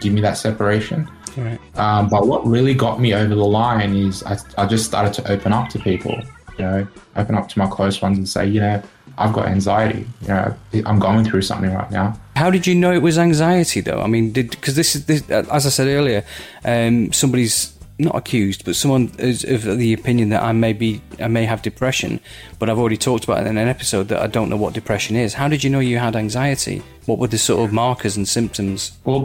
give 0.00 0.12
me 0.12 0.20
that 0.20 0.36
separation. 0.36 1.08
Right. 1.34 1.58
um, 1.78 2.08
but 2.10 2.26
what 2.26 2.46
really 2.46 2.74
got 2.74 3.00
me 3.00 3.14
over 3.14 3.34
the 3.34 3.46
line 3.46 3.96
is 3.96 4.22
I, 4.24 4.36
I 4.58 4.66
just 4.66 4.84
started 4.84 5.14
to 5.14 5.32
open 5.32 5.54
up 5.54 5.70
to 5.70 5.78
people 5.78 6.20
you 6.58 6.64
know 6.64 6.86
open 7.16 7.34
up 7.34 7.48
to 7.48 7.58
my 7.58 7.66
close 7.66 8.02
ones 8.02 8.18
and 8.18 8.28
say 8.28 8.46
you 8.46 8.60
know 8.60 8.82
i've 9.18 9.32
got 9.32 9.46
anxiety 9.46 10.06
you 10.22 10.28
know 10.28 10.54
i'm 10.86 10.98
going 10.98 11.24
through 11.24 11.42
something 11.42 11.72
right 11.72 11.90
now 11.90 12.16
How 12.34 12.50
did 12.50 12.66
you 12.66 12.74
know 12.74 12.92
it 12.92 13.02
was 13.02 13.18
anxiety, 13.18 13.80
though? 13.82 14.00
I 14.00 14.08
mean, 14.08 14.32
did 14.32 14.50
because 14.50 14.74
this 14.74 14.96
is 14.96 15.04
this, 15.04 15.22
uh, 15.30 15.44
as 15.52 15.66
I 15.66 15.70
said 15.70 15.86
earlier, 15.86 16.24
um, 16.64 17.12
somebody's 17.12 17.78
not 17.98 18.16
accused, 18.16 18.64
but 18.64 18.74
someone 18.74 19.12
is 19.18 19.44
of 19.44 19.62
the 19.78 19.92
opinion 19.92 20.30
that 20.30 20.42
I 20.42 20.52
may 20.52 20.72
be, 20.72 21.00
I 21.20 21.28
may 21.28 21.44
have 21.44 21.60
depression, 21.62 22.20
but 22.58 22.68
I've 22.68 22.78
already 22.78 22.96
talked 22.96 23.24
about 23.24 23.44
it 23.44 23.46
in 23.46 23.58
an 23.58 23.68
episode 23.68 24.08
that 24.08 24.20
I 24.20 24.28
don't 24.28 24.48
know 24.48 24.56
what 24.56 24.72
depression 24.72 25.14
is. 25.14 25.34
How 25.34 25.46
did 25.46 25.62
you 25.62 25.70
know 25.70 25.78
you 25.80 25.98
had 25.98 26.16
anxiety? 26.16 26.82
What 27.06 27.18
were 27.20 27.28
the 27.28 27.38
sort 27.38 27.60
of 27.68 27.72
markers 27.72 28.16
and 28.16 28.26
symptoms? 28.26 28.92
Well, 29.04 29.22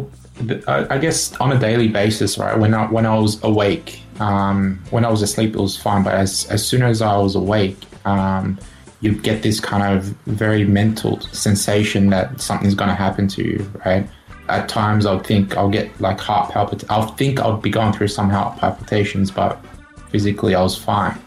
I 0.68 0.96
I 0.96 0.98
guess 1.00 1.34
on 1.40 1.52
a 1.54 1.58
daily 1.58 1.88
basis, 1.88 2.38
right? 2.38 2.56
When 2.60 2.74
I 2.74 2.86
when 2.92 3.06
I 3.06 3.18
was 3.18 3.42
awake, 3.44 4.02
um, 4.20 4.80
when 4.92 5.06
I 5.06 5.10
was 5.10 5.22
asleep, 5.22 5.56
it 5.56 5.62
was 5.62 5.78
fine. 5.78 6.04
But 6.04 6.14
as 6.14 6.46
as 6.52 6.62
soon 6.70 6.84
as 6.84 7.02
I 7.02 7.18
was 7.18 7.36
awake, 7.36 7.80
um, 8.06 8.60
you 9.02 9.14
get 9.14 9.44
this 9.44 9.60
kind 9.60 9.98
of 9.98 10.06
very 10.26 10.66
mental 10.66 11.20
sensation 11.22 12.10
that 12.10 12.42
something's 12.42 12.74
going 12.74 12.90
to 12.90 12.96
happen 12.96 13.28
to 13.28 13.44
you, 13.44 13.72
right? 13.86 14.08
At 14.50 14.70
times, 14.70 15.06
I'll 15.06 15.20
think 15.20 15.58
I'll 15.58 15.70
get 15.70 16.00
like 16.00 16.20
heart 16.20 16.52
palpitations. 16.52 16.90
I'll 16.90 17.08
think 17.16 17.40
I'll 17.40 17.58
be 17.58 17.70
going 17.70 17.94
through 17.94 18.08
some 18.08 18.30
heart 18.30 18.58
palpitations, 18.58 19.30
but 19.30 19.64
physically 20.10 20.56
I 20.56 20.62
was 20.62 20.76
fine. 20.76 21.20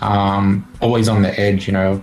Um, 0.00 0.66
always 0.80 1.08
on 1.08 1.22
the 1.22 1.38
edge, 1.38 1.66
you 1.66 1.72
know. 1.72 2.02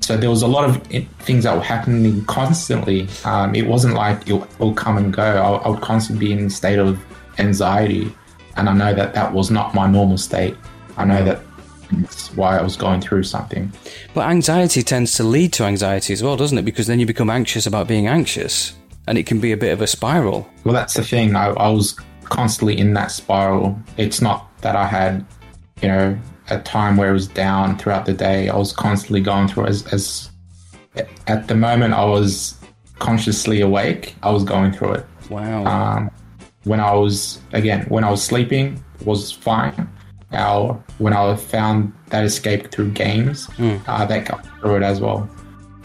So 0.00 0.16
there 0.16 0.30
was 0.30 0.42
a 0.42 0.48
lot 0.48 0.68
of 0.68 0.82
things 1.20 1.44
that 1.44 1.54
were 1.54 1.62
happening 1.62 2.24
constantly. 2.24 3.08
Um, 3.24 3.54
it 3.54 3.66
wasn't 3.66 3.94
like 3.94 4.28
it 4.28 4.42
will 4.58 4.74
come 4.74 4.98
and 4.98 5.12
go. 5.12 5.22
I, 5.22 5.64
I 5.64 5.68
would 5.68 5.80
constantly 5.80 6.26
be 6.26 6.32
in 6.32 6.46
a 6.46 6.50
state 6.50 6.80
of 6.80 7.02
anxiety, 7.38 8.12
and 8.56 8.68
I 8.68 8.74
know 8.74 8.92
that 8.92 9.14
that 9.14 9.32
was 9.32 9.50
not 9.50 9.72
my 9.72 9.86
normal 9.86 10.18
state. 10.18 10.56
I 10.96 11.04
know 11.04 11.24
that 11.24 11.40
why 12.34 12.58
I 12.58 12.62
was 12.62 12.76
going 12.76 13.00
through 13.00 13.24
something. 13.24 13.72
But 14.14 14.28
anxiety 14.28 14.82
tends 14.82 15.14
to 15.16 15.24
lead 15.24 15.52
to 15.54 15.64
anxiety 15.64 16.12
as 16.12 16.22
well, 16.22 16.36
doesn't 16.36 16.58
it? 16.58 16.64
Because 16.64 16.86
then 16.86 17.00
you 17.00 17.06
become 17.06 17.30
anxious 17.30 17.66
about 17.66 17.88
being 17.88 18.06
anxious, 18.06 18.74
and 19.06 19.18
it 19.18 19.26
can 19.26 19.40
be 19.40 19.52
a 19.52 19.56
bit 19.56 19.72
of 19.72 19.80
a 19.80 19.86
spiral. 19.86 20.48
Well, 20.64 20.74
that's 20.74 20.94
the 20.94 21.04
thing. 21.04 21.36
I, 21.36 21.48
I 21.48 21.68
was 21.68 21.98
constantly 22.24 22.78
in 22.78 22.94
that 22.94 23.10
spiral. 23.10 23.78
It's 23.96 24.20
not 24.20 24.48
that 24.62 24.76
I 24.76 24.86
had, 24.86 25.24
you 25.80 25.88
know, 25.88 26.18
a 26.50 26.58
time 26.60 26.96
where 26.96 27.10
it 27.10 27.12
was 27.12 27.28
down 27.28 27.78
throughout 27.78 28.06
the 28.06 28.12
day. 28.12 28.48
I 28.48 28.56
was 28.56 28.72
constantly 28.72 29.20
going 29.20 29.48
through 29.48 29.66
as, 29.66 29.86
as 29.92 30.30
at 31.26 31.48
the 31.48 31.54
moment 31.54 31.94
I 31.94 32.04
was 32.04 32.56
consciously 32.98 33.60
awake. 33.60 34.14
I 34.22 34.30
was 34.30 34.44
going 34.44 34.72
through 34.72 34.94
it. 34.94 35.06
Wow. 35.30 35.64
Um, 35.64 36.10
when 36.64 36.80
I 36.80 36.94
was 36.94 37.40
again 37.52 37.84
when 37.88 38.04
I 38.04 38.10
was 38.10 38.22
sleeping 38.22 38.82
was 39.04 39.32
fine. 39.32 39.88
Now 40.32 40.82
when 40.98 41.12
I 41.12 41.36
found 41.36 41.92
that 42.10 42.24
escape 42.24 42.70
through 42.70 42.90
games, 42.92 43.46
Mm. 43.58 43.80
uh, 43.86 44.04
that 44.06 44.24
got 44.26 44.46
through 44.60 44.76
it 44.76 44.82
as 44.82 45.00
well. 45.00 45.28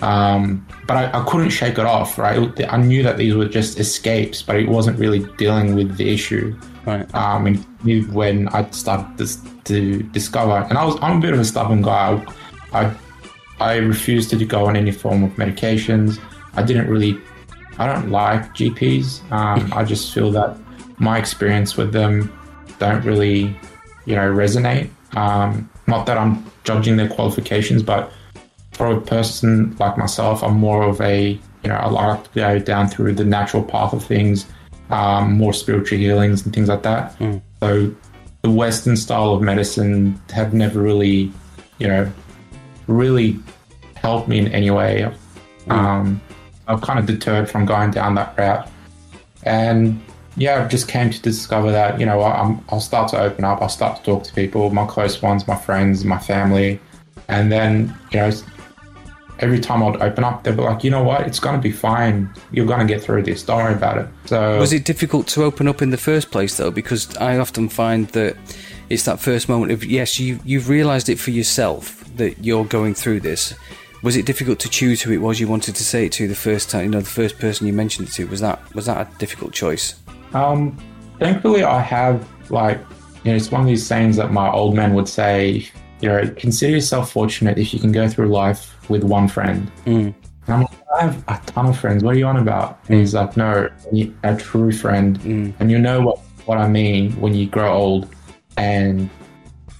Um, 0.01 0.65
but 0.88 0.95
I, 0.97 1.19
I 1.19 1.25
couldn't 1.25 1.49
shake 1.49 1.77
it 1.79 1.86
off. 1.86 2.17
Right, 2.17 2.38
I 2.69 2.77
knew 2.77 3.01
that 3.03 3.17
these 3.17 3.36
were 3.36 3.47
just 3.47 3.79
escapes, 3.79 4.41
but 4.43 4.55
it 4.55 4.69
wasn't 4.69 4.99
really 4.99 5.19
dealing 5.38 5.75
with 5.75 5.97
the 5.97 6.10
issue. 6.13 6.55
Right. 6.86 7.13
Um, 7.15 7.47
and 7.47 8.13
when 8.13 8.47
I 8.49 8.69
started 8.69 9.17
this, 9.17 9.38
to 9.65 10.01
discover, 10.13 10.65
and 10.69 10.77
I 10.77 10.86
was 10.86 10.95
I'm 11.01 11.17
a 11.17 11.19
bit 11.19 11.33
of 11.33 11.39
a 11.39 11.45
stubborn 11.45 11.81
guy. 11.81 12.23
I 12.73 12.93
I 13.60 13.75
refused 13.77 14.29
to 14.29 14.45
go 14.45 14.67
on 14.67 14.75
any 14.77 14.91
form 14.91 15.23
of 15.23 15.31
medications. 15.31 16.19
I 16.55 16.63
didn't 16.63 16.88
really. 16.88 17.17
I 17.79 17.86
don't 17.88 18.10
like 18.12 18.53
GPs. 18.55 19.29
Um, 19.31 19.71
I 19.75 19.83
just 19.83 20.13
feel 20.13 20.31
that 20.31 20.55
my 20.99 21.17
experience 21.17 21.75
with 21.75 21.91
them 21.91 22.31
don't 22.79 23.03
really, 23.03 23.55
you 24.07 24.15
know, 24.15 24.31
resonate. 24.33 24.89
Um, 25.15 25.69
not 25.85 26.05
that 26.07 26.17
I'm 26.17 26.43
judging 26.63 26.97
their 26.97 27.09
qualifications, 27.09 27.83
but 27.83 28.11
for 28.71 28.87
a 28.87 29.01
person 29.01 29.75
like 29.79 29.97
myself, 29.97 30.43
I'm 30.43 30.55
more 30.55 30.83
of 30.83 30.99
a, 31.01 31.31
you 31.63 31.69
know, 31.69 31.75
I 31.75 31.89
like 31.89 32.23
to 32.23 32.29
go 32.33 32.59
down 32.59 32.87
through 32.87 33.13
the 33.13 33.25
natural 33.25 33.63
path 33.63 33.93
of 33.93 34.03
things, 34.03 34.45
um, 34.89 35.33
more 35.33 35.53
spiritual 35.53 35.99
healings 35.99 36.45
and 36.45 36.53
things 36.53 36.69
like 36.69 36.83
that. 36.83 37.17
Mm. 37.19 37.41
So 37.59 37.93
the 38.41 38.51
Western 38.51 38.95
style 38.95 39.33
of 39.33 39.41
medicine 39.41 40.19
have 40.31 40.53
never 40.53 40.81
really, 40.81 41.31
you 41.79 41.87
know, 41.87 42.11
really 42.87 43.37
helped 43.95 44.27
me 44.27 44.39
in 44.39 44.47
any 44.49 44.71
way. 44.71 45.11
Um, 45.69 46.21
I've 46.67 46.81
kind 46.81 46.99
of 46.99 47.05
deterred 47.05 47.49
from 47.49 47.65
going 47.65 47.91
down 47.91 48.15
that 48.15 48.37
route. 48.37 48.69
And 49.43 50.01
yeah, 50.38 50.63
I 50.63 50.67
just 50.67 50.88
came 50.88 51.10
to 51.10 51.19
discover 51.21 51.71
that, 51.71 52.00
you 52.00 52.06
know, 52.06 52.21
I'm, 52.21 52.63
I'll 52.69 52.80
start 52.80 53.10
to 53.10 53.19
open 53.19 53.43
up. 53.43 53.62
I'll 53.62 53.69
start 53.69 53.97
to 53.97 54.04
talk 54.04 54.23
to 54.23 54.34
people, 54.34 54.69
my 54.69 54.86
close 54.86 55.21
ones, 55.21 55.47
my 55.47 55.56
friends, 55.56 56.06
my 56.06 56.19
family. 56.19 56.80
And 57.28 57.52
then, 57.52 57.97
you 58.12 58.19
know, 58.19 58.32
every 59.39 59.60
time 59.60 59.84
I'd 59.84 59.97
open 59.97 60.23
up, 60.23 60.43
they'd 60.43 60.56
be 60.56 60.62
like, 60.62 60.84
you 60.84 60.91
know 60.91 61.04
what, 61.04 61.21
it's 61.21 61.39
going 61.39 61.56
to 61.56 61.62
be 61.62 61.71
fine. 61.71 62.30
You're 62.52 62.67
going 62.67 62.80
to 62.80 62.86
get 62.86 63.02
through 63.02 63.23
this. 63.23 63.43
Don't 63.43 63.58
worry 63.58 63.73
about 63.73 63.97
it. 63.97 64.08
So 64.26 64.60
Was 64.60 64.73
it 64.73 64.86
difficult 64.86 65.28
to 65.30 65.43
open 65.43 65.67
up 65.67 65.82
in 65.82 65.89
the 65.89 65.97
first 65.97 66.32
place, 66.32 66.56
though? 66.58 66.71
Because 66.71 67.15
I 67.17 67.39
often 67.39 67.67
find 67.67 68.08
that 68.10 68.38
it's 68.89 69.04
that 69.04 69.19
first 69.19 69.50
moment 69.50 69.71
of 69.71 69.84
yes, 69.84 70.19
you 70.19 70.39
you've 70.45 70.69
realised 70.69 71.10
it 71.10 71.19
for 71.19 71.32
yourself 71.32 72.06
that 72.15 72.45
you're 72.45 72.65
going 72.65 72.93
through 72.93 73.21
this. 73.21 73.54
Was 74.04 74.15
it 74.15 74.26
difficult 74.26 74.60
to 74.60 74.69
choose 74.69 75.02
who 75.02 75.12
it 75.12 75.17
was 75.17 75.39
you 75.39 75.47
wanted 75.47 75.76
to 75.76 75.84
say 75.84 76.06
it 76.06 76.12
to 76.13 76.28
the 76.28 76.36
first 76.36 76.69
time? 76.69 76.86
You 76.86 76.91
know, 76.91 77.02
the 77.02 77.10
first 77.10 77.39
person 77.39 77.67
you 77.67 77.73
mentioned 77.73 78.08
it 78.08 78.12
to 78.13 78.28
was 78.28 78.39
that 78.41 78.73
was 78.73 78.86
that 78.86 79.08
a 79.08 79.17
difficult 79.17 79.52
choice? 79.54 79.95
Um, 80.33 80.77
thankfully, 81.19 81.63
I 81.63 81.79
have 81.81 82.27
like 82.51 82.79
you 83.23 83.31
know, 83.31 83.35
it's 83.37 83.51
one 83.51 83.61
of 83.61 83.67
these 83.67 83.85
sayings 83.85 84.15
that 84.17 84.31
my 84.31 84.49
old 84.51 84.75
man 84.75 84.93
would 84.93 85.07
say. 85.09 85.67
You 85.99 86.09
know, 86.09 86.27
consider 86.37 86.73
yourself 86.73 87.11
fortunate 87.11 87.57
if 87.57 87.73
you 87.73 87.79
can 87.79 87.91
go 87.91 88.07
through 88.07 88.27
life 88.27 88.75
with 88.87 89.03
one 89.03 89.27
friend. 89.27 89.71
Mm. 89.87 90.13
And 90.45 90.53
I'm 90.53 90.61
like, 90.61 90.69
I 90.95 91.01
have 91.01 91.23
a 91.27 91.41
ton 91.47 91.65
of 91.65 91.79
friends. 91.79 92.03
What 92.03 92.13
are 92.13 92.19
you 92.19 92.27
on 92.27 92.37
about? 92.37 92.77
And 92.87 92.99
he's 92.99 93.15
like, 93.15 93.35
no, 93.35 93.67
a 94.23 94.35
true 94.37 94.71
friend, 94.71 95.19
Mm. 95.21 95.53
and 95.59 95.71
you 95.71 95.79
know 95.79 96.01
what 96.01 96.19
what 96.45 96.59
I 96.59 96.67
mean 96.67 97.13
when 97.19 97.33
you 97.33 97.47
grow 97.47 97.73
old, 97.73 98.07
and 98.57 99.09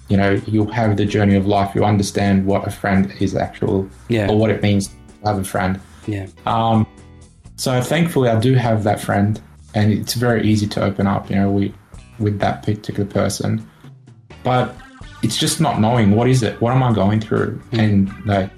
you 0.10 0.17
know 0.17 0.41
you'll 0.47 0.71
have 0.71 0.97
the 0.97 1.05
journey 1.05 1.36
of 1.36 1.45
life. 1.45 1.75
You 1.75 1.86
understand 1.86 2.47
what 2.47 2.67
a 2.67 2.71
friend 2.71 3.13
is 3.19 3.36
actual, 3.36 3.88
Yeah. 4.10 4.27
or 4.27 4.39
what 4.39 4.49
it 4.49 4.63
means 4.63 4.88
to 4.88 4.93
have 5.25 5.38
a 5.38 5.43
friend. 5.43 5.79
Yeah. 6.07 6.25
Um, 6.47 6.88
so 7.57 7.79
thankfully, 7.79 8.29
I 8.29 8.39
do 8.39 8.55
have 8.55 8.83
that 8.86 8.99
friend, 8.99 9.39
and 9.77 9.93
it's 9.93 10.15
very 10.15 10.43
easy 10.47 10.65
to 10.65 10.83
open 10.83 11.05
up. 11.05 11.29
You 11.29 11.35
know, 11.35 11.51
we 11.51 11.73
with 12.19 12.39
that 12.39 12.63
particular 12.63 13.05
person, 13.07 13.65
but 14.43 14.75
it's 15.21 15.37
just 15.37 15.61
not 15.61 15.79
knowing 15.79 16.11
what 16.11 16.27
is 16.27 16.41
it, 16.41 16.59
what 16.59 16.73
am 16.73 16.81
I 16.81 16.91
going 16.91 17.21
through, 17.21 17.59
hmm. 17.69 17.79
and 17.79 18.25
like 18.25 18.49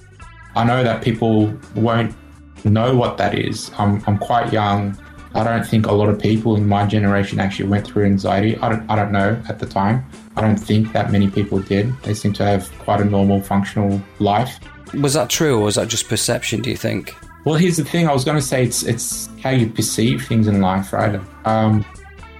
I 0.56 0.64
know 0.64 0.84
that 0.84 1.04
people 1.04 1.54
won't 1.76 2.16
know 2.64 2.96
what 2.96 3.18
that 3.18 3.38
is. 3.38 3.70
I'm 3.78 4.02
I'm 4.08 4.18
quite 4.18 4.54
young. 4.54 4.98
I 5.36 5.44
don't 5.44 5.66
think 5.66 5.86
a 5.86 5.92
lot 5.92 6.10
of 6.10 6.18
people 6.20 6.56
in 6.56 6.68
my 6.68 6.88
generation 6.88 7.40
actually 7.40 7.70
went 7.70 7.86
through 7.86 8.06
anxiety. 8.06 8.58
I 8.58 8.70
don't 8.70 8.90
I 8.90 8.96
don't 8.96 9.12
know 9.12 9.42
at 9.50 9.60
the 9.60 9.66
time. 9.66 10.06
I 10.38 10.42
don't 10.42 10.58
think 10.58 10.94
that 10.94 11.12
many 11.12 11.30
people 11.30 11.60
did. 11.60 11.94
They 12.04 12.14
seem 12.14 12.32
to 12.34 12.46
have 12.46 12.72
quite 12.80 13.02
a 13.02 13.06
normal, 13.06 13.42
functional 13.42 14.02
life. 14.20 14.58
Was 14.94 15.14
that 15.14 15.30
true, 15.30 15.58
or 15.60 15.66
was 15.66 15.76
that 15.76 15.90
just 15.90 16.08
perception? 16.08 16.62
Do 16.62 16.70
you 16.70 16.78
think? 16.78 17.14
Well, 17.46 17.56
here's 17.56 17.78
the 17.78 17.86
thing. 17.86 18.08
I 18.08 18.14
was 18.14 18.26
going 18.26 18.38
to 18.38 18.42
say 18.42 18.64
it's 18.64 18.84
it's 18.84 19.30
how 19.42 19.52
you 19.52 19.70
perceive 19.70 20.26
things 20.28 20.48
in 20.48 20.62
life, 20.62 20.92
right? 20.92 21.20
Um, 21.46 21.86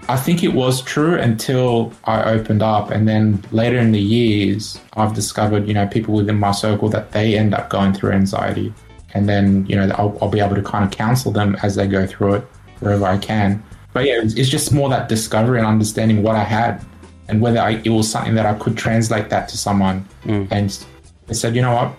I 0.10 0.18
think 0.18 0.44
it 0.44 0.54
was 0.54 0.82
true 0.82 1.20
until 1.20 1.94
I 2.06 2.24
opened 2.24 2.62
up, 2.62 2.90
and 2.90 3.08
then 3.08 3.44
later 3.52 3.78
in 3.78 3.92
the 3.92 4.02
years, 4.02 4.80
I've 4.94 5.14
discovered, 5.14 5.68
you 5.68 5.74
know, 5.74 5.88
people 5.88 6.16
within 6.16 6.40
my 6.40 6.52
circle 6.52 6.90
that 6.90 7.12
they 7.12 7.38
end 7.38 7.54
up 7.54 7.70
going 7.70 7.94
through 7.94 8.12
anxiety, 8.12 8.74
and 9.14 9.30
then 9.30 9.66
you 9.68 9.76
know 9.76 9.88
I'll, 9.98 10.18
I'll 10.22 10.30
be 10.30 10.40
able 10.40 10.56
to 10.56 10.64
kind 10.64 10.84
of 10.84 10.92
counsel 10.92 11.32
them 11.32 11.56
as 11.64 11.76
they 11.76 11.88
go 11.88 12.06
through 12.06 12.36
it 12.36 12.44
wherever 12.80 13.06
I 13.06 13.18
can. 13.18 13.64
But 13.94 14.06
yeah, 14.06 14.22
it's, 14.22 14.34
it's 14.34 14.50
just 14.50 14.74
more 14.74 14.90
that 14.90 15.10
discovery 15.10 15.60
and 15.60 15.68
understanding 15.68 16.24
what 16.24 16.36
I 16.36 16.44
had, 16.44 16.84
and 17.28 17.40
whether 17.40 17.60
I, 17.60 17.82
it 17.86 17.90
was 17.90 18.10
something 18.10 18.36
that 18.36 18.46
I 18.46 18.56
could 18.56 18.78
translate 18.78 19.30
that 19.30 19.48
to 19.50 19.58
someone, 19.58 20.06
and 20.52 20.86
they 21.28 21.36
said, 21.36 21.56
you 21.56 21.62
know 21.62 21.74
what, 21.74 21.94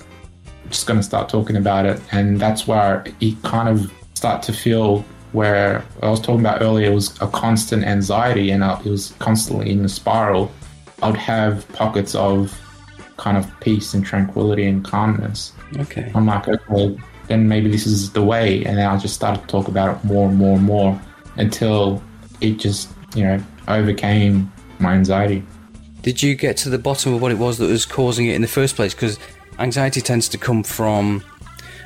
just 0.71 0.87
going 0.87 0.99
to 0.99 1.05
start 1.05 1.29
talking 1.29 1.57
about 1.57 1.87
it. 1.87 2.01
And 2.13 2.41
that's 2.41 2.67
where 2.67 3.05
it 3.21 3.43
kind 3.43 3.69
of 3.69 3.93
start 4.15 4.43
to 4.45 4.53
feel 4.53 5.05
where 5.33 5.85
I 6.03 6.11
was 6.11 6.21
talking 6.21 6.41
about 6.41 6.61
earlier, 6.63 6.93
was 6.93 7.21
a 7.21 7.29
constant 7.29 7.85
anxiety 7.85 8.51
and 8.51 8.65
I, 8.65 8.81
it 8.81 8.87
was 8.87 9.15
constantly 9.19 9.71
in 9.71 9.85
a 9.85 9.89
spiral. 9.89 10.51
I'd 11.03 11.17
have 11.17 11.69
pockets 11.73 12.15
of 12.15 12.59
kind 13.17 13.37
of 13.37 13.49
peace 13.61 13.95
and 13.95 14.05
tranquility 14.05 14.67
and 14.67 14.85
calmness. 14.85 15.53
Okay. 15.77 16.11
I'm 16.15 16.27
like, 16.27 16.49
okay, 16.49 16.99
then 17.29 17.49
maybe 17.49 17.71
this 17.71 17.87
is 17.87 18.13
the 18.13 18.23
way. 18.23 18.65
And 18.65 18.77
then 18.77 18.87
I 18.87 18.97
just 18.97 19.15
started 19.15 19.43
to 19.43 19.47
talk 19.47 19.69
about 19.69 19.97
it 19.97 20.05
more 20.05 20.29
and 20.29 20.37
more 20.37 20.57
and 20.57 20.65
more 20.65 21.01
until 21.37 22.03
it 22.41 22.59
just, 22.59 22.91
you 23.15 23.23
know, 23.23 23.41
overcame 23.69 24.51
my 24.81 24.95
anxiety. 24.95 25.45
Did 26.03 26.23
you 26.23 26.35
get 26.35 26.57
to 26.59 26.71
the 26.71 26.79
bottom 26.79 27.15
of 27.15 27.23
what 27.23 27.31
it 27.31 27.39
was 27.39 27.59
that 27.59 27.67
was 27.67 27.85
causing 27.85 28.27
it 28.27 28.35
in 28.35 28.43
the 28.43 28.49
first 28.49 28.75
place? 28.75 28.95
Because 28.95 29.19
anxiety 29.61 30.01
tends 30.01 30.29
to 30.31 30.39
come 30.39 30.63
from. 30.63 31.23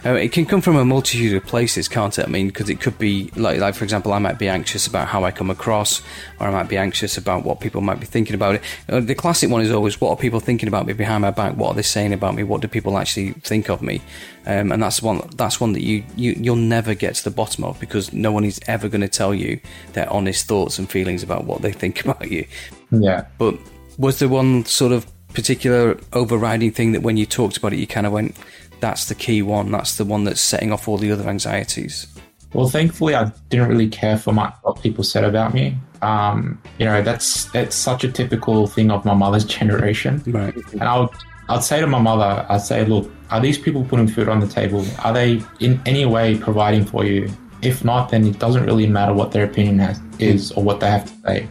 Uh, 0.06 0.12
it 0.12 0.32
can 0.32 0.44
come 0.44 0.60
from 0.60 0.76
a 0.76 0.84
multitude 0.84 1.34
of 1.34 1.46
places, 1.46 1.88
can't 1.88 2.18
it? 2.18 2.26
I 2.26 2.28
mean, 2.28 2.48
because 2.48 2.68
it 2.68 2.78
could 2.78 2.98
be 2.98 3.30
like, 3.36 3.58
like 3.58 3.74
for 3.74 3.84
example, 3.84 4.12
I 4.12 4.18
might 4.18 4.38
be 4.38 4.48
anxious 4.48 4.86
about 4.86 5.08
how 5.08 5.24
I 5.24 5.30
come 5.30 5.48
across, 5.48 6.02
or 6.38 6.46
I 6.46 6.50
might 6.50 6.68
be 6.68 6.76
anxious 6.76 7.16
about 7.16 7.42
what 7.42 7.60
people 7.60 7.80
might 7.80 8.00
be 8.00 8.04
thinking 8.04 8.34
about 8.34 8.56
it. 8.56 8.62
Uh, 8.86 9.00
the 9.00 9.14
classic 9.14 9.48
one 9.48 9.62
is 9.62 9.70
always, 9.70 9.98
what 10.02 10.10
are 10.10 10.16
people 10.16 10.40
thinking 10.40 10.68
about 10.68 10.84
me 10.84 10.92
behind 10.92 11.22
my 11.22 11.30
back? 11.30 11.56
What 11.56 11.68
are 11.68 11.74
they 11.74 11.82
saying 11.82 12.12
about 12.12 12.34
me? 12.34 12.42
What 12.42 12.60
do 12.60 12.68
people 12.68 12.98
actually 12.98 13.32
think 13.32 13.70
of 13.70 13.80
me? 13.80 14.02
Um, 14.44 14.72
and 14.72 14.82
that's 14.82 15.00
one. 15.00 15.26
That's 15.36 15.58
one 15.58 15.72
that 15.72 15.82
you, 15.82 16.04
you 16.16 16.32
you'll 16.38 16.56
never 16.56 16.94
get 16.94 17.14
to 17.14 17.24
the 17.24 17.30
bottom 17.30 17.64
of 17.64 17.80
because 17.80 18.12
no 18.12 18.30
one 18.30 18.44
is 18.44 18.60
ever 18.66 18.90
going 18.90 19.00
to 19.00 19.08
tell 19.08 19.34
you 19.34 19.58
their 19.94 20.12
honest 20.12 20.46
thoughts 20.46 20.78
and 20.78 20.90
feelings 20.90 21.22
about 21.22 21.44
what 21.44 21.62
they 21.62 21.72
think 21.72 22.00
about 22.04 22.30
you. 22.30 22.46
Yeah. 22.90 23.24
But 23.38 23.58
was 23.96 24.18
there 24.18 24.28
one 24.28 24.66
sort 24.66 24.92
of 24.92 25.06
particular 25.34 25.98
overriding 26.12 26.70
thing 26.70 26.92
that 26.92 27.02
when 27.02 27.16
you 27.16 27.26
talked 27.26 27.56
about 27.56 27.72
it, 27.72 27.78
you 27.78 27.86
kind 27.86 28.06
of 28.06 28.12
went, 28.12 28.36
that's 28.80 29.06
the 29.06 29.14
key 29.14 29.42
one, 29.42 29.70
that's 29.70 29.96
the 29.96 30.04
one 30.04 30.24
that's 30.24 30.40
setting 30.40 30.72
off 30.72 30.88
all 30.88 30.98
the 30.98 31.10
other 31.12 31.28
anxieties? 31.28 32.06
Well, 32.52 32.68
thankfully, 32.68 33.16
I 33.16 33.32
didn't 33.48 33.68
really 33.68 33.88
care 33.88 34.16
for 34.16 34.32
much 34.32 34.54
what 34.62 34.80
people 34.80 35.02
said 35.02 35.24
about 35.24 35.52
me. 35.52 35.76
Um, 36.02 36.60
you 36.78 36.86
know, 36.86 37.02
that's 37.02 37.46
that's 37.46 37.74
such 37.74 38.04
a 38.04 38.12
typical 38.12 38.66
thing 38.68 38.90
of 38.90 39.04
my 39.04 39.14
mother's 39.14 39.44
generation. 39.58 40.22
Right. 40.26 40.54
And 40.72 40.84
I 40.84 41.00
would, 41.00 41.10
I'd 41.48 41.64
say 41.64 41.80
to 41.80 41.86
my 41.86 41.98
mother, 41.98 42.46
I'd 42.48 42.60
say, 42.60 42.84
look, 42.84 43.10
are 43.30 43.40
these 43.40 43.58
people 43.58 43.84
putting 43.84 44.06
food 44.06 44.28
on 44.28 44.38
the 44.38 44.46
table? 44.46 44.86
Are 45.02 45.12
they 45.12 45.42
in 45.58 45.80
any 45.84 46.06
way 46.06 46.38
providing 46.38 46.84
for 46.84 47.04
you? 47.04 47.28
If 47.60 47.84
not, 47.84 48.10
then 48.10 48.26
it 48.26 48.38
doesn't 48.38 48.64
really 48.64 48.86
matter 48.86 49.12
what 49.12 49.32
their 49.32 49.44
opinion 49.44 49.78
has, 49.80 50.00
is 50.18 50.52
or 50.52 50.62
what 50.62 50.80
they 50.80 50.90
have 50.90 51.06
to 51.06 51.20
say. 51.26 51.48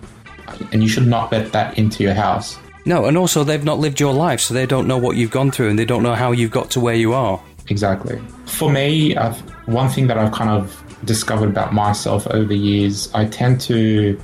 And 0.72 0.84
you 0.84 0.88
should 0.88 1.08
not 1.08 1.32
let 1.32 1.52
that 1.52 1.78
into 1.78 2.04
your 2.04 2.14
house. 2.14 2.58
No, 2.86 3.06
and 3.06 3.18
also 3.18 3.44
they've 3.44 3.64
not 3.64 3.80
lived 3.80 4.00
your 4.00 4.14
life, 4.14 4.40
so 4.42 4.54
they 4.54 4.66
don't 4.66 4.88
know 4.88 4.98
what 4.98 5.16
you've 5.16 5.32
gone 5.32 5.52
through 5.52 5.70
and 5.70 5.80
they 5.80 5.86
don't 5.86 6.04
know 6.04 6.16
how 6.16 6.32
you've 6.32 6.52
got 6.52 6.70
to 6.72 6.80
where 6.80 6.96
you 6.96 7.14
are. 7.14 7.42
Exactly. 7.70 8.22
For 8.46 8.70
me, 8.70 9.16
I've, 9.16 9.40
one 9.68 9.90
thing 9.90 10.08
that 10.08 10.18
I've 10.18 10.34
kind 10.34 10.50
of 10.50 10.84
discovered 11.06 11.50
about 11.50 11.74
myself 11.74 12.28
over 12.28 12.44
the 12.46 12.58
years, 12.58 13.10
I 13.14 13.26
tend 13.26 13.62
to 13.62 14.20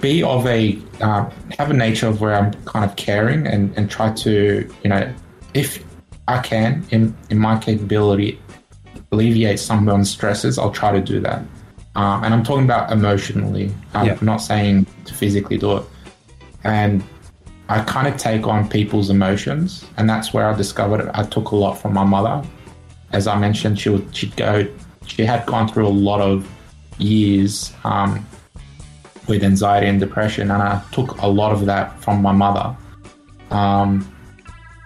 be 0.00 0.22
of 0.22 0.46
a 0.46 0.78
uh, 1.00 1.28
have 1.58 1.70
a 1.70 1.74
nature 1.74 2.06
of 2.06 2.20
where 2.20 2.34
I'm 2.34 2.52
kind 2.64 2.84
of 2.84 2.96
caring 2.96 3.46
and, 3.46 3.74
and 3.78 3.90
try 3.90 4.12
to 4.12 4.70
you 4.82 4.90
know 4.90 5.10
if 5.54 5.82
I 6.28 6.38
can 6.40 6.86
in 6.90 7.16
in 7.30 7.38
my 7.38 7.58
capability 7.58 8.38
alleviate 9.12 9.58
someone's 9.58 10.10
stresses, 10.10 10.58
I'll 10.58 10.70
try 10.70 10.92
to 10.92 11.00
do 11.00 11.18
that. 11.20 11.42
Um, 11.96 12.22
and 12.24 12.32
I'm 12.34 12.44
talking 12.44 12.64
about 12.64 12.92
emotionally. 12.92 13.74
I'm 13.94 14.06
Yeah. 14.06 14.18
not 14.20 14.36
saying 14.38 14.86
to 15.06 15.14
physically 15.14 15.58
do 15.58 15.78
it. 15.78 15.84
And 16.64 17.02
I 17.68 17.82
kind 17.82 18.08
of 18.08 18.16
take 18.16 18.46
on 18.46 18.68
people's 18.68 19.10
emotions, 19.10 19.84
and 19.96 20.08
that's 20.10 20.34
where 20.34 20.48
I 20.48 20.54
discovered. 20.56 21.08
I 21.14 21.22
took 21.22 21.52
a 21.52 21.56
lot 21.56 21.74
from 21.74 21.94
my 21.94 22.04
mother. 22.04 22.46
As 23.12 23.26
I 23.26 23.38
mentioned, 23.38 23.78
she 23.78 23.88
would 23.90 24.14
she'd 24.14 24.36
go. 24.36 24.66
She 25.06 25.24
had 25.24 25.46
gone 25.46 25.68
through 25.68 25.86
a 25.86 25.88
lot 25.88 26.20
of 26.20 26.48
years 26.98 27.72
um, 27.84 28.26
with 29.28 29.44
anxiety 29.44 29.86
and 29.86 30.00
depression, 30.00 30.50
and 30.50 30.62
I 30.62 30.82
took 30.92 31.20
a 31.22 31.26
lot 31.26 31.52
of 31.52 31.66
that 31.66 32.02
from 32.02 32.20
my 32.22 32.32
mother. 32.32 32.76
Um, 33.50 34.06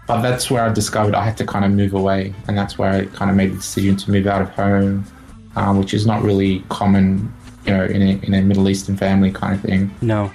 but 0.07 0.21
that's 0.21 0.51
where 0.51 0.63
I 0.65 0.73
discovered 0.73 1.15
I 1.15 1.25
had 1.25 1.37
to 1.39 1.47
kind 1.47 1.65
of 1.65 1.71
move 1.71 1.95
away, 1.95 2.35
and 2.49 2.57
that's 2.57 2.77
where 2.77 2.91
I 2.91 3.05
kind 3.07 3.31
of 3.31 3.37
made 3.37 3.53
the 3.53 3.57
decision 3.57 3.97
to 3.97 4.11
move 4.11 4.27
out 4.27 4.43
of 4.43 4.51
home, 4.51 5.07
um, 5.57 5.79
which 5.79 5.95
is 5.95 6.07
not 6.07 6.23
really 6.23 6.61
common, 6.69 7.33
you 7.65 7.73
know, 7.73 7.85
in 7.85 8.03
a, 8.03 8.27
in 8.27 8.35
a 8.35 8.43
Middle 8.43 8.69
Eastern 8.69 8.97
family 8.97 9.33
kind 9.33 9.55
of 9.55 9.63
thing. 9.63 9.91
No. 10.03 10.31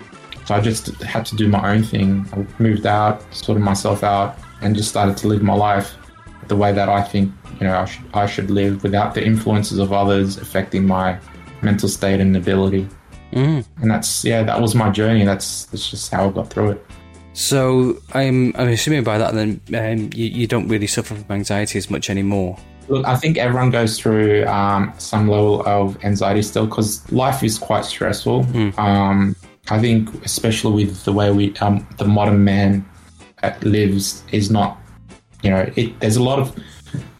So 0.49 0.55
I 0.55 0.61
just 0.61 0.87
had 1.03 1.27
to 1.27 1.35
do 1.35 1.47
my 1.47 1.75
own 1.75 1.83
thing. 1.83 2.27
I 2.33 2.43
moved 2.59 2.87
out, 2.87 3.21
sorted 3.31 3.63
myself 3.63 4.03
out, 4.03 4.35
and 4.61 4.75
just 4.75 4.89
started 4.89 5.15
to 5.17 5.27
live 5.27 5.43
my 5.43 5.53
life 5.53 5.95
the 6.47 6.55
way 6.55 6.71
that 6.71 6.89
I 6.89 7.03
think 7.03 7.31
you 7.59 7.67
know 7.67 7.77
I 7.77 7.85
should 7.85 8.05
I 8.15 8.25
should 8.25 8.49
live 8.49 8.81
without 8.81 9.13
the 9.13 9.23
influences 9.23 9.77
of 9.77 9.93
others 9.93 10.37
affecting 10.37 10.87
my 10.87 11.19
mental 11.61 11.87
state 11.87 12.19
and 12.19 12.35
ability. 12.35 12.87
Mm. 13.31 13.63
And 13.79 13.91
that's 13.91 14.25
yeah, 14.25 14.41
that 14.41 14.59
was 14.59 14.73
my 14.73 14.89
journey. 14.89 15.23
That's 15.23 15.65
that's 15.65 15.87
just 15.87 16.11
how 16.11 16.27
I 16.27 16.31
got 16.31 16.49
through 16.49 16.71
it. 16.71 16.85
So 17.33 18.01
I'm 18.15 18.51
I'm 18.55 18.69
assuming 18.69 19.03
by 19.03 19.19
that 19.19 19.35
then 19.35 19.61
um, 19.75 20.09
you, 20.15 20.25
you 20.25 20.47
don't 20.47 20.67
really 20.67 20.87
suffer 20.87 21.13
from 21.13 21.25
anxiety 21.29 21.77
as 21.77 21.91
much 21.91 22.09
anymore. 22.09 22.57
Look, 22.87 23.05
I 23.05 23.17
think 23.17 23.37
everyone 23.37 23.69
goes 23.69 23.99
through 23.99 24.47
um, 24.47 24.95
some 24.97 25.27
level 25.27 25.61
of 25.67 26.03
anxiety 26.03 26.41
still 26.41 26.65
because 26.65 27.07
life 27.11 27.43
is 27.43 27.59
quite 27.59 27.85
stressful. 27.85 28.47
Um, 28.79 29.35
I 29.69 29.79
think, 29.79 30.25
especially 30.25 30.85
with 30.85 31.03
the 31.05 31.13
way 31.13 31.31
we, 31.31 31.55
um, 31.57 31.87
the 31.97 32.05
modern 32.05 32.43
man 32.43 32.83
uh, 33.43 33.51
lives, 33.61 34.23
is 34.31 34.49
not, 34.49 34.77
you 35.43 35.49
know, 35.51 35.69
it, 35.75 35.99
there's 35.99 36.17
a 36.17 36.23
lot 36.23 36.39
of, 36.39 36.57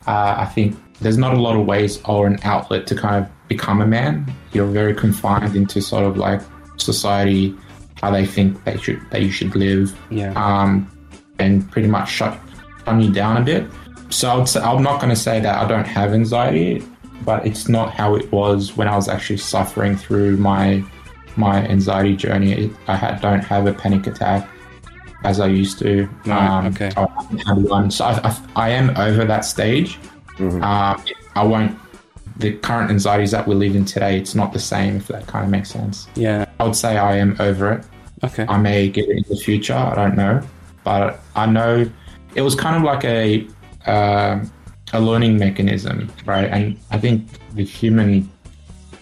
uh, 0.08 0.36
I 0.38 0.46
think, 0.46 0.76
there's 1.02 1.18
not 1.18 1.34
a 1.34 1.40
lot 1.40 1.56
of 1.56 1.66
ways 1.66 2.02
or 2.06 2.28
an 2.28 2.40
outlet 2.44 2.86
to 2.88 2.96
kind 2.96 3.24
of 3.24 3.32
become 3.48 3.82
a 3.82 3.86
man. 3.88 4.32
You're 4.52 4.68
very 4.68 4.94
confined 4.94 5.56
into 5.56 5.82
sort 5.82 6.04
of 6.04 6.18
like 6.18 6.42
society, 6.78 7.56
how 8.02 8.12
they 8.12 8.26
think 8.26 8.64
they 8.64 8.78
should, 8.78 9.00
that 9.12 9.22
you 9.22 9.32
should 9.32 9.56
live 9.56 9.98
Yeah. 10.10 10.34
um, 10.36 10.92
and 11.38 11.70
pretty 11.72 11.88
much 11.88 12.10
shut, 12.10 12.38
shut 12.86 13.02
you 13.02 13.12
down 13.14 13.38
a 13.38 13.42
bit. 13.42 13.66
So 14.10 14.30
I 14.30 14.36
would 14.36 14.50
say, 14.50 14.60
I'm 14.60 14.82
not 14.84 15.00
going 15.00 15.12
to 15.14 15.16
say 15.16 15.40
that 15.40 15.56
I 15.64 15.68
don't 15.68 15.86
have 15.88 16.14
anxiety, 16.14 16.84
but 17.24 17.46
it's 17.46 17.70
not 17.70 17.94
how 17.94 18.16
it 18.16 18.30
was 18.32 18.76
when 18.76 18.88
I 18.88 18.96
was 18.96 19.08
actually 19.08 19.38
suffering 19.38 19.96
through 19.96 20.38
my 20.38 20.84
my 21.40 21.66
anxiety 21.68 22.16
journey. 22.16 22.72
I 22.88 22.96
had, 22.96 23.22
don't 23.22 23.44
have 23.44 23.66
a 23.66 23.74
panic 23.74 24.06
attack 24.08 24.48
as 25.24 25.40
I 25.40 25.48
used 25.48 25.80
to. 25.80 26.08
Right, 26.26 26.68
okay. 26.68 26.92
I 26.96 27.08
haven't 27.22 27.40
had 27.40 27.64
one. 27.64 27.92
So 27.92 28.06
I, 28.06 28.20
I, 28.24 28.38
I 28.56 28.70
am 28.70 28.96
over 28.98 29.26
that 29.26 29.46
stage. 29.46 29.98
Um, 30.40 30.62
I 31.36 31.44
won't. 31.44 31.78
The 32.38 32.54
current 32.54 32.90
anxieties 32.90 33.32
that 33.32 33.46
we 33.48 33.56
live 33.56 33.76
in 33.76 33.84
today, 33.84 34.18
it's 34.18 34.34
not 34.34 34.54
the 34.54 34.60
same. 34.60 34.98
If 34.98 35.08
that 35.08 35.28
kind 35.28 35.44
of 35.44 35.52
makes 35.52 35.70
sense. 35.72 36.08
Yeah. 36.16 36.46
I 36.60 36.64
would 36.64 36.76
say 36.76 36.98
I 36.98 37.18
am 37.18 37.36
over 37.40 37.74
it. 37.74 37.86
Okay. 38.24 38.46
I 38.48 38.58
may 38.58 38.90
get 38.90 39.10
it 39.10 39.18
in 39.18 39.24
the 39.30 39.36
future. 39.36 39.74
I 39.74 39.96
don't 39.96 40.16
know, 40.16 40.42
but 40.84 41.20
I 41.36 41.46
know 41.46 41.90
it 42.36 42.42
was 42.42 42.56
kind 42.56 42.76
of 42.76 42.84
like 42.84 43.04
a 43.04 43.48
um 43.86 44.52
a 44.94 45.00
learning 45.00 45.38
mechanism, 45.38 46.12
right? 46.26 46.50
And 46.50 46.80
I 46.92 46.98
think 46.98 47.28
the 47.54 47.64
human 47.64 48.30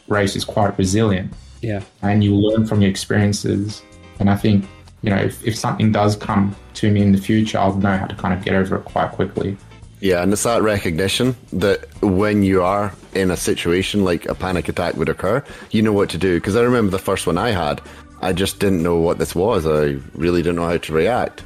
race 0.08 0.36
is 0.36 0.44
quite 0.44 0.78
resilient, 0.78 1.32
Yeah. 1.62 1.82
and 2.02 2.24
you 2.24 2.36
learn 2.36 2.66
from 2.66 2.82
your 2.82 2.90
experiences. 2.90 3.82
And 4.20 4.30
I 4.30 4.36
think 4.36 4.66
you 5.02 5.10
know 5.10 5.18
if, 5.18 5.46
if 5.46 5.56
something 5.56 5.92
does 5.92 6.16
come 6.16 6.56
to 6.76 6.92
me 6.92 7.02
in 7.02 7.12
the 7.12 7.18
future, 7.18 7.58
I'll 7.60 7.76
know 7.76 7.98
how 7.98 8.06
to 8.06 8.16
kind 8.16 8.34
of 8.34 8.44
get 8.44 8.54
over 8.56 8.76
it 8.78 8.86
quite 8.86 9.12
quickly. 9.12 9.58
Yeah, 10.00 10.22
and 10.22 10.32
it's 10.32 10.44
that 10.44 10.62
recognition 10.62 11.36
that 11.54 11.88
when 12.04 12.44
you 12.44 12.62
are 12.62 12.94
in 13.16 13.32
a 13.32 13.38
situation 13.38 14.04
like 14.04 14.26
a 14.28 14.36
panic 14.36 14.70
attack 14.70 14.96
would 14.96 15.10
occur, 15.10 15.44
you 15.72 15.82
know 15.82 15.94
what 15.94 16.10
to 16.12 16.20
do. 16.20 16.36
Because 16.36 16.56
I 16.56 16.62
remember 16.62 16.92
the 16.92 17.00
first 17.00 17.26
one 17.26 17.38
I 17.38 17.50
had, 17.50 17.82
I 18.22 18.32
just 18.32 18.60
didn't 18.60 18.84
know 18.84 18.98
what 18.98 19.18
this 19.18 19.34
was. 19.34 19.66
I 19.66 19.98
really 20.14 20.44
didn't 20.44 20.58
know 20.58 20.68
how 20.68 20.78
to 20.78 20.94
react. 20.94 21.44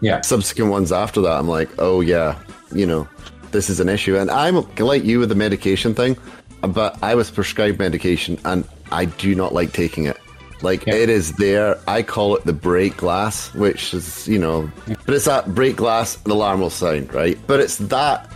Yeah, 0.00 0.20
Subsequent 0.20 0.70
ones 0.70 0.92
after 0.92 1.20
that, 1.22 1.38
I'm 1.38 1.48
like, 1.48 1.68
oh 1.78 2.00
yeah, 2.00 2.38
you 2.72 2.86
know, 2.86 3.08
this 3.50 3.68
is 3.68 3.80
an 3.80 3.88
issue. 3.88 4.16
And 4.16 4.30
I'm 4.30 4.64
like 4.78 5.02
you 5.02 5.18
with 5.18 5.28
the 5.28 5.34
medication 5.34 5.92
thing, 5.92 6.16
but 6.60 7.02
I 7.02 7.16
was 7.16 7.32
prescribed 7.32 7.80
medication 7.80 8.38
and 8.44 8.64
I 8.92 9.04
do 9.06 9.34
not 9.34 9.52
like 9.52 9.72
taking 9.72 10.04
it. 10.06 10.16
Like 10.62 10.86
Yeah. 10.86 10.94
it 10.94 11.08
is 11.08 11.32
there. 11.34 11.78
I 11.86 12.02
call 12.02 12.34
it 12.36 12.44
the 12.44 12.52
break 12.52 12.96
glass, 12.96 13.54
which 13.54 13.94
is, 13.94 14.26
you 14.26 14.38
know, 14.38 14.70
but 15.06 15.14
it's 15.14 15.26
that 15.26 15.54
break 15.54 15.76
glass, 15.76 16.16
the 16.16 16.32
alarm 16.32 16.60
will 16.60 16.70
sound, 16.70 17.12
right? 17.14 17.38
But 17.46 17.60
it's 17.60 17.76
that 17.78 18.30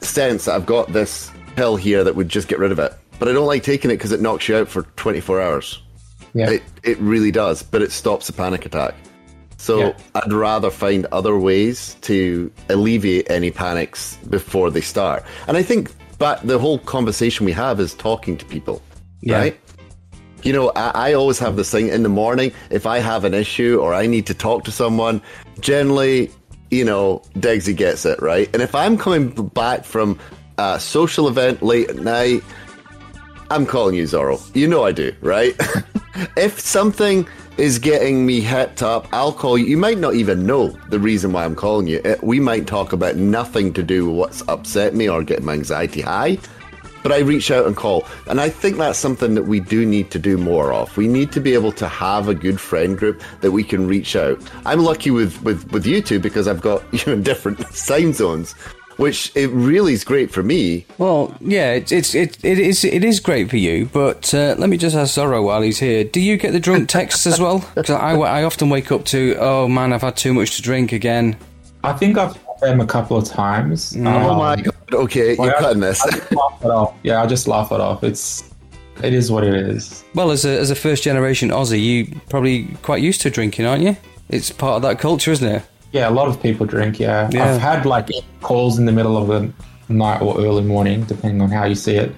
sense 0.00 0.46
that 0.46 0.54
I've 0.56 0.66
got 0.66 0.92
this 0.92 1.30
pill 1.54 1.76
here 1.76 2.02
that 2.04 2.16
would 2.16 2.28
just 2.28 2.48
get 2.48 2.58
rid 2.58 2.72
of 2.72 2.78
it. 2.78 2.92
But 3.18 3.28
I 3.28 3.32
don't 3.32 3.46
like 3.46 3.62
taking 3.62 3.90
it 3.90 3.94
because 3.98 4.10
it 4.12 4.20
knocks 4.20 4.48
you 4.48 4.56
out 4.56 4.68
for 4.68 4.82
24 4.96 5.40
hours. 5.40 5.80
yeah, 6.34 6.50
It, 6.50 6.62
it 6.82 6.98
really 6.98 7.30
does, 7.30 7.62
but 7.62 7.82
it 7.82 7.92
stops 7.92 8.28
a 8.28 8.32
panic 8.32 8.66
attack. 8.66 8.94
So 9.58 9.78
Yeah. 9.78 9.92
I'd 10.16 10.32
rather 10.32 10.70
find 10.70 11.06
other 11.12 11.38
ways 11.38 11.96
to 12.00 12.50
alleviate 12.70 13.30
any 13.30 13.52
panics 13.52 14.16
before 14.28 14.70
they 14.72 14.80
start. 14.80 15.24
And 15.46 15.56
I 15.56 15.62
think 15.62 15.92
but 16.18 16.44
the 16.46 16.58
whole 16.58 16.78
conversation 16.78 17.46
we 17.46 17.52
have 17.52 17.78
is 17.80 17.94
talking 17.94 18.36
to 18.38 18.44
people, 18.46 18.80
Yeah. 19.20 19.38
right? 19.38 19.60
You 20.42 20.52
know, 20.52 20.72
I, 20.74 21.10
I 21.10 21.12
always 21.12 21.38
have 21.38 21.56
this 21.56 21.70
thing 21.70 21.88
in 21.88 22.02
the 22.02 22.08
morning. 22.08 22.52
If 22.70 22.86
I 22.86 22.98
have 22.98 23.24
an 23.24 23.34
issue 23.34 23.78
or 23.80 23.94
I 23.94 24.06
need 24.06 24.26
to 24.26 24.34
talk 24.34 24.64
to 24.64 24.72
someone, 24.72 25.22
generally, 25.60 26.30
you 26.70 26.84
know, 26.84 27.22
Degsy 27.36 27.76
gets 27.76 28.04
it, 28.06 28.20
right? 28.20 28.48
And 28.52 28.62
if 28.62 28.74
I'm 28.74 28.98
coming 28.98 29.30
back 29.48 29.84
from 29.84 30.18
a 30.58 30.80
social 30.80 31.28
event 31.28 31.62
late 31.62 31.90
at 31.90 31.96
night, 31.96 32.42
I'm 33.50 33.66
calling 33.66 33.94
you 33.94 34.04
Zorro. 34.04 34.40
You 34.56 34.66
know 34.66 34.84
I 34.84 34.92
do, 34.92 35.14
right? 35.20 35.54
if 36.36 36.58
something 36.58 37.28
is 37.58 37.78
getting 37.78 38.24
me 38.24 38.40
hipped 38.40 38.82
up, 38.82 39.06
I'll 39.12 39.32
call 39.32 39.58
you. 39.58 39.66
You 39.66 39.76
might 39.76 39.98
not 39.98 40.14
even 40.14 40.46
know 40.46 40.70
the 40.88 40.98
reason 40.98 41.32
why 41.32 41.44
I'm 41.44 41.54
calling 41.54 41.86
you. 41.86 42.00
It, 42.04 42.22
we 42.22 42.40
might 42.40 42.66
talk 42.66 42.92
about 42.92 43.16
nothing 43.16 43.72
to 43.74 43.82
do 43.82 44.08
with 44.08 44.16
what's 44.16 44.48
upset 44.48 44.94
me 44.94 45.08
or 45.08 45.22
getting 45.22 45.44
my 45.44 45.52
anxiety 45.52 46.00
high, 46.00 46.38
but 47.02 47.12
I 47.12 47.18
reach 47.20 47.50
out 47.50 47.66
and 47.66 47.76
call. 47.76 48.06
And 48.26 48.40
I 48.40 48.48
think 48.48 48.78
that's 48.78 48.98
something 48.98 49.34
that 49.34 49.44
we 49.44 49.60
do 49.60 49.84
need 49.84 50.10
to 50.12 50.18
do 50.18 50.38
more 50.38 50.72
of. 50.72 50.96
We 50.96 51.08
need 51.08 51.32
to 51.32 51.40
be 51.40 51.54
able 51.54 51.72
to 51.72 51.88
have 51.88 52.28
a 52.28 52.34
good 52.34 52.60
friend 52.60 52.96
group 52.96 53.22
that 53.40 53.50
we 53.52 53.64
can 53.64 53.86
reach 53.86 54.16
out. 54.16 54.40
I'm 54.64 54.80
lucky 54.80 55.10
with, 55.10 55.42
with, 55.42 55.70
with 55.72 55.86
you 55.86 56.00
two 56.02 56.20
because 56.20 56.48
I've 56.48 56.60
got 56.60 56.82
you 56.92 57.16
know 57.16 57.22
different 57.22 57.58
time 57.74 58.12
zones, 58.12 58.52
which 58.96 59.32
it 59.34 59.48
really 59.50 59.94
is 59.94 60.04
great 60.04 60.30
for 60.30 60.42
me 60.42 60.84
Well, 60.98 61.34
yeah, 61.40 61.72
it's 61.72 61.92
it's 61.92 62.14
it, 62.14 62.38
it 62.44 62.58
is 62.58 62.84
it 62.84 63.04
is 63.04 63.20
great 63.20 63.50
for 63.50 63.56
you, 63.56 63.86
but 63.86 64.32
uh, 64.34 64.54
let 64.58 64.68
me 64.68 64.76
just 64.76 64.94
ask 64.94 65.16
Zorro 65.16 65.42
while 65.44 65.62
he's 65.62 65.78
here. 65.78 66.04
Do 66.04 66.20
you 66.20 66.36
get 66.36 66.52
the 66.52 66.60
drunk 66.60 66.88
texts 66.88 67.26
as 67.26 67.40
well? 67.40 67.64
Because 67.74 67.96
I, 67.96 68.12
I 68.14 68.44
often 68.44 68.68
wake 68.70 68.92
up 68.92 69.04
to, 69.06 69.36
oh 69.40 69.66
man, 69.66 69.92
I've 69.92 70.02
had 70.02 70.16
too 70.16 70.34
much 70.34 70.56
to 70.56 70.62
drink 70.62 70.92
again. 70.92 71.36
I 71.82 71.92
think 71.94 72.16
I've 72.18 72.38
had 72.62 72.72
them 72.72 72.80
a 72.80 72.86
couple 72.86 73.16
of 73.16 73.24
times. 73.24 73.94
Oh 73.98 74.06
Um, 74.06 74.38
my 74.38 74.56
god! 74.56 74.74
Okay, 74.92 75.34
well, 75.36 75.48
you're 75.48 75.56
I- 75.56 75.60
cutting 75.60 75.80
this. 75.80 76.02
I 76.04 76.08
laugh 76.34 76.64
it 76.64 76.70
off. 76.70 76.94
Yeah, 77.02 77.22
I 77.22 77.26
just 77.26 77.48
laugh 77.48 77.72
it 77.72 77.80
off. 77.80 78.04
It's 78.04 78.44
it 79.02 79.14
is 79.14 79.30
what 79.30 79.44
it 79.44 79.54
is. 79.54 80.04
Well, 80.14 80.30
as 80.30 80.44
a 80.44 80.58
as 80.58 80.70
a 80.70 80.74
first 80.74 81.02
generation 81.02 81.50
Aussie, 81.50 81.80
you 81.82 82.20
probably 82.28 82.64
quite 82.82 83.02
used 83.02 83.20
to 83.22 83.30
drinking, 83.30 83.66
aren't 83.66 83.82
you? 83.82 83.96
It's 84.28 84.50
part 84.50 84.76
of 84.76 84.82
that 84.82 84.98
culture, 84.98 85.32
isn't 85.32 85.46
it? 85.48 85.62
Yeah, 85.92 86.08
a 86.08 86.10
lot 86.10 86.28
of 86.28 86.40
people 86.42 86.64
drink. 86.66 86.98
Yeah, 86.98 87.28
Yeah. 87.32 87.54
I've 87.54 87.60
had 87.60 87.84
like 87.86 88.08
calls 88.40 88.78
in 88.78 88.86
the 88.86 88.92
middle 88.92 89.16
of 89.18 89.28
the 89.28 89.52
night 89.92 90.22
or 90.22 90.38
early 90.40 90.62
morning, 90.62 91.04
depending 91.04 91.42
on 91.42 91.50
how 91.50 91.64
you 91.66 91.74
see 91.74 91.96
it. 91.96 92.14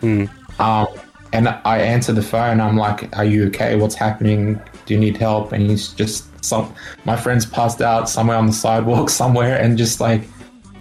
Um, 0.61 0.87
and 1.33 1.49
I 1.49 1.79
answer 1.79 2.13
the 2.13 2.23
phone. 2.23 2.61
I'm 2.61 2.77
like, 2.77 3.17
"Are 3.17 3.25
you 3.25 3.47
okay? 3.49 3.75
What's 3.77 3.97
happening? 3.97 4.61
Do 4.87 4.95
you 4.95 5.01
need 5.01 5.17
help?" 5.17 5.51
And 5.53 5.69
he's 5.69 5.89
just 5.89 6.27
some. 6.45 6.73
My 7.05 7.17
friend's 7.17 7.47
passed 7.47 7.83
out 7.83 8.09
somewhere 8.09 8.37
on 8.37 8.47
the 8.47 8.53
sidewalk 8.53 9.11
somewhere, 9.23 9.57
and 9.57 9.77
just 9.77 10.01
like 10.01 10.23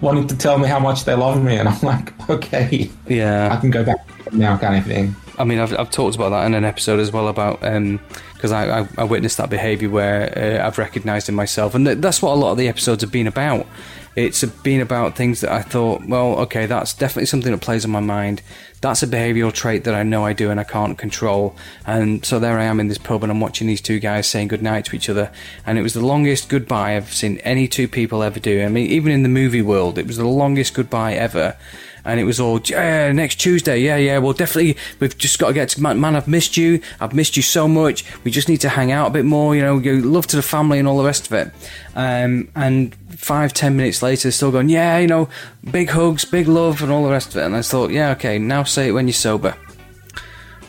wanting 0.03 0.27
to 0.27 0.37
tell 0.37 0.59
me 0.59 0.67
how 0.67 0.79
much 0.79 1.05
they 1.05 1.15
love 1.15 1.43
me, 1.43 1.55
and 1.55 1.67
I'm 1.67 1.81
like, 1.81 2.29
okay, 2.29 2.89
yeah, 3.07 3.51
I 3.51 3.59
can 3.59 3.71
go 3.71 3.83
back 3.83 4.05
now, 4.33 4.57
kind 4.57 4.77
of 4.77 4.85
thing. 4.85 5.15
I 5.39 5.45
mean, 5.45 5.57
I've, 5.57 5.73
I've 5.79 5.89
talked 5.89 6.15
about 6.15 6.29
that 6.29 6.45
in 6.45 6.53
an 6.53 6.63
episode 6.63 6.99
as 6.99 7.11
well 7.11 7.27
about 7.27 7.61
because 7.61 8.51
I, 8.51 8.81
I, 8.81 8.87
I 8.99 9.03
witnessed 9.03 9.37
that 9.37 9.49
behaviour 9.49 9.89
where 9.89 10.61
uh, 10.61 10.67
I've 10.67 10.77
recognised 10.77 11.27
in 11.29 11.35
myself, 11.35 11.73
and 11.73 11.85
th- 11.85 11.97
that's 11.99 12.21
what 12.21 12.33
a 12.33 12.35
lot 12.35 12.51
of 12.51 12.57
the 12.57 12.67
episodes 12.67 13.01
have 13.01 13.11
been 13.11 13.25
about. 13.25 13.65
It's 14.15 14.43
been 14.43 14.79
about 14.79 15.15
things 15.15 15.41
that 15.41 15.51
I 15.51 15.61
thought, 15.61 16.05
well, 16.05 16.39
okay, 16.41 16.67
that's 16.67 16.93
definitely 16.93 17.25
something 17.25 17.51
that 17.51 17.61
plays 17.61 17.83
on 17.83 17.91
my 17.91 17.99
mind. 17.99 18.43
That's 18.79 19.01
a 19.01 19.07
behavioural 19.07 19.51
trait 19.51 19.85
that 19.85 19.95
I 19.95 20.03
know 20.03 20.23
I 20.23 20.33
do 20.33 20.51
and 20.51 20.59
I 20.59 20.63
can't 20.63 20.97
control. 20.97 21.55
And 21.87 22.23
so 22.23 22.39
there 22.39 22.59
I 22.59 22.65
am 22.65 22.79
in 22.79 22.89
this 22.89 22.99
pub 22.99 23.23
and 23.23 23.31
I'm 23.31 23.39
watching 23.39 23.65
these 23.65 23.81
two 23.81 23.99
guys 23.99 24.27
saying 24.27 24.49
goodnight 24.49 24.85
to 24.85 24.95
each 24.95 25.09
other. 25.09 25.31
And 25.65 25.79
it 25.79 25.81
was 25.81 25.93
the 25.93 26.05
longest 26.05 26.47
goodbye 26.49 26.95
I've 26.95 27.13
seen 27.13 27.39
any 27.39 27.67
two 27.67 27.87
people 27.87 28.21
ever 28.21 28.39
do. 28.39 28.63
I 28.63 28.69
mean, 28.69 28.87
even 28.87 29.11
in 29.11 29.23
the 29.23 29.29
movie 29.29 29.61
world, 29.61 29.97
it 29.97 30.05
was 30.05 30.17
the 30.17 30.27
longest 30.27 30.75
goodbye 30.75 31.13
ever. 31.13 31.57
And 32.05 32.19
it 32.19 32.25
was 32.25 32.39
all, 32.39 32.59
yeah, 32.65 33.11
next 33.11 33.35
Tuesday, 33.35 33.79
yeah, 33.79 33.95
yeah, 33.95 34.17
well, 34.17 34.33
definitely, 34.33 34.75
we've 34.99 35.17
just 35.17 35.39
got 35.39 35.47
to 35.47 35.53
get 35.53 35.69
to, 35.69 35.81
man, 35.81 36.15
I've 36.15 36.27
missed 36.27 36.57
you, 36.57 36.81
I've 36.99 37.13
missed 37.13 37.37
you 37.37 37.43
so 37.43 37.67
much, 37.67 38.03
we 38.25 38.31
just 38.31 38.49
need 38.49 38.59
to 38.61 38.69
hang 38.69 38.91
out 38.91 39.07
a 39.07 39.09
bit 39.11 39.23
more, 39.23 39.55
you 39.55 39.61
know, 39.61 39.75
love 39.75 40.27
to 40.27 40.35
the 40.35 40.41
family 40.41 40.79
and 40.79 40.87
all 40.87 40.97
the 40.97 41.05
rest 41.05 41.27
of 41.27 41.33
it. 41.33 41.53
Um, 41.95 42.49
and 42.55 42.93
five, 43.15 43.53
ten 43.53 43.77
minutes 43.77 44.01
later, 44.01 44.31
still 44.31 44.51
going, 44.51 44.67
yeah, 44.67 44.97
you 44.97 45.07
know, 45.07 45.29
big 45.71 45.89
hugs, 45.89 46.25
big 46.25 46.47
love, 46.47 46.81
and 46.81 46.91
all 46.91 47.05
the 47.05 47.11
rest 47.11 47.29
of 47.29 47.37
it. 47.37 47.45
And 47.45 47.55
I 47.55 47.61
thought, 47.61 47.91
yeah, 47.91 48.11
okay, 48.11 48.37
now 48.37 48.63
say 48.63 48.89
it 48.89 48.91
when 48.91 49.07
you're 49.07 49.13
sober. 49.13 49.55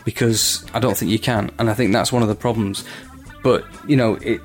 Because 0.05 0.63
I 0.73 0.79
don't 0.79 0.95
think 0.95 1.11
you 1.11 1.19
can. 1.19 1.51
And 1.57 1.69
I 1.69 1.73
think 1.73 1.91
that's 1.91 2.11
one 2.13 2.21
of 2.21 2.29
the 2.29 2.35
problems. 2.35 2.85
But, 3.43 3.65
you 3.87 3.97
know, 3.97 4.15
it, 4.15 4.39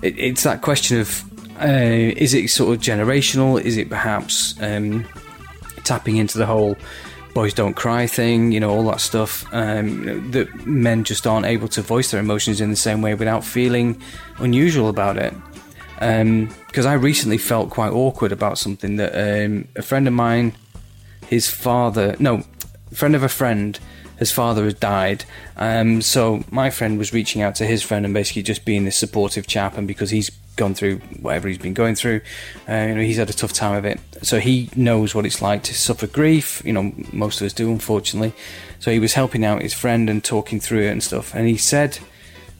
it 0.00 0.16
it's 0.16 0.44
that 0.44 0.62
question 0.62 1.00
of 1.00 1.24
uh, 1.60 1.66
is 1.66 2.34
it 2.34 2.48
sort 2.50 2.74
of 2.74 2.80
generational? 2.80 3.60
Is 3.60 3.76
it 3.76 3.88
perhaps 3.88 4.54
um, 4.62 5.04
tapping 5.86 6.16
into 6.16 6.36
the 6.36 6.46
whole 6.46 6.76
boys 7.36 7.52
don't 7.52 7.74
cry 7.74 8.06
thing, 8.06 8.50
you 8.50 8.58
know, 8.58 8.70
all 8.70 8.84
that 8.84 8.98
stuff. 9.00 9.44
Um, 9.52 10.30
that 10.30 10.66
men 10.66 11.04
just 11.04 11.26
aren't 11.26 11.44
able 11.44 11.68
to 11.68 11.82
voice 11.82 12.10
their 12.10 12.20
emotions 12.20 12.62
in 12.62 12.70
the 12.70 12.76
same 12.76 13.02
way 13.02 13.14
without 13.14 13.44
feeling 13.44 14.00
unusual 14.38 14.88
about 14.88 15.18
it. 15.18 15.34
Because 16.66 16.86
I 16.86 16.94
recently 16.94 17.38
felt 17.38 17.68
quite 17.68 17.92
awkward 17.92 18.32
about 18.32 18.58
something 18.58 18.96
that 18.96 19.12
um, 19.14 19.68
a 19.76 19.82
friend 19.82 20.08
of 20.08 20.14
mine, 20.14 20.54
his 21.26 21.50
father, 21.50 22.16
no, 22.18 22.42
friend 22.92 23.14
of 23.14 23.22
a 23.22 23.28
friend, 23.28 23.78
his 24.18 24.32
father 24.32 24.64
has 24.64 24.74
died. 24.74 25.26
Um, 25.58 26.00
so 26.00 26.42
my 26.50 26.70
friend 26.70 26.96
was 26.96 27.12
reaching 27.12 27.42
out 27.42 27.54
to 27.56 27.66
his 27.66 27.82
friend 27.82 28.06
and 28.06 28.14
basically 28.14 28.44
just 28.44 28.64
being 28.64 28.86
this 28.86 28.96
supportive 28.96 29.46
chap, 29.46 29.76
and 29.76 29.86
because 29.86 30.08
he's 30.08 30.30
gone 30.56 30.74
through 30.74 30.98
whatever 31.20 31.48
he's 31.48 31.58
been 31.58 31.74
going 31.74 31.94
through, 31.94 32.20
uh, 32.68 32.74
you 32.74 32.94
know, 32.94 33.02
he's 33.02 33.18
had 33.18 33.30
a 33.30 33.34
tough 33.34 33.52
time 33.52 33.76
of 33.76 33.84
it. 33.84 34.00
So 34.22 34.40
he 34.40 34.70
knows 34.74 35.14
what 35.14 35.26
it's 35.26 35.40
like 35.40 35.62
to 35.64 35.74
suffer 35.74 36.06
grief. 36.06 36.62
You 36.64 36.72
know, 36.72 36.92
most 37.12 37.40
of 37.40 37.46
us 37.46 37.52
do, 37.52 37.70
unfortunately. 37.70 38.32
So 38.80 38.90
he 38.90 38.98
was 38.98 39.14
helping 39.14 39.44
out 39.44 39.62
his 39.62 39.74
friend 39.74 40.10
and 40.10 40.24
talking 40.24 40.60
through 40.60 40.82
it 40.82 40.90
and 40.90 41.02
stuff. 41.02 41.34
And 41.34 41.46
he 41.46 41.56
said, 41.56 41.98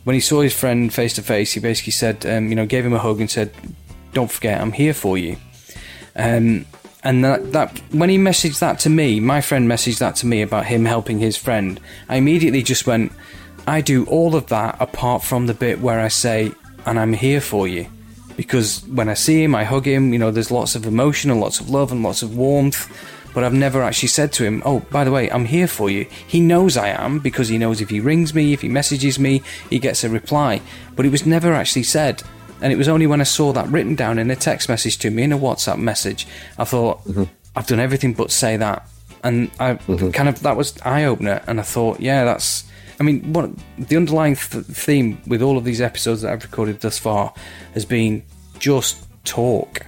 when 0.04 0.14
he 0.14 0.20
saw 0.20 0.40
his 0.40 0.54
friend 0.54 0.94
face 0.94 1.14
to 1.14 1.22
face, 1.22 1.52
he 1.52 1.60
basically 1.60 1.90
said, 1.90 2.24
um, 2.26 2.48
you 2.48 2.54
know, 2.54 2.64
gave 2.64 2.86
him 2.86 2.92
a 2.92 2.98
hug 2.98 3.18
and 3.18 3.28
said, 3.28 3.52
"Don't 4.12 4.30
forget, 4.30 4.60
I'm 4.60 4.70
here 4.70 4.94
for 4.94 5.18
you." 5.18 5.36
Um, 6.14 6.64
and 7.02 7.24
that, 7.24 7.52
that 7.52 7.82
when 7.90 8.08
he 8.08 8.16
messaged 8.16 8.60
that 8.60 8.78
to 8.80 8.90
me, 8.90 9.18
my 9.18 9.40
friend 9.40 9.68
messaged 9.68 9.98
that 9.98 10.14
to 10.16 10.26
me 10.26 10.42
about 10.42 10.66
him 10.66 10.84
helping 10.84 11.18
his 11.18 11.36
friend. 11.36 11.80
I 12.08 12.16
immediately 12.16 12.62
just 12.62 12.86
went, 12.86 13.10
I 13.66 13.80
do 13.80 14.04
all 14.06 14.36
of 14.36 14.46
that 14.48 14.76
apart 14.80 15.24
from 15.24 15.46
the 15.46 15.54
bit 15.54 15.80
where 15.80 16.00
I 16.00 16.08
say, 16.08 16.52
and 16.86 16.98
I'm 16.98 17.12
here 17.12 17.40
for 17.40 17.68
you. 17.68 17.86
Because 18.36 18.86
when 18.86 19.08
I 19.08 19.14
see 19.14 19.42
him, 19.42 19.54
I 19.54 19.64
hug 19.64 19.86
him, 19.86 20.12
you 20.12 20.18
know, 20.18 20.30
there's 20.30 20.50
lots 20.50 20.74
of 20.74 20.86
emotion 20.86 21.30
and 21.30 21.40
lots 21.40 21.58
of 21.58 21.70
love 21.70 21.90
and 21.90 22.02
lots 22.02 22.22
of 22.22 22.36
warmth. 22.36 22.90
But 23.34 23.44
I've 23.44 23.52
never 23.52 23.82
actually 23.82 24.08
said 24.08 24.32
to 24.34 24.44
him, 24.44 24.62
oh, 24.64 24.80
by 24.90 25.04
the 25.04 25.10
way, 25.10 25.30
I'm 25.30 25.44
here 25.44 25.66
for 25.66 25.90
you. 25.90 26.06
He 26.26 26.40
knows 26.40 26.76
I 26.76 26.88
am 26.88 27.18
because 27.18 27.48
he 27.48 27.58
knows 27.58 27.82
if 27.82 27.90
he 27.90 28.00
rings 28.00 28.34
me, 28.34 28.54
if 28.54 28.62
he 28.62 28.68
messages 28.68 29.18
me, 29.18 29.42
he 29.68 29.78
gets 29.78 30.04
a 30.04 30.08
reply. 30.08 30.62
But 30.94 31.04
it 31.04 31.10
was 31.10 31.26
never 31.26 31.52
actually 31.52 31.82
said. 31.82 32.22
And 32.62 32.72
it 32.72 32.76
was 32.76 32.88
only 32.88 33.06
when 33.06 33.20
I 33.20 33.24
saw 33.24 33.52
that 33.52 33.68
written 33.68 33.94
down 33.94 34.18
in 34.18 34.30
a 34.30 34.36
text 34.36 34.70
message 34.70 34.96
to 34.98 35.10
me, 35.10 35.24
in 35.24 35.32
a 35.32 35.38
WhatsApp 35.38 35.78
message, 35.78 36.26
I 36.56 36.64
thought, 36.64 37.04
mm-hmm. 37.04 37.24
I've 37.54 37.66
done 37.66 37.80
everything 37.80 38.14
but 38.14 38.30
say 38.30 38.56
that. 38.56 38.88
And 39.22 39.50
I 39.60 39.74
mm-hmm. 39.74 40.10
kind 40.10 40.30
of, 40.30 40.40
that 40.40 40.56
was 40.56 40.78
eye 40.82 41.04
opener. 41.04 41.42
And 41.46 41.60
I 41.60 41.62
thought, 41.62 42.00
yeah, 42.00 42.24
that's, 42.24 42.64
I 42.98 43.02
mean, 43.02 43.32
what 43.32 43.50
the 43.78 43.96
underlying 43.96 44.36
th- 44.36 44.64
theme 44.64 45.20
with 45.26 45.42
all 45.42 45.58
of 45.58 45.64
these 45.64 45.80
episodes 45.80 46.22
that 46.22 46.32
I've 46.32 46.42
recorded 46.42 46.80
thus 46.80 46.98
far 46.98 47.34
has 47.74 47.84
been 47.84 48.22
just 48.58 49.06
talk. 49.24 49.86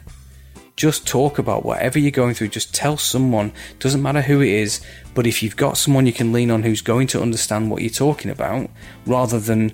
Just 0.76 1.06
talk 1.06 1.38
about 1.38 1.64
whatever 1.64 1.98
you're 1.98 2.10
going 2.10 2.34
through. 2.34 2.48
Just 2.48 2.74
tell 2.74 2.96
someone. 2.96 3.52
Doesn't 3.78 4.02
matter 4.02 4.20
who 4.22 4.40
it 4.40 4.50
is, 4.50 4.80
but 5.14 5.26
if 5.26 5.42
you've 5.42 5.56
got 5.56 5.76
someone 5.76 6.06
you 6.06 6.12
can 6.12 6.32
lean 6.32 6.50
on 6.50 6.62
who's 6.62 6.82
going 6.82 7.08
to 7.08 7.22
understand 7.22 7.70
what 7.70 7.82
you're 7.82 7.90
talking 7.90 8.30
about, 8.30 8.70
rather 9.06 9.40
than 9.40 9.72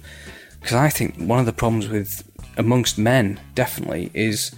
because 0.60 0.76
I 0.76 0.88
think 0.88 1.16
one 1.18 1.38
of 1.38 1.44
the 1.44 1.52
problems 1.52 1.88
with 1.88 2.26
amongst 2.56 2.96
men 2.96 3.38
definitely 3.54 4.10
is 4.14 4.54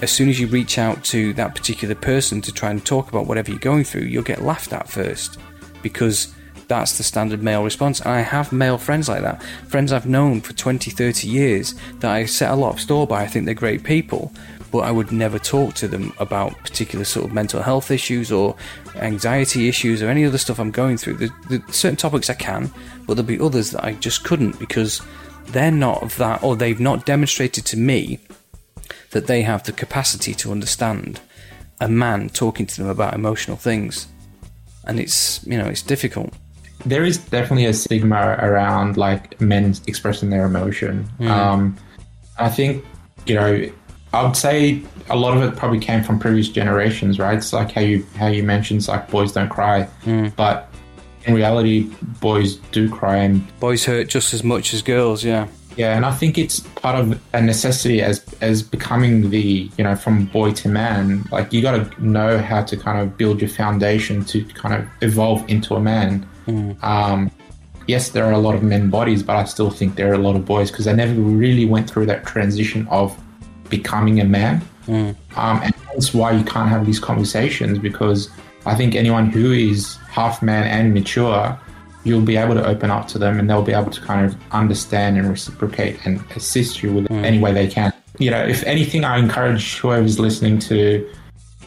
as 0.00 0.10
soon 0.10 0.30
as 0.30 0.40
you 0.40 0.46
reach 0.46 0.78
out 0.78 1.04
to 1.04 1.34
that 1.34 1.54
particular 1.54 1.94
person 1.94 2.40
to 2.42 2.52
try 2.52 2.70
and 2.70 2.84
talk 2.84 3.10
about 3.10 3.26
whatever 3.26 3.50
you're 3.50 3.60
going 3.60 3.84
through, 3.84 4.02
you'll 4.02 4.22
get 4.22 4.42
laughed 4.42 4.72
at 4.72 4.88
first 4.88 5.38
because 5.82 6.34
that's 6.70 6.96
the 6.96 7.02
standard 7.02 7.42
male 7.42 7.64
response. 7.64 8.00
And 8.00 8.10
I 8.10 8.20
have 8.20 8.52
male 8.52 8.78
friends 8.78 9.08
like 9.08 9.22
that. 9.22 9.42
Friends 9.66 9.92
I've 9.92 10.06
known 10.06 10.40
for 10.40 10.52
20, 10.52 10.90
30 10.90 11.26
years 11.26 11.74
that 11.98 12.12
I 12.12 12.24
set 12.26 12.52
a 12.52 12.54
lot 12.54 12.74
of 12.74 12.80
store 12.80 13.06
by. 13.06 13.22
I 13.22 13.26
think 13.26 13.44
they're 13.44 13.54
great 13.54 13.82
people, 13.82 14.32
but 14.70 14.78
I 14.78 14.92
would 14.92 15.10
never 15.10 15.40
talk 15.40 15.74
to 15.74 15.88
them 15.88 16.12
about 16.18 16.56
particular 16.60 17.04
sort 17.04 17.26
of 17.26 17.32
mental 17.32 17.60
health 17.60 17.90
issues 17.90 18.30
or 18.30 18.54
anxiety 18.94 19.68
issues 19.68 20.00
or 20.00 20.08
any 20.08 20.24
other 20.24 20.38
stuff 20.38 20.60
I'm 20.60 20.70
going 20.70 20.96
through. 20.96 21.28
Certain 21.70 21.96
topics 21.96 22.30
I 22.30 22.34
can, 22.34 22.70
but 23.04 23.14
there'll 23.14 23.26
be 23.26 23.40
others 23.40 23.72
that 23.72 23.84
I 23.84 23.94
just 23.94 24.22
couldn't 24.22 24.60
because 24.60 25.02
they're 25.48 25.72
not 25.72 26.04
of 26.04 26.16
that, 26.18 26.42
or 26.44 26.54
they've 26.54 26.78
not 26.78 27.04
demonstrated 27.04 27.66
to 27.66 27.76
me 27.76 28.20
that 29.10 29.26
they 29.26 29.42
have 29.42 29.64
the 29.64 29.72
capacity 29.72 30.34
to 30.34 30.52
understand 30.52 31.20
a 31.80 31.88
man 31.88 32.28
talking 32.28 32.66
to 32.66 32.80
them 32.80 32.88
about 32.88 33.14
emotional 33.14 33.56
things. 33.56 34.06
And 34.84 35.00
it's, 35.00 35.44
you 35.44 35.58
know, 35.58 35.66
it's 35.66 35.82
difficult. 35.82 36.32
There 36.86 37.04
is 37.04 37.18
definitely 37.18 37.66
a 37.66 37.74
stigma 37.74 38.36
around 38.40 38.96
like 38.96 39.40
men 39.40 39.74
expressing 39.86 40.30
their 40.30 40.44
emotion. 40.44 41.08
Um, 41.20 41.76
I 42.38 42.48
think 42.48 42.84
you 43.26 43.34
know, 43.34 43.70
I 44.12 44.24
would 44.24 44.36
say 44.36 44.82
a 45.08 45.16
lot 45.16 45.36
of 45.36 45.42
it 45.42 45.56
probably 45.56 45.78
came 45.78 46.02
from 46.02 46.18
previous 46.18 46.48
generations, 46.48 47.18
right? 47.18 47.36
It's 47.36 47.52
like 47.52 47.72
how 47.72 47.80
you 47.82 48.06
how 48.16 48.28
you 48.28 48.42
mentioned, 48.42 48.80
it's 48.80 48.88
like 48.88 49.10
boys 49.10 49.32
don't 49.32 49.48
cry, 49.48 49.88
but 50.36 50.70
in 51.24 51.34
reality, 51.34 51.90
boys 52.20 52.56
do 52.72 52.88
cry, 52.90 53.16
and 53.16 53.58
Boys 53.60 53.84
hurt 53.84 54.08
just 54.08 54.32
as 54.32 54.42
much 54.42 54.72
as 54.72 54.82
girls, 54.82 55.22
yeah. 55.22 55.48
yeah, 55.76 55.94
and 55.96 56.06
I 56.06 56.12
think 56.12 56.38
it's 56.38 56.60
part 56.60 56.98
of 56.98 57.20
a 57.34 57.42
necessity 57.42 58.00
as 58.02 58.24
as 58.40 58.62
becoming 58.62 59.30
the 59.30 59.70
you 59.76 59.84
know 59.84 59.94
from 59.96 60.26
boy 60.26 60.52
to 60.52 60.68
man. 60.68 61.24
Like 61.30 61.52
you 61.52 61.60
got 61.62 61.72
to 61.72 62.04
know 62.04 62.38
how 62.38 62.62
to 62.62 62.76
kind 62.76 63.00
of 63.00 63.16
build 63.16 63.40
your 63.40 63.50
foundation 63.50 64.24
to 64.26 64.44
kind 64.44 64.74
of 64.74 64.88
evolve 65.02 65.48
into 65.48 65.74
a 65.74 65.80
man. 65.80 66.26
Um, 66.82 67.30
yes, 67.86 68.10
there 68.10 68.24
are 68.24 68.32
a 68.32 68.38
lot 68.38 68.54
of 68.54 68.62
men 68.62 68.90
bodies, 68.90 69.22
but 69.22 69.36
I 69.36 69.44
still 69.44 69.70
think 69.70 69.96
there 69.96 70.10
are 70.10 70.14
a 70.14 70.18
lot 70.18 70.36
of 70.36 70.44
boys 70.44 70.70
because 70.70 70.84
they 70.84 70.94
never 70.94 71.14
really 71.14 71.66
went 71.66 71.90
through 71.90 72.06
that 72.06 72.26
transition 72.26 72.86
of 72.88 73.18
becoming 73.68 74.20
a 74.20 74.24
man. 74.24 74.62
Um, 75.36 75.60
and 75.62 75.74
that's 75.92 76.12
why 76.14 76.32
you 76.32 76.44
can't 76.44 76.68
have 76.68 76.86
these 76.86 76.98
conversations 76.98 77.78
because 77.78 78.30
I 78.66 78.74
think 78.74 78.94
anyone 78.94 79.30
who 79.30 79.52
is 79.52 79.96
half 80.10 80.42
man 80.42 80.64
and 80.64 80.92
mature, 80.94 81.58
you'll 82.04 82.22
be 82.22 82.36
able 82.36 82.54
to 82.54 82.66
open 82.66 82.90
up 82.90 83.06
to 83.08 83.18
them 83.18 83.38
and 83.38 83.48
they'll 83.48 83.62
be 83.62 83.72
able 83.72 83.90
to 83.90 84.00
kind 84.00 84.26
of 84.26 84.36
understand 84.52 85.18
and 85.18 85.28
reciprocate 85.28 85.98
and 86.04 86.22
assist 86.34 86.82
you 86.82 86.92
with 86.92 87.04
it 87.06 87.12
any 87.12 87.38
way 87.38 87.52
they 87.52 87.68
can. 87.68 87.92
You 88.18 88.30
know, 88.30 88.42
if 88.42 88.62
anything, 88.64 89.04
I 89.04 89.18
encourage 89.18 89.78
whoever's 89.78 90.18
listening 90.18 90.58
to, 90.60 91.08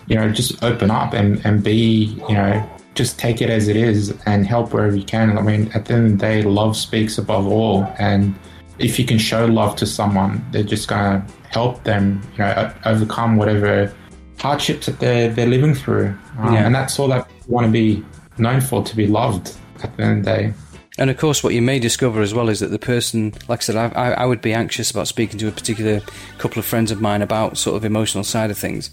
you 0.08 0.16
know, 0.16 0.30
just 0.32 0.64
open 0.64 0.92
up 0.92 1.14
and, 1.14 1.44
and 1.46 1.64
be, 1.64 2.20
you 2.30 2.36
know, 2.36 2.70
just 2.96 3.18
take 3.18 3.42
it 3.42 3.50
as 3.50 3.68
it 3.68 3.76
is 3.76 4.16
and 4.26 4.46
help 4.46 4.74
wherever 4.74 4.96
you 4.96 5.04
can. 5.04 5.38
I 5.38 5.42
mean, 5.42 5.72
at 5.74 5.86
the 5.86 5.96
end 5.96 6.06
of 6.06 6.12
the 6.12 6.18
day, 6.18 6.42
love 6.44 6.78
speaks 6.78 7.18
above 7.18 7.48
all. 7.48 7.88
And 7.98 8.36
if 8.80 9.00
you 9.00 9.06
can 9.06 9.18
show 9.18 9.46
love 9.46 9.76
to 9.78 9.86
someone, 9.86 10.46
they're 10.52 10.64
just 10.64 10.88
going 10.88 11.22
to 11.22 11.34
help 11.50 11.84
them, 11.84 12.22
you 12.34 12.40
know, 12.40 12.74
overcome 12.86 13.38
whatever 13.38 13.94
hardships 14.38 14.86
that 14.88 15.00
they're, 15.00 15.30
they're 15.30 15.48
living 15.48 15.74
through. 15.74 16.16
Um, 16.38 16.54
Yeah. 16.54 16.66
And 16.66 16.76
that's 16.76 17.00
all 17.00 17.08
that 17.08 17.28
we 17.48 17.54
want 17.54 17.66
to 17.66 17.72
be 17.72 18.04
known 18.38 18.62
for, 18.62 18.84
to 18.84 18.96
be 18.96 19.08
loved 19.08 19.56
at 19.84 19.96
the 19.98 20.04
end 20.04 20.20
of 20.20 20.26
the 20.26 20.32
day. 20.32 20.54
And 21.00 21.10
of 21.10 21.18
course, 21.18 21.44
what 21.44 21.56
you 21.56 21.62
may 21.62 21.80
discover 21.80 22.22
as 22.22 22.36
well 22.36 22.50
is 22.50 22.60
that 22.60 22.68
the 22.68 22.78
person, 22.78 23.34
like 23.48 23.62
I 23.62 23.64
said, 23.64 23.76
I, 23.76 23.88
I, 23.88 24.12
I 24.12 24.26
would 24.26 24.42
be 24.42 24.54
anxious 24.54 24.92
about 24.92 25.08
speaking 25.08 25.40
to 25.40 25.48
a 25.48 25.52
particular 25.52 26.02
couple 26.38 26.60
of 26.60 26.66
friends 26.66 26.92
of 26.92 27.02
mine 27.02 27.24
about 27.24 27.58
sort 27.58 27.76
of 27.76 27.84
emotional 27.84 28.24
side 28.24 28.52
of 28.52 28.58
things. 28.58 28.92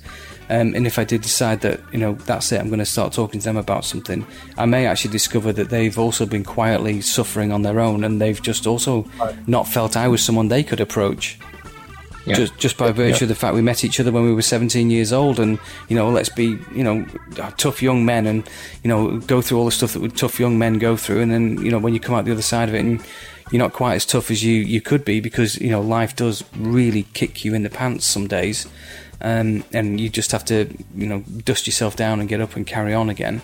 Um, 0.50 0.74
and 0.74 0.84
if 0.84 0.98
I 0.98 1.04
did 1.04 1.22
decide 1.22 1.60
that, 1.60 1.80
you 1.92 1.98
know, 1.98 2.14
that's 2.14 2.50
it, 2.50 2.60
I'm 2.60 2.66
going 2.68 2.80
to 2.80 2.84
start 2.84 3.12
talking 3.12 3.38
to 3.38 3.44
them 3.44 3.56
about 3.56 3.84
something, 3.84 4.26
I 4.58 4.66
may 4.66 4.84
actually 4.86 5.12
discover 5.12 5.52
that 5.52 5.70
they've 5.70 5.96
also 5.96 6.26
been 6.26 6.42
quietly 6.42 7.02
suffering 7.02 7.52
on 7.52 7.62
their 7.62 7.78
own 7.78 8.02
and 8.02 8.20
they've 8.20 8.42
just 8.42 8.66
also 8.66 9.08
not 9.46 9.68
felt 9.68 9.96
I 9.96 10.08
was 10.08 10.24
someone 10.24 10.48
they 10.48 10.64
could 10.64 10.80
approach. 10.80 11.38
Yeah. 12.26 12.34
just 12.34 12.58
just 12.58 12.76
by 12.76 12.92
virtue 12.92 13.24
of 13.24 13.30
the 13.30 13.34
fact 13.34 13.54
we 13.54 13.62
met 13.62 13.82
each 13.82 13.98
other 13.98 14.12
when 14.12 14.24
we 14.24 14.34
were 14.34 14.42
17 14.42 14.90
years 14.90 15.10
old, 15.10 15.40
and 15.40 15.58
you 15.88 15.96
know, 15.96 16.10
let's 16.10 16.28
be 16.28 16.58
you 16.74 16.84
know 16.84 17.06
tough 17.56 17.82
young 17.82 18.04
men, 18.04 18.26
and 18.26 18.48
you 18.84 18.88
know, 18.88 19.18
go 19.20 19.40
through 19.40 19.58
all 19.58 19.64
the 19.64 19.70
stuff 19.70 19.94
that 19.94 20.00
would 20.00 20.18
tough 20.18 20.38
young 20.38 20.58
men 20.58 20.78
go 20.78 20.96
through, 20.96 21.22
and 21.22 21.32
then 21.32 21.56
you 21.64 21.70
know, 21.70 21.78
when 21.78 21.94
you 21.94 21.98
come 21.98 22.14
out 22.14 22.26
the 22.26 22.32
other 22.32 22.42
side 22.42 22.68
of 22.68 22.74
it, 22.74 22.80
and 22.80 23.02
you're 23.50 23.58
not 23.58 23.72
quite 23.72 23.94
as 23.94 24.04
tough 24.04 24.30
as 24.30 24.44
you 24.44 24.56
you 24.56 24.82
could 24.82 25.02
be 25.04 25.20
because 25.20 25.58
you 25.60 25.70
know 25.70 25.80
life 25.80 26.14
does 26.14 26.44
really 26.56 27.04
kick 27.14 27.42
you 27.42 27.54
in 27.54 27.62
the 27.62 27.70
pants 27.70 28.06
some 28.06 28.26
days. 28.26 28.66
Um, 29.22 29.64
and 29.72 30.00
you 30.00 30.08
just 30.08 30.32
have 30.32 30.44
to, 30.46 30.74
you 30.94 31.06
know, 31.06 31.20
dust 31.44 31.66
yourself 31.66 31.94
down 31.94 32.20
and 32.20 32.28
get 32.28 32.40
up 32.40 32.56
and 32.56 32.66
carry 32.66 32.94
on 32.94 33.10
again 33.10 33.42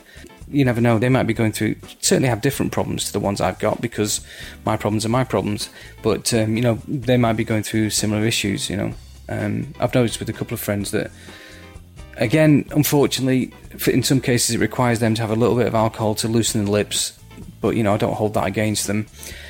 you 0.49 0.65
never 0.65 0.81
know. 0.81 0.99
They 0.99 1.09
might 1.09 1.25
be 1.25 1.35
going 1.35 1.53
through, 1.53 1.77
certainly 2.01 2.29
have 2.29 2.41
different 2.41 2.73
problems 2.73 3.05
to 3.05 3.13
the 3.13 3.21
ones 3.21 3.41
I've 3.41 3.59
got 3.59 3.81
because 3.81 4.21
my 4.65 4.77
problems 4.77 5.05
are 5.05 5.09
my 5.09 5.25
problems. 5.25 5.69
But, 6.03 6.33
um, 6.35 6.57
you 6.57 6.63
know, 6.63 6.79
they 6.87 7.17
might 7.17 7.35
be 7.35 7.45
going 7.45 7.63
through 7.63 7.91
similar 7.91 8.25
issues, 8.25 8.71
you 8.71 8.77
know. 8.77 8.95
Um, 9.29 9.75
I've 9.81 9.95
noticed 9.95 10.21
with 10.21 10.29
a 10.29 10.33
couple 10.33 10.55
of 10.55 10.61
friends 10.61 10.93
that, 10.93 11.11
again, 12.17 12.67
unfortunately, 12.71 13.53
in 13.87 14.03
some 14.03 14.21
cases 14.21 14.55
it 14.55 14.61
requires 14.61 15.01
them 15.01 15.15
to 15.17 15.23
have 15.23 15.31
a 15.31 15.37
little 15.37 15.57
bit 15.57 15.67
of 15.67 15.75
alcohol 15.75 16.15
to 16.17 16.29
loosen 16.29 16.65
the 16.65 16.71
lips. 16.71 17.19
But, 17.61 17.77
you 17.77 17.83
know, 17.83 17.95
I 17.95 17.97
don't 17.97 18.15
hold 18.15 18.35
that 18.35 18.47
against 18.47 18.87
them. 18.87 19.07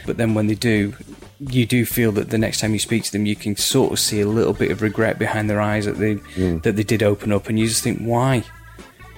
But 0.06 0.16
then 0.16 0.34
when 0.34 0.46
they 0.46 0.54
do, 0.54 0.94
you 1.38 1.66
do 1.66 1.84
feel 1.84 2.12
that 2.12 2.30
the 2.30 2.38
next 2.38 2.60
time 2.60 2.72
you 2.72 2.78
speak 2.78 3.04
to 3.04 3.12
them, 3.12 3.26
you 3.26 3.36
can 3.36 3.56
sort 3.56 3.92
of 3.92 3.98
see 3.98 4.20
a 4.20 4.26
little 4.26 4.52
bit 4.52 4.70
of 4.70 4.82
regret 4.82 5.18
behind 5.18 5.50
their 5.50 5.60
eyes 5.60 5.84
that 5.84 5.98
they 5.98 6.16
mm. 6.16 6.62
that 6.62 6.76
they 6.76 6.82
did 6.82 7.02
open 7.02 7.32
up, 7.32 7.48
and 7.48 7.58
you 7.58 7.66
just 7.66 7.82
think, 7.82 8.00
why? 8.00 8.42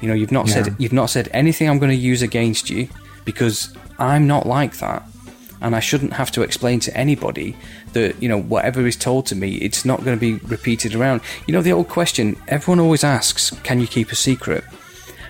You 0.01 0.09
know, 0.09 0.15
you've 0.15 0.33
not 0.33 0.49
yeah. 0.49 0.55
said 0.55 0.77
you've 0.79 0.93
not 0.93 1.11
said 1.11 1.29
anything 1.33 1.69
I'm 1.69 1.79
going 1.79 1.91
to 1.91 1.97
use 1.97 2.23
against 2.23 2.71
you 2.71 2.89
because 3.25 3.75
I'm 3.99 4.27
not 4.27 4.47
like 4.47 4.79
that. 4.79 5.03
And 5.61 5.75
I 5.75 5.81
shouldn't 5.81 6.13
have 6.13 6.31
to 6.33 6.43
explain 6.43 6.79
to 6.81 6.97
anybody 6.97 7.57
that, 7.93 8.23
you 8.23 8.29
know, 8.29 8.41
whatever 8.41 8.87
is 8.87 8.95
told 8.95 9.27
to 9.27 9.35
me, 9.35 9.57
it's 9.57 9.85
not 9.85 10.05
going 10.05 10.17
to 10.17 10.21
be 10.21 10.35
repeated 10.47 10.95
around. 10.95 11.21
You 11.49 11.53
know, 11.53 11.63
the 11.63 11.73
old 11.73 11.89
question 11.89 12.37
everyone 12.47 12.79
always 12.79 13.03
asks, 13.03 13.51
can 13.65 13.81
you 13.81 13.89
keep 13.89 14.13
a 14.13 14.15
secret? 14.15 14.63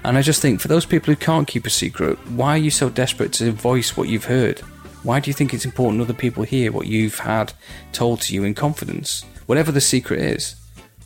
And 0.05 0.19
I 0.19 0.23
just 0.23 0.43
think 0.43 0.61
for 0.61 0.69
those 0.69 0.85
people 0.85 1.15
who 1.15 1.17
can't 1.17 1.49
keep 1.49 1.67
a 1.67 1.71
secret, 1.71 2.19
why 2.29 2.51
are 2.51 2.59
you 2.59 2.71
so 2.71 2.91
desperate 2.91 3.33
to 3.35 3.53
voice 3.53 3.97
what 3.97 4.11
you've 4.11 4.27
heard? 4.27 4.61
Why 5.03 5.21
do 5.21 5.31
you 5.31 5.35
think 5.35 5.55
it's 5.55 5.65
important 5.65 6.03
other 6.03 6.13
people 6.13 6.43
hear 6.43 6.73
what 6.73 6.87
you've 6.87 7.21
had 7.21 7.53
told 7.93 8.21
to 8.23 8.35
you 8.35 8.45
in 8.45 8.55
confidence? 8.55 9.25
Whatever 9.47 9.73
the 9.73 9.81
secret 9.81 10.21
is. 10.21 10.57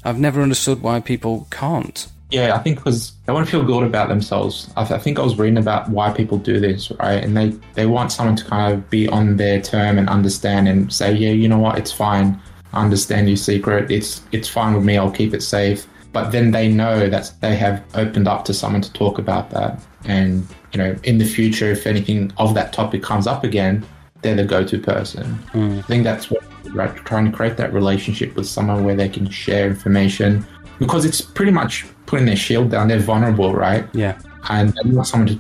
I've 0.05 0.19
never 0.19 0.43
understood 0.43 0.83
why 0.83 1.01
people 1.01 1.47
can't. 1.51 2.09
Yeah, 2.31 2.55
I 2.55 2.59
think 2.59 2.79
because 2.79 3.13
they 3.27 3.33
want 3.33 3.47
to 3.47 3.51
feel 3.51 3.63
good 3.63 3.85
about 3.85 4.09
themselves. 4.09 4.71
I, 4.77 4.85
th- 4.85 4.99
I, 4.99 5.03
think 5.03 5.19
I 5.19 5.23
was 5.23 5.39
reading 5.39 5.59
about 5.59 5.91
why 5.91 6.11
people 6.13 6.39
do 6.39 6.59
this, 6.59 6.91
right? 6.93 7.23
And 7.23 7.37
they, 7.37 7.51
they 7.75 7.85
want 7.85 8.11
someone 8.11 8.37
to 8.37 8.45
kind 8.45 8.73
of 8.73 8.89
be 8.89 9.07
on 9.09 9.37
their 9.37 9.61
term 9.61 9.99
and 9.99 10.09
understand 10.09 10.67
and 10.67 10.91
say, 10.91 11.13
yeah, 11.13 11.31
you 11.31 11.47
know 11.47 11.59
what, 11.59 11.77
it's 11.79 11.93
fine. 11.93 12.41
I 12.73 12.83
understand 12.83 13.29
your 13.29 13.37
secret. 13.37 13.91
It's 13.91 14.23
it's 14.33 14.49
fine 14.49 14.75
with 14.75 14.83
me. 14.83 14.97
I'll 14.97 15.11
keep 15.11 15.35
it 15.35 15.43
safe. 15.43 15.87
But 16.13 16.31
then 16.31 16.51
they 16.53 16.69
know 16.69 17.09
that 17.09 17.33
they 17.41 17.55
have 17.57 17.85
opened 17.95 18.29
up 18.29 18.47
to 18.47 18.55
someone 18.55 18.81
to 18.81 18.93
talk 18.95 19.19
about 19.19 19.51
that. 19.51 19.79
And, 20.05 20.47
you 20.73 20.79
know, 20.79 20.97
in 21.05 21.19
the 21.19 21.25
future, 21.25 21.71
if 21.71 21.87
anything 21.87 22.33
of 22.39 22.55
that 22.55 22.73
topic 22.73 23.03
comes 23.03 23.27
up 23.27 23.45
again, 23.45 23.85
they're 24.23 24.37
the 24.37 24.45
go 24.45 24.65
to 24.65 24.79
person. 24.79 25.25
Mm. 25.53 25.79
I 25.79 25.83
think 25.83 26.05
that's 26.05 26.31
what 26.31 26.43
right, 26.73 26.95
trying 27.05 27.27
to 27.27 27.33
create 27.33 27.57
that 27.59 27.73
relationship 27.73 28.35
with 28.35 28.47
someone 28.47 28.85
where 28.85 28.95
they 28.95 29.09
can 29.09 29.29
share 29.31 29.67
information 29.67 30.47
because 30.79 31.05
it's 31.05 31.21
pretty 31.21 31.53
much 31.53 31.85
putting 32.07 32.27
their 32.27 32.37
shield 32.37 32.71
down. 32.71 32.89
They're 32.89 32.99
vulnerable, 32.99 33.55
right? 33.55 33.87
Yeah. 33.93 34.19
And 34.49 34.73
they 34.73 34.91
want 34.91 35.07
someone 35.07 35.29
to, 35.29 35.35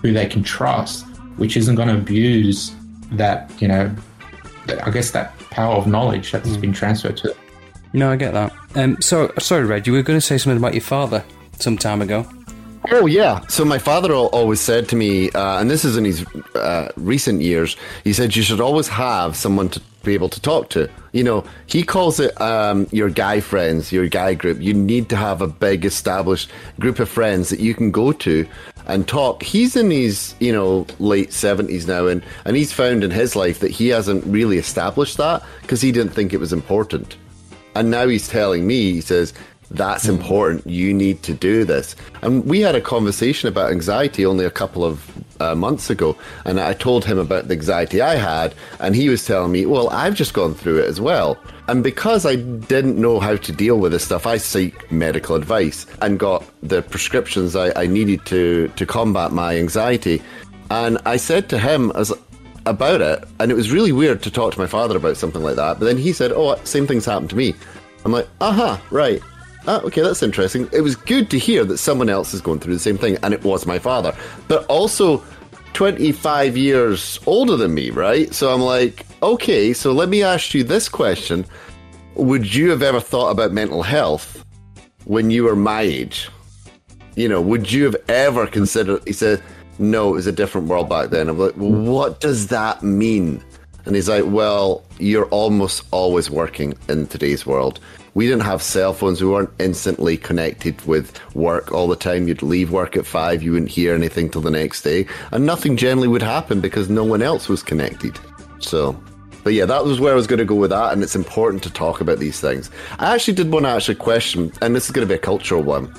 who 0.00 0.12
they 0.12 0.26
can 0.26 0.42
trust, 0.42 1.06
which 1.36 1.56
isn't 1.56 1.74
going 1.74 1.88
to 1.88 1.94
abuse 1.94 2.74
that, 3.12 3.50
you 3.60 3.68
know, 3.68 3.94
I 4.82 4.90
guess 4.90 5.10
that 5.12 5.38
power 5.50 5.74
of 5.74 5.86
knowledge 5.86 6.32
that's 6.32 6.48
mm. 6.48 6.60
been 6.60 6.72
transferred 6.72 7.16
to 7.18 7.28
them. 7.28 7.36
No, 7.92 8.10
I 8.10 8.16
get 8.16 8.32
that. 8.32 8.52
Um, 8.74 9.00
so, 9.00 9.32
sorry, 9.38 9.64
Red, 9.64 9.86
you 9.86 9.92
were 9.92 10.02
going 10.02 10.16
to 10.16 10.20
say 10.20 10.38
something 10.38 10.56
about 10.56 10.74
your 10.74 10.82
father 10.82 11.24
some 11.58 11.76
time 11.76 12.00
ago. 12.00 12.26
Oh 12.90 13.06
yeah. 13.06 13.46
So 13.46 13.64
my 13.64 13.78
father 13.78 14.12
always 14.12 14.60
said 14.60 14.88
to 14.88 14.96
me, 14.96 15.30
uh, 15.30 15.60
and 15.60 15.70
this 15.70 15.84
is 15.84 15.96
in 15.96 16.04
his 16.04 16.26
uh, 16.54 16.90
recent 16.96 17.40
years. 17.40 17.76
He 18.04 18.12
said 18.12 18.34
you 18.34 18.42
should 18.42 18.60
always 18.60 18.88
have 18.88 19.36
someone 19.36 19.68
to 19.70 19.80
be 20.02 20.14
able 20.14 20.28
to 20.30 20.40
talk 20.40 20.68
to. 20.70 20.90
You 21.12 21.22
know, 21.22 21.44
he 21.66 21.84
calls 21.84 22.18
it 22.18 22.38
um, 22.40 22.88
your 22.90 23.08
guy 23.08 23.40
friends, 23.40 23.92
your 23.92 24.08
guy 24.08 24.34
group. 24.34 24.60
You 24.60 24.74
need 24.74 25.08
to 25.10 25.16
have 25.16 25.40
a 25.40 25.46
big 25.46 25.84
established 25.84 26.50
group 26.80 26.98
of 26.98 27.08
friends 27.08 27.50
that 27.50 27.60
you 27.60 27.74
can 27.74 27.92
go 27.92 28.12
to 28.12 28.46
and 28.86 29.06
talk. 29.06 29.42
He's 29.42 29.76
in 29.76 29.90
his 29.90 30.34
you 30.40 30.52
know 30.52 30.86
late 30.98 31.32
seventies 31.32 31.86
now, 31.86 32.08
and 32.08 32.22
and 32.44 32.56
he's 32.56 32.72
found 32.72 33.04
in 33.04 33.10
his 33.12 33.36
life 33.36 33.60
that 33.60 33.70
he 33.70 33.88
hasn't 33.88 34.24
really 34.26 34.58
established 34.58 35.18
that 35.18 35.44
because 35.60 35.80
he 35.80 35.92
didn't 35.92 36.12
think 36.12 36.32
it 36.32 36.40
was 36.40 36.52
important. 36.52 37.16
And 37.74 37.90
now 37.90 38.06
he's 38.06 38.28
telling 38.28 38.66
me, 38.66 38.92
he 38.92 39.00
says, 39.00 39.32
that's 39.72 40.08
important. 40.08 40.66
You 40.66 40.92
need 40.92 41.22
to 41.24 41.34
do 41.34 41.64
this. 41.64 41.96
And 42.22 42.44
we 42.44 42.60
had 42.60 42.74
a 42.74 42.80
conversation 42.80 43.48
about 43.48 43.70
anxiety 43.70 44.24
only 44.26 44.44
a 44.44 44.50
couple 44.50 44.84
of 44.84 45.10
uh, 45.40 45.54
months 45.54 45.90
ago. 45.90 46.16
And 46.44 46.60
I 46.60 46.74
told 46.74 47.04
him 47.04 47.18
about 47.18 47.48
the 47.48 47.54
anxiety 47.54 48.00
I 48.00 48.16
had. 48.16 48.54
And 48.80 48.94
he 48.94 49.08
was 49.08 49.24
telling 49.24 49.50
me, 49.50 49.66
well, 49.66 49.88
I've 49.90 50.14
just 50.14 50.34
gone 50.34 50.54
through 50.54 50.80
it 50.80 50.88
as 50.88 51.00
well. 51.00 51.38
And 51.68 51.82
because 51.82 52.26
I 52.26 52.36
didn't 52.36 53.00
know 53.00 53.18
how 53.18 53.36
to 53.36 53.52
deal 53.52 53.78
with 53.78 53.92
this 53.92 54.04
stuff, 54.04 54.26
I 54.26 54.36
seek 54.36 54.90
medical 54.92 55.36
advice 55.36 55.86
and 56.02 56.18
got 56.18 56.44
the 56.62 56.82
prescriptions 56.82 57.56
I, 57.56 57.72
I 57.80 57.86
needed 57.86 58.26
to, 58.26 58.68
to 58.68 58.86
combat 58.86 59.32
my 59.32 59.56
anxiety. 59.56 60.22
And 60.70 60.98
I 61.06 61.16
said 61.16 61.48
to 61.50 61.58
him 61.58 61.92
as 61.94 62.12
about 62.66 63.00
it, 63.00 63.24
and 63.40 63.50
it 63.50 63.54
was 63.54 63.72
really 63.72 63.92
weird 63.92 64.22
to 64.22 64.30
talk 64.30 64.52
to 64.52 64.58
my 64.60 64.66
father 64.66 64.96
about 64.96 65.16
something 65.16 65.42
like 65.42 65.56
that. 65.56 65.78
But 65.78 65.86
then 65.86 65.98
he 65.98 66.12
said, 66.12 66.30
"Oh, 66.32 66.56
same 66.62 66.86
thing's 66.86 67.04
happened 67.04 67.30
to 67.30 67.36
me." 67.36 67.54
I'm 68.04 68.12
like, 68.12 68.28
"Aha, 68.40 68.80
right." 68.90 69.20
Ah, 69.66 69.80
okay, 69.82 70.02
that's 70.02 70.22
interesting. 70.22 70.68
It 70.72 70.80
was 70.80 70.96
good 70.96 71.30
to 71.30 71.38
hear 71.38 71.64
that 71.64 71.78
someone 71.78 72.08
else 72.08 72.34
is 72.34 72.40
going 72.40 72.58
through 72.58 72.74
the 72.74 72.80
same 72.80 72.98
thing, 72.98 73.16
and 73.22 73.32
it 73.32 73.44
was 73.44 73.64
my 73.64 73.78
father. 73.78 74.14
But 74.48 74.66
also 74.66 75.22
25 75.74 76.56
years 76.56 77.20
older 77.26 77.56
than 77.56 77.72
me, 77.72 77.90
right? 77.90 78.34
So 78.34 78.52
I'm 78.52 78.60
like, 78.60 79.06
okay, 79.22 79.72
so 79.72 79.92
let 79.92 80.08
me 80.08 80.22
ask 80.22 80.52
you 80.52 80.64
this 80.64 80.88
question. 80.88 81.46
Would 82.16 82.52
you 82.52 82.70
have 82.70 82.82
ever 82.82 83.00
thought 83.00 83.30
about 83.30 83.52
mental 83.52 83.82
health 83.82 84.44
when 85.04 85.30
you 85.30 85.44
were 85.44 85.56
my 85.56 85.82
age? 85.82 86.28
You 87.14 87.28
know, 87.28 87.40
would 87.40 87.70
you 87.70 87.84
have 87.84 87.96
ever 88.08 88.46
considered? 88.48 89.02
He 89.06 89.12
said, 89.12 89.42
no, 89.78 90.10
it 90.10 90.12
was 90.12 90.26
a 90.26 90.32
different 90.32 90.66
world 90.66 90.88
back 90.88 91.10
then. 91.10 91.28
I'm 91.28 91.38
like, 91.38 91.56
well, 91.56 91.70
what 91.70 92.20
does 92.20 92.48
that 92.48 92.82
mean? 92.82 93.42
And 93.84 93.94
he's 93.94 94.08
like, 94.08 94.24
well, 94.26 94.82
you're 94.98 95.26
almost 95.26 95.84
always 95.92 96.30
working 96.30 96.74
in 96.88 97.06
today's 97.06 97.46
world 97.46 97.80
we 98.14 98.26
didn't 98.26 98.44
have 98.44 98.62
cell 98.62 98.92
phones. 98.92 99.22
We 99.22 99.28
weren't 99.28 99.50
instantly 99.58 100.16
connected 100.16 100.80
with 100.84 101.18
work 101.34 101.72
all 101.72 101.88
the 101.88 101.96
time. 101.96 102.28
You'd 102.28 102.42
leave 102.42 102.70
work 102.70 102.96
at 102.96 103.06
five, 103.06 103.42
you 103.42 103.52
wouldn't 103.52 103.70
hear 103.70 103.94
anything 103.94 104.30
till 104.30 104.42
the 104.42 104.50
next 104.50 104.82
day, 104.82 105.06
and 105.30 105.46
nothing 105.46 105.76
generally 105.76 106.08
would 106.08 106.22
happen 106.22 106.60
because 106.60 106.88
no 106.88 107.04
one 107.04 107.22
else 107.22 107.48
was 107.48 107.62
connected. 107.62 108.18
So, 108.60 109.00
but 109.44 109.54
yeah, 109.54 109.64
that 109.64 109.84
was 109.84 109.98
where 109.98 110.12
I 110.12 110.16
was 110.16 110.26
going 110.26 110.38
to 110.38 110.44
go 110.44 110.54
with 110.54 110.70
that, 110.70 110.92
and 110.92 111.02
it's 111.02 111.16
important 111.16 111.62
to 111.64 111.70
talk 111.70 112.00
about 112.00 112.18
these 112.18 112.40
things. 112.40 112.70
I 112.98 113.14
actually 113.14 113.34
did 113.34 113.50
want 113.50 113.64
to 113.64 113.70
ask 113.70 113.88
a 113.88 113.94
question, 113.94 114.52
and 114.60 114.76
this 114.76 114.86
is 114.86 114.90
going 114.92 115.06
to 115.06 115.12
be 115.12 115.16
a 115.16 115.22
cultural 115.22 115.62
one. 115.62 115.92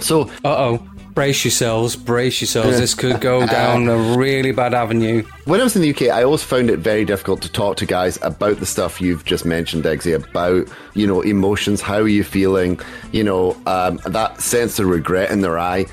So, 0.00 0.22
uh 0.44 0.56
oh 0.56 0.89
brace 1.14 1.44
yourselves, 1.44 1.96
brace 1.96 2.40
yourselves. 2.40 2.78
This 2.78 2.94
could 2.94 3.20
go 3.20 3.46
down 3.46 3.88
a 3.88 4.16
really 4.16 4.52
bad 4.52 4.74
avenue. 4.74 5.22
When 5.44 5.60
I 5.60 5.64
was 5.64 5.76
in 5.76 5.82
the 5.82 5.90
UK, 5.90 6.02
I 6.14 6.22
always 6.22 6.42
found 6.42 6.70
it 6.70 6.78
very 6.78 7.04
difficult 7.04 7.42
to 7.42 7.52
talk 7.52 7.76
to 7.78 7.86
guys 7.86 8.18
about 8.22 8.58
the 8.58 8.66
stuff 8.66 9.00
you've 9.00 9.24
just 9.24 9.44
mentioned, 9.44 9.84
Eggsy, 9.84 10.14
about, 10.14 10.68
you 10.94 11.06
know, 11.06 11.20
emotions, 11.20 11.80
how 11.80 11.98
are 11.98 12.08
you 12.08 12.24
feeling, 12.24 12.80
you 13.12 13.24
know, 13.24 13.56
um, 13.66 14.00
that 14.06 14.40
sense 14.40 14.78
of 14.78 14.86
regret 14.86 15.30
in 15.30 15.40
their 15.40 15.58
eye. 15.58 15.86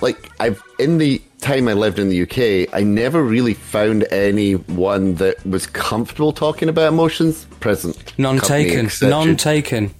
Like, 0.00 0.30
I've, 0.40 0.62
in 0.78 0.98
the 0.98 1.22
time 1.42 1.68
I 1.68 1.74
lived 1.74 1.98
in 1.98 2.08
the 2.08 2.22
UK, 2.22 2.74
I 2.74 2.82
never 2.82 3.22
really 3.22 3.54
found 3.54 4.04
anyone 4.10 5.16
that 5.16 5.44
was 5.46 5.66
comfortable 5.66 6.32
talking 6.32 6.68
about 6.68 6.88
emotions. 6.88 7.44
Present. 7.60 8.18
None 8.18 8.38
taken. 8.38 8.88
None 9.02 9.36
taken. 9.36 9.94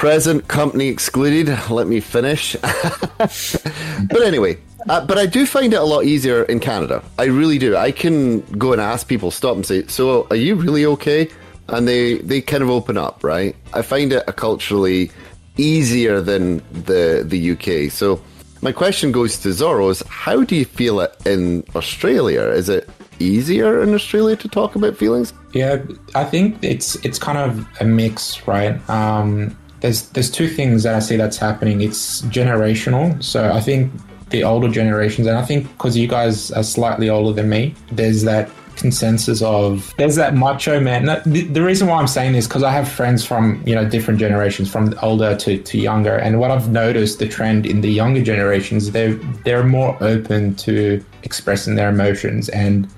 Present 0.00 0.48
company 0.48 0.88
excluded. 0.88 1.54
Let 1.68 1.86
me 1.86 2.00
finish. 2.00 2.56
but 2.62 4.22
anyway, 4.24 4.56
uh, 4.88 5.04
but 5.04 5.18
I 5.18 5.26
do 5.26 5.44
find 5.44 5.74
it 5.74 5.76
a 5.76 5.84
lot 5.84 6.04
easier 6.04 6.44
in 6.44 6.58
Canada. 6.58 7.02
I 7.18 7.24
really 7.24 7.58
do. 7.58 7.76
I 7.76 7.92
can 7.92 8.40
go 8.56 8.72
and 8.72 8.80
ask 8.80 9.06
people, 9.06 9.30
stop 9.30 9.56
and 9.56 9.66
say, 9.66 9.86
"So, 9.88 10.26
are 10.30 10.36
you 10.36 10.54
really 10.54 10.86
okay?" 10.86 11.28
And 11.68 11.86
they 11.86 12.16
they 12.20 12.40
kind 12.40 12.62
of 12.62 12.70
open 12.70 12.96
up, 12.96 13.22
right? 13.22 13.54
I 13.74 13.82
find 13.82 14.10
it 14.10 14.24
a 14.26 14.32
culturally 14.32 15.10
easier 15.58 16.22
than 16.22 16.62
the 16.72 17.22
the 17.22 17.50
UK. 17.50 17.92
So, 17.92 18.22
my 18.62 18.72
question 18.72 19.12
goes 19.12 19.36
to 19.40 19.50
Zoros: 19.50 20.02
How 20.06 20.44
do 20.44 20.56
you 20.56 20.64
feel 20.64 21.00
it 21.00 21.14
in 21.26 21.62
Australia? 21.76 22.44
Is 22.44 22.70
it 22.70 22.88
easier 23.18 23.82
in 23.82 23.92
Australia 23.92 24.36
to 24.36 24.48
talk 24.48 24.76
about 24.76 24.96
feelings? 24.96 25.34
Yeah, 25.52 25.84
I 26.14 26.24
think 26.24 26.56
it's 26.64 26.96
it's 27.04 27.18
kind 27.18 27.36
of 27.36 27.66
a 27.82 27.84
mix, 27.84 28.46
right? 28.48 28.80
Um, 28.88 29.58
there's 29.80 30.08
there's 30.10 30.30
two 30.30 30.48
things 30.48 30.82
that 30.82 30.94
I 30.94 30.98
see 31.00 31.16
that's 31.16 31.36
happening. 31.36 31.80
It's 31.80 32.22
generational. 32.22 33.22
So 33.22 33.50
I 33.50 33.60
think 33.60 33.92
the 34.30 34.44
older 34.44 34.68
generations, 34.68 35.26
and 35.26 35.36
I 35.36 35.44
think 35.44 35.68
because 35.68 35.96
you 35.96 36.06
guys 36.06 36.50
are 36.52 36.62
slightly 36.62 37.08
older 37.08 37.32
than 37.32 37.48
me, 37.48 37.74
there's 37.92 38.22
that 38.22 38.50
consensus 38.76 39.42
of 39.42 39.92
there's 39.98 40.16
that 40.16 40.34
macho 40.34 40.80
man. 40.80 41.04
The, 41.26 41.42
the 41.42 41.62
reason 41.62 41.88
why 41.88 41.98
I'm 41.98 42.06
saying 42.06 42.32
this 42.32 42.46
because 42.46 42.62
I 42.62 42.72
have 42.72 42.88
friends 42.88 43.24
from 43.24 43.62
you 43.66 43.74
know 43.74 43.88
different 43.88 44.18
generations, 44.20 44.70
from 44.70 44.94
older 45.02 45.36
to, 45.36 45.58
to 45.62 45.78
younger, 45.78 46.16
and 46.16 46.40
what 46.40 46.50
I've 46.50 46.70
noticed 46.70 47.18
the 47.18 47.28
trend 47.28 47.66
in 47.66 47.80
the 47.80 47.90
younger 47.90 48.22
generations, 48.22 48.90
they 48.92 49.12
they're 49.44 49.64
more 49.64 49.96
open 50.02 50.54
to 50.56 51.04
expressing 51.22 51.74
their 51.74 51.88
emotions, 51.88 52.48
and 52.50 52.88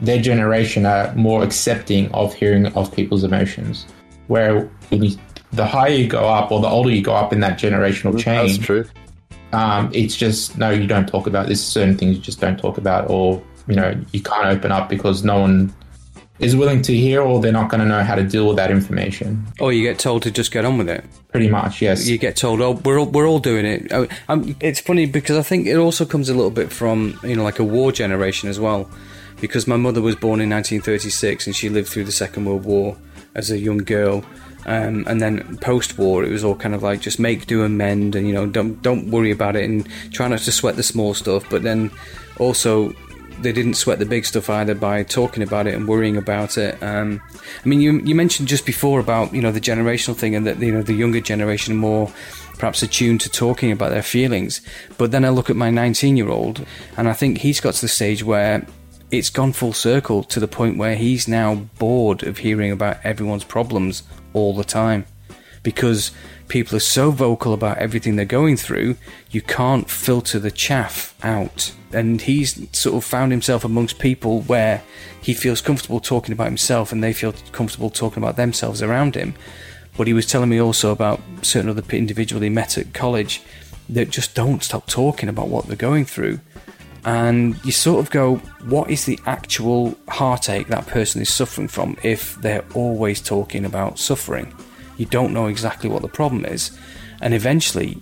their 0.00 0.20
generation 0.20 0.86
are 0.86 1.14
more 1.14 1.42
accepting 1.42 2.10
of 2.12 2.34
hearing 2.34 2.66
of 2.66 2.92
people's 2.92 3.24
emotions. 3.24 3.86
Where 4.28 4.70
the 5.52 5.66
higher 5.66 5.90
you 5.92 6.06
go 6.06 6.20
up, 6.28 6.50
or 6.52 6.60
the 6.60 6.68
older 6.68 6.90
you 6.90 7.02
go 7.02 7.14
up 7.14 7.32
in 7.32 7.40
that 7.40 7.58
generational 7.58 8.18
chain, 8.18 8.46
That's 8.46 8.58
true. 8.58 8.84
um, 9.52 9.90
it's 9.92 10.16
just 10.16 10.56
no, 10.58 10.70
you 10.70 10.86
don't 10.86 11.06
talk 11.08 11.26
about 11.26 11.48
this. 11.48 11.64
Certain 11.64 11.96
things 11.96 12.16
you 12.16 12.22
just 12.22 12.40
don't 12.40 12.58
talk 12.58 12.78
about, 12.78 13.10
or 13.10 13.42
you 13.66 13.74
know, 13.76 13.94
you 14.12 14.20
can't 14.22 14.46
open 14.46 14.72
up 14.72 14.88
because 14.88 15.22
no 15.24 15.40
one 15.40 15.72
is 16.38 16.56
willing 16.56 16.80
to 16.82 16.94
hear, 16.96 17.20
or 17.20 17.40
they're 17.40 17.52
not 17.52 17.68
going 17.68 17.80
to 17.80 17.86
know 17.86 18.02
how 18.02 18.14
to 18.14 18.22
deal 18.22 18.46
with 18.46 18.56
that 18.56 18.70
information. 18.70 19.44
Or 19.60 19.72
you 19.74 19.82
get 19.82 19.98
told 19.98 20.22
to 20.22 20.30
just 20.30 20.50
get 20.52 20.64
on 20.64 20.78
with 20.78 20.88
it. 20.88 21.04
Pretty 21.32 21.48
much, 21.48 21.82
yes. 21.82 22.08
You 22.08 22.16
get 22.16 22.34
told, 22.36 22.60
"Oh, 22.60 22.72
we're 22.84 22.98
all, 22.98 23.06
we're 23.06 23.28
all 23.28 23.38
doing 23.40 23.66
it." 23.66 23.92
Oh, 23.92 24.06
um, 24.28 24.56
it's 24.60 24.80
funny 24.80 25.06
because 25.06 25.36
I 25.36 25.42
think 25.42 25.66
it 25.66 25.76
also 25.76 26.04
comes 26.06 26.28
a 26.28 26.34
little 26.34 26.50
bit 26.50 26.72
from 26.72 27.18
you 27.22 27.36
know 27.36 27.44
like 27.44 27.58
a 27.58 27.64
war 27.64 27.92
generation 27.92 28.48
as 28.48 28.58
well, 28.58 28.88
because 29.40 29.66
my 29.66 29.76
mother 29.76 30.00
was 30.00 30.14
born 30.16 30.40
in 30.40 30.48
1936 30.48 31.46
and 31.46 31.54
she 31.56 31.68
lived 31.68 31.88
through 31.88 32.04
the 32.04 32.12
Second 32.12 32.46
World 32.46 32.64
War 32.64 32.96
as 33.34 33.50
a 33.50 33.58
young 33.58 33.78
girl. 33.78 34.24
Um, 34.66 35.04
and 35.06 35.20
then 35.20 35.56
post-war, 35.58 36.24
it 36.24 36.30
was 36.30 36.44
all 36.44 36.54
kind 36.54 36.74
of 36.74 36.82
like 36.82 37.00
just 37.00 37.18
make 37.18 37.46
do 37.46 37.64
and 37.64 37.78
mend, 37.78 38.14
and 38.14 38.26
you 38.26 38.34
know 38.34 38.46
don't 38.46 38.80
don't 38.82 39.10
worry 39.10 39.30
about 39.30 39.56
it, 39.56 39.64
and 39.64 39.88
try 40.12 40.28
not 40.28 40.40
to 40.40 40.52
sweat 40.52 40.76
the 40.76 40.82
small 40.82 41.14
stuff. 41.14 41.48
But 41.48 41.62
then 41.62 41.90
also 42.38 42.94
they 43.40 43.52
didn't 43.52 43.74
sweat 43.74 43.98
the 43.98 44.06
big 44.06 44.26
stuff 44.26 44.50
either 44.50 44.74
by 44.74 45.02
talking 45.02 45.42
about 45.42 45.66
it 45.66 45.74
and 45.74 45.88
worrying 45.88 46.16
about 46.16 46.58
it. 46.58 46.80
Um, 46.82 47.20
I 47.64 47.68
mean, 47.68 47.80
you 47.80 48.00
you 48.00 48.14
mentioned 48.14 48.48
just 48.48 48.66
before 48.66 49.00
about 49.00 49.34
you 49.34 49.40
know 49.40 49.52
the 49.52 49.60
generational 49.60 50.16
thing 50.16 50.34
and 50.34 50.46
that 50.46 50.58
you 50.60 50.72
know 50.72 50.82
the 50.82 50.94
younger 50.94 51.20
generation 51.20 51.76
more 51.76 52.12
perhaps 52.58 52.82
attuned 52.82 53.22
to 53.22 53.30
talking 53.30 53.72
about 53.72 53.90
their 53.90 54.02
feelings. 54.02 54.60
But 54.98 55.10
then 55.10 55.24
I 55.24 55.30
look 55.30 55.48
at 55.48 55.56
my 55.56 55.70
19 55.70 56.16
year 56.16 56.28
old 56.28 56.66
and 56.96 57.08
I 57.08 57.14
think 57.14 57.38
he's 57.38 57.60
got 57.60 57.74
to 57.74 57.80
the 57.80 57.88
stage 57.88 58.22
where 58.22 58.66
it's 59.10 59.30
gone 59.30 59.52
full 59.52 59.72
circle 59.72 60.22
to 60.24 60.38
the 60.38 60.46
point 60.46 60.76
where 60.76 60.94
he's 60.94 61.26
now 61.26 61.54
bored 61.78 62.22
of 62.22 62.38
hearing 62.38 62.70
about 62.70 62.98
everyone's 63.02 63.44
problems 63.44 64.02
all 64.32 64.54
the 64.54 64.64
time 64.64 65.06
because 65.62 66.10
people 66.48 66.76
are 66.76 66.80
so 66.80 67.10
vocal 67.10 67.52
about 67.52 67.78
everything 67.78 68.16
they're 68.16 68.24
going 68.24 68.56
through, 68.56 68.96
you 69.30 69.42
can't 69.42 69.90
filter 69.90 70.38
the 70.38 70.50
chaff 70.50 71.14
out. 71.22 71.72
And 71.92 72.22
he's 72.22 72.68
sort 72.76 72.96
of 72.96 73.04
found 73.04 73.32
himself 73.32 73.64
amongst 73.64 73.98
people 73.98 74.42
where 74.42 74.82
he 75.20 75.34
feels 75.34 75.60
comfortable 75.60 76.00
talking 76.00 76.32
about 76.32 76.46
himself 76.46 76.92
and 76.92 77.02
they 77.02 77.12
feel 77.12 77.34
comfortable 77.52 77.90
talking 77.90 78.22
about 78.22 78.36
themselves 78.36 78.82
around 78.82 79.14
him. 79.14 79.34
But 79.96 80.06
he 80.06 80.12
was 80.12 80.26
telling 80.26 80.48
me 80.48 80.60
also 80.60 80.92
about 80.92 81.20
certain 81.42 81.70
other 81.70 81.82
individuals 81.90 82.42
he 82.42 82.48
met 82.48 82.78
at 82.78 82.94
college 82.94 83.42
that 83.88 84.08
just 84.08 84.34
don't 84.34 84.62
stop 84.62 84.86
talking 84.86 85.28
about 85.28 85.48
what 85.48 85.66
they're 85.66 85.76
going 85.76 86.04
through. 86.04 86.40
And 87.04 87.56
you 87.64 87.72
sort 87.72 88.04
of 88.04 88.10
go, 88.10 88.36
what 88.66 88.90
is 88.90 89.06
the 89.06 89.18
actual 89.26 89.96
heartache 90.08 90.68
that 90.68 90.86
person 90.86 91.22
is 91.22 91.32
suffering 91.32 91.68
from 91.68 91.96
if 92.02 92.36
they're 92.36 92.64
always 92.74 93.20
talking 93.20 93.64
about 93.64 93.98
suffering? 93.98 94.52
You 94.98 95.06
don't 95.06 95.32
know 95.32 95.46
exactly 95.46 95.88
what 95.88 96.02
the 96.02 96.08
problem 96.08 96.44
is. 96.44 96.76
And 97.22 97.32
eventually, 97.32 97.98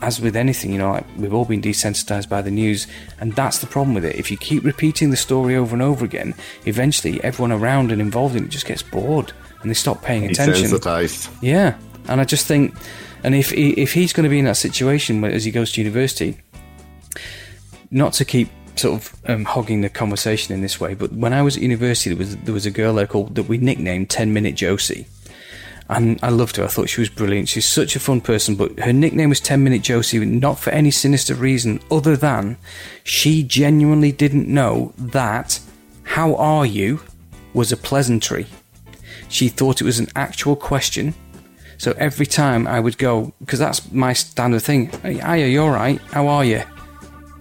as 0.00 0.20
with 0.20 0.36
anything, 0.36 0.72
you 0.72 0.78
know, 0.78 0.92
like 0.92 1.04
we've 1.18 1.34
all 1.34 1.44
been 1.44 1.60
desensitized 1.60 2.28
by 2.28 2.40
the 2.40 2.50
news, 2.50 2.86
and 3.20 3.34
that's 3.34 3.58
the 3.58 3.66
problem 3.66 3.94
with 3.94 4.04
it. 4.04 4.16
If 4.16 4.30
you 4.30 4.38
keep 4.38 4.64
repeating 4.64 5.10
the 5.10 5.16
story 5.16 5.54
over 5.56 5.74
and 5.74 5.82
over 5.82 6.04
again, 6.04 6.34
eventually 6.64 7.22
everyone 7.22 7.52
around 7.52 7.92
and 7.92 8.00
involved 8.00 8.36
in 8.36 8.44
it 8.44 8.50
just 8.50 8.66
gets 8.66 8.82
bored 8.82 9.32
and 9.60 9.70
they 9.70 9.74
stop 9.74 10.02
paying 10.02 10.24
attention. 10.24 10.70
Desensitized. 10.70 11.30
Yeah, 11.42 11.76
and 12.08 12.20
I 12.20 12.24
just 12.24 12.46
think, 12.46 12.74
and 13.22 13.34
if 13.34 13.50
he, 13.50 13.72
if 13.72 13.92
he's 13.92 14.14
going 14.14 14.24
to 14.24 14.30
be 14.30 14.38
in 14.38 14.46
that 14.46 14.56
situation 14.56 15.22
as 15.24 15.44
he 15.44 15.50
goes 15.50 15.72
to 15.72 15.82
university, 15.82 16.38
not 17.90 18.12
to 18.14 18.24
keep 18.24 18.48
sort 18.76 19.00
of 19.00 19.16
um, 19.26 19.44
hogging 19.44 19.80
the 19.80 19.88
conversation 19.88 20.54
in 20.54 20.62
this 20.62 20.80
way, 20.80 20.94
but 20.94 21.12
when 21.12 21.32
I 21.32 21.42
was 21.42 21.56
at 21.56 21.62
university, 21.62 22.10
there 22.10 22.18
was 22.18 22.36
there 22.36 22.54
was 22.54 22.66
a 22.66 22.70
girl 22.70 22.94
there 22.94 23.06
called 23.06 23.34
that 23.34 23.44
we 23.44 23.58
nicknamed 23.58 24.10
Ten 24.10 24.32
Minute 24.32 24.54
Josie, 24.54 25.06
and 25.88 26.18
I 26.22 26.30
loved 26.30 26.56
her. 26.56 26.64
I 26.64 26.68
thought 26.68 26.88
she 26.88 27.00
was 27.00 27.10
brilliant. 27.10 27.48
She's 27.48 27.66
such 27.66 27.96
a 27.96 28.00
fun 28.00 28.20
person, 28.20 28.54
but 28.54 28.78
her 28.80 28.92
nickname 28.92 29.28
was 29.28 29.40
Ten 29.40 29.64
Minute 29.64 29.82
Josie, 29.82 30.24
not 30.24 30.58
for 30.58 30.70
any 30.70 30.90
sinister 30.90 31.34
reason 31.34 31.80
other 31.90 32.16
than 32.16 32.56
she 33.04 33.42
genuinely 33.42 34.12
didn't 34.12 34.48
know 34.48 34.92
that 34.96 35.60
"How 36.04 36.34
are 36.36 36.66
you?" 36.66 37.00
was 37.52 37.72
a 37.72 37.76
pleasantry. 37.76 38.46
She 39.28 39.48
thought 39.48 39.80
it 39.80 39.84
was 39.84 39.98
an 39.98 40.08
actual 40.14 40.56
question. 40.56 41.14
So 41.78 41.94
every 41.96 42.26
time 42.26 42.66
I 42.66 42.78
would 42.78 42.98
go, 42.98 43.32
because 43.40 43.58
that's 43.58 43.90
my 43.90 44.12
standard 44.12 44.60
thing. 44.60 44.90
Hey, 45.02 45.14
hiya, 45.14 45.46
you 45.46 45.62
alright? 45.62 45.98
How 46.12 46.28
are 46.28 46.44
you? 46.44 46.62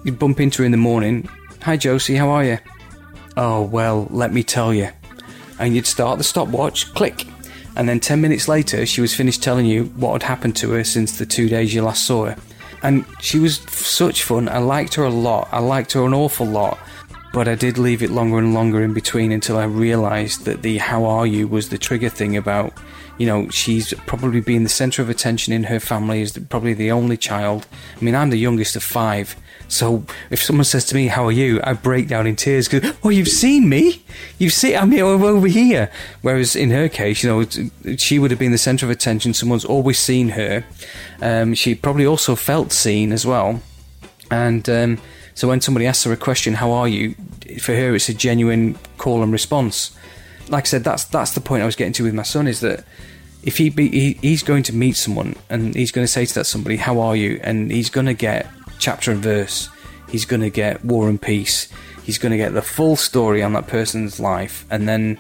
You'd 0.03 0.19
bump 0.19 0.39
into 0.39 0.61
her 0.61 0.65
in 0.65 0.71
the 0.71 0.77
morning. 0.77 1.27
Hi, 1.63 1.75
Josie, 1.75 2.15
how 2.15 2.29
are 2.29 2.43
you? 2.43 2.57
Oh, 3.35 3.63
well, 3.63 4.07
let 4.09 4.31
me 4.31 4.43
tell 4.43 4.73
you. 4.73 4.89
And 5.59 5.75
you'd 5.75 5.85
start 5.85 6.17
the 6.17 6.23
stopwatch, 6.23 6.93
click. 6.93 7.27
And 7.75 7.87
then 7.87 7.99
10 7.99 8.21
minutes 8.21 8.47
later, 8.47 8.85
she 8.85 9.01
was 9.01 9.13
finished 9.13 9.43
telling 9.43 9.65
you 9.65 9.85
what 9.97 10.13
had 10.13 10.23
happened 10.23 10.55
to 10.57 10.71
her 10.71 10.83
since 10.85 11.17
the 11.17 11.25
two 11.25 11.49
days 11.49 11.73
you 11.73 11.81
last 11.81 12.05
saw 12.05 12.27
her. 12.27 12.37
And 12.81 13.05
she 13.19 13.39
was 13.39 13.57
such 13.57 14.23
fun. 14.23 14.47
I 14.47 14.59
liked 14.59 14.93
her 14.95 15.03
a 15.03 15.09
lot. 15.09 15.49
I 15.51 15.59
liked 15.59 15.91
her 15.93 16.05
an 16.05 16.13
awful 16.13 16.45
lot. 16.45 16.79
But 17.33 17.47
I 17.47 17.55
did 17.55 17.77
leave 17.77 18.01
it 18.01 18.09
longer 18.09 18.37
and 18.39 18.53
longer 18.53 18.81
in 18.81 18.93
between 18.93 19.31
until 19.33 19.57
I 19.57 19.65
realised 19.65 20.45
that 20.45 20.61
the 20.61 20.77
how 20.77 21.05
are 21.05 21.27
you 21.27 21.47
was 21.47 21.69
the 21.69 21.77
trigger 21.77 22.09
thing 22.09 22.37
about, 22.37 22.73
you 23.17 23.27
know, 23.27 23.49
she's 23.49 23.93
probably 24.07 24.39
being 24.39 24.63
the 24.63 24.69
centre 24.69 25.01
of 25.01 25.09
attention 25.09 25.53
in 25.53 25.65
her 25.65 25.79
family, 25.79 26.21
is 26.21 26.37
probably 26.49 26.73
the 26.73 26.91
only 26.91 27.17
child. 27.17 27.67
I 27.95 28.03
mean, 28.03 28.15
I'm 28.15 28.29
the 28.29 28.37
youngest 28.37 28.75
of 28.75 28.83
five. 28.83 29.35
So 29.69 30.03
if 30.31 30.43
someone 30.43 30.65
says 30.65 30.83
to 30.85 30.95
me, 30.95 31.07
"How 31.07 31.25
are 31.25 31.31
you?" 31.31 31.61
I 31.63 31.73
break 31.73 32.07
down 32.07 32.27
in 32.27 32.35
tears 32.35 32.67
because, 32.67 32.91
"Oh, 33.03 33.09
you've 33.09 33.29
seen 33.29 33.69
me? 33.69 34.03
You've 34.39 34.53
seen 34.53 34.75
I'm 34.75 34.91
here 34.91 35.05
I'm 35.05 35.23
over 35.23 35.47
here." 35.47 35.89
Whereas 36.21 36.55
in 36.55 36.71
her 36.71 36.89
case, 36.89 37.23
you 37.23 37.29
know, 37.29 37.95
she 37.95 38.19
would 38.19 38.31
have 38.31 38.39
been 38.39 38.51
the 38.51 38.57
centre 38.57 38.85
of 38.85 38.89
attention. 38.89 39.33
Someone's 39.33 39.65
always 39.65 39.99
seen 39.99 40.29
her. 40.29 40.65
Um, 41.21 41.53
she 41.53 41.75
probably 41.75 42.05
also 42.05 42.35
felt 42.35 42.73
seen 42.73 43.11
as 43.11 43.25
well. 43.25 43.61
And 44.31 44.67
um, 44.69 44.97
so 45.35 45.47
when 45.47 45.61
somebody 45.61 45.85
asks 45.85 46.03
her 46.03 46.11
a 46.11 46.17
question, 46.17 46.55
"How 46.55 46.71
are 46.71 46.87
you?" 46.87 47.15
for 47.61 47.75
her, 47.75 47.95
it's 47.95 48.09
a 48.09 48.13
genuine 48.13 48.77
call 48.97 49.23
and 49.23 49.31
response. 49.31 49.91
Like 50.49 50.63
I 50.63 50.67
said, 50.67 50.83
that's 50.83 51.05
that's 51.05 51.33
the 51.33 51.41
point 51.41 51.61
I 51.61 51.67
was 51.67 51.75
getting 51.75 51.93
to 51.93 52.03
with 52.03 52.15
my 52.15 52.23
son 52.23 52.47
is 52.47 52.59
that 52.61 52.83
if 53.43 53.57
he, 53.57 53.69
be, 53.69 53.87
he 53.89 54.13
he's 54.21 54.43
going 54.43 54.63
to 54.63 54.75
meet 54.75 54.95
someone 54.97 55.35
and 55.49 55.73
he's 55.75 55.91
going 55.91 56.03
to 56.03 56.11
say 56.11 56.25
to 56.25 56.33
that 56.33 56.45
somebody, 56.45 56.77
"How 56.77 56.99
are 56.99 57.15
you?" 57.15 57.39
and 57.43 57.71
he's 57.71 57.89
going 57.89 58.07
to 58.07 58.13
get 58.13 58.47
chapter 58.79 59.11
and 59.11 59.21
verse. 59.21 59.69
He's 60.09 60.25
going 60.25 60.41
to 60.41 60.49
get 60.49 60.83
War 60.83 61.07
and 61.07 61.21
Peace. 61.21 61.69
He's 62.03 62.17
going 62.17 62.31
to 62.31 62.37
get 62.37 62.53
the 62.53 62.63
full 62.63 62.95
story 62.95 63.43
on 63.43 63.53
that 63.53 63.67
person's 63.67 64.19
life, 64.19 64.65
and 64.71 64.89
then 64.89 65.19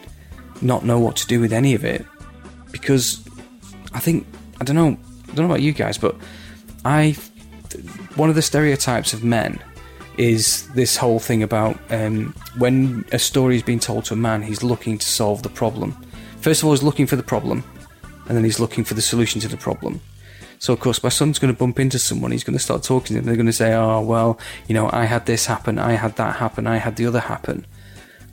not 0.61 0.83
know 0.83 0.99
what 0.99 1.15
to 1.17 1.27
do 1.27 1.39
with 1.39 1.53
any 1.53 1.75
of 1.75 1.85
it 1.85 2.05
because 2.71 3.23
I 3.93 3.99
think 3.99 4.25
I 4.59 4.63
don't 4.63 4.75
know 4.75 4.97
I 5.23 5.27
don't 5.27 5.37
know 5.37 5.45
about 5.45 5.61
you 5.61 5.71
guys, 5.71 5.97
but 5.97 6.15
I 6.85 7.15
one 8.15 8.29
of 8.29 8.35
the 8.35 8.41
stereotypes 8.41 9.13
of 9.13 9.23
men 9.23 9.59
is 10.17 10.67
this 10.73 10.97
whole 10.97 11.19
thing 11.19 11.43
about 11.43 11.79
um, 11.91 12.33
when 12.57 13.05
a 13.11 13.19
story 13.19 13.55
is 13.55 13.63
being 13.63 13.79
told 13.79 14.03
to 14.05 14.13
a 14.13 14.17
man, 14.17 14.41
he's 14.41 14.63
looking 14.63 14.97
to 14.97 15.07
solve 15.07 15.43
the 15.43 15.49
problem. 15.49 15.95
First 16.41 16.61
of 16.61 16.65
all, 16.65 16.73
he's 16.73 16.83
looking 16.83 17.07
for 17.07 17.15
the 17.15 17.23
problem, 17.23 17.63
and 18.27 18.35
then 18.35 18.43
he's 18.43 18.59
looking 18.59 18.83
for 18.83 18.95
the 18.95 19.01
solution 19.01 19.39
to 19.41 19.47
the 19.47 19.55
problem. 19.55 20.01
So, 20.59 20.73
of 20.73 20.79
course, 20.79 21.01
my 21.01 21.09
son's 21.09 21.39
going 21.39 21.53
to 21.53 21.57
bump 21.57 21.79
into 21.79 21.97
someone. 21.97 22.31
He's 22.31 22.43
going 22.43 22.57
to 22.57 22.63
start 22.63 22.83
talking 22.83 23.07
to 23.07 23.13
them. 23.15 23.25
They're 23.25 23.35
going 23.35 23.45
to 23.45 23.53
say, 23.53 23.73
"Oh, 23.73 24.01
well, 24.01 24.37
you 24.67 24.75
know, 24.75 24.89
I 24.91 25.05
had 25.05 25.25
this 25.25 25.45
happen, 25.45 25.79
I 25.79 25.93
had 25.93 26.17
that 26.17 26.35
happen, 26.35 26.67
I 26.67 26.77
had 26.77 26.97
the 26.97 27.05
other 27.05 27.21
happen." 27.21 27.65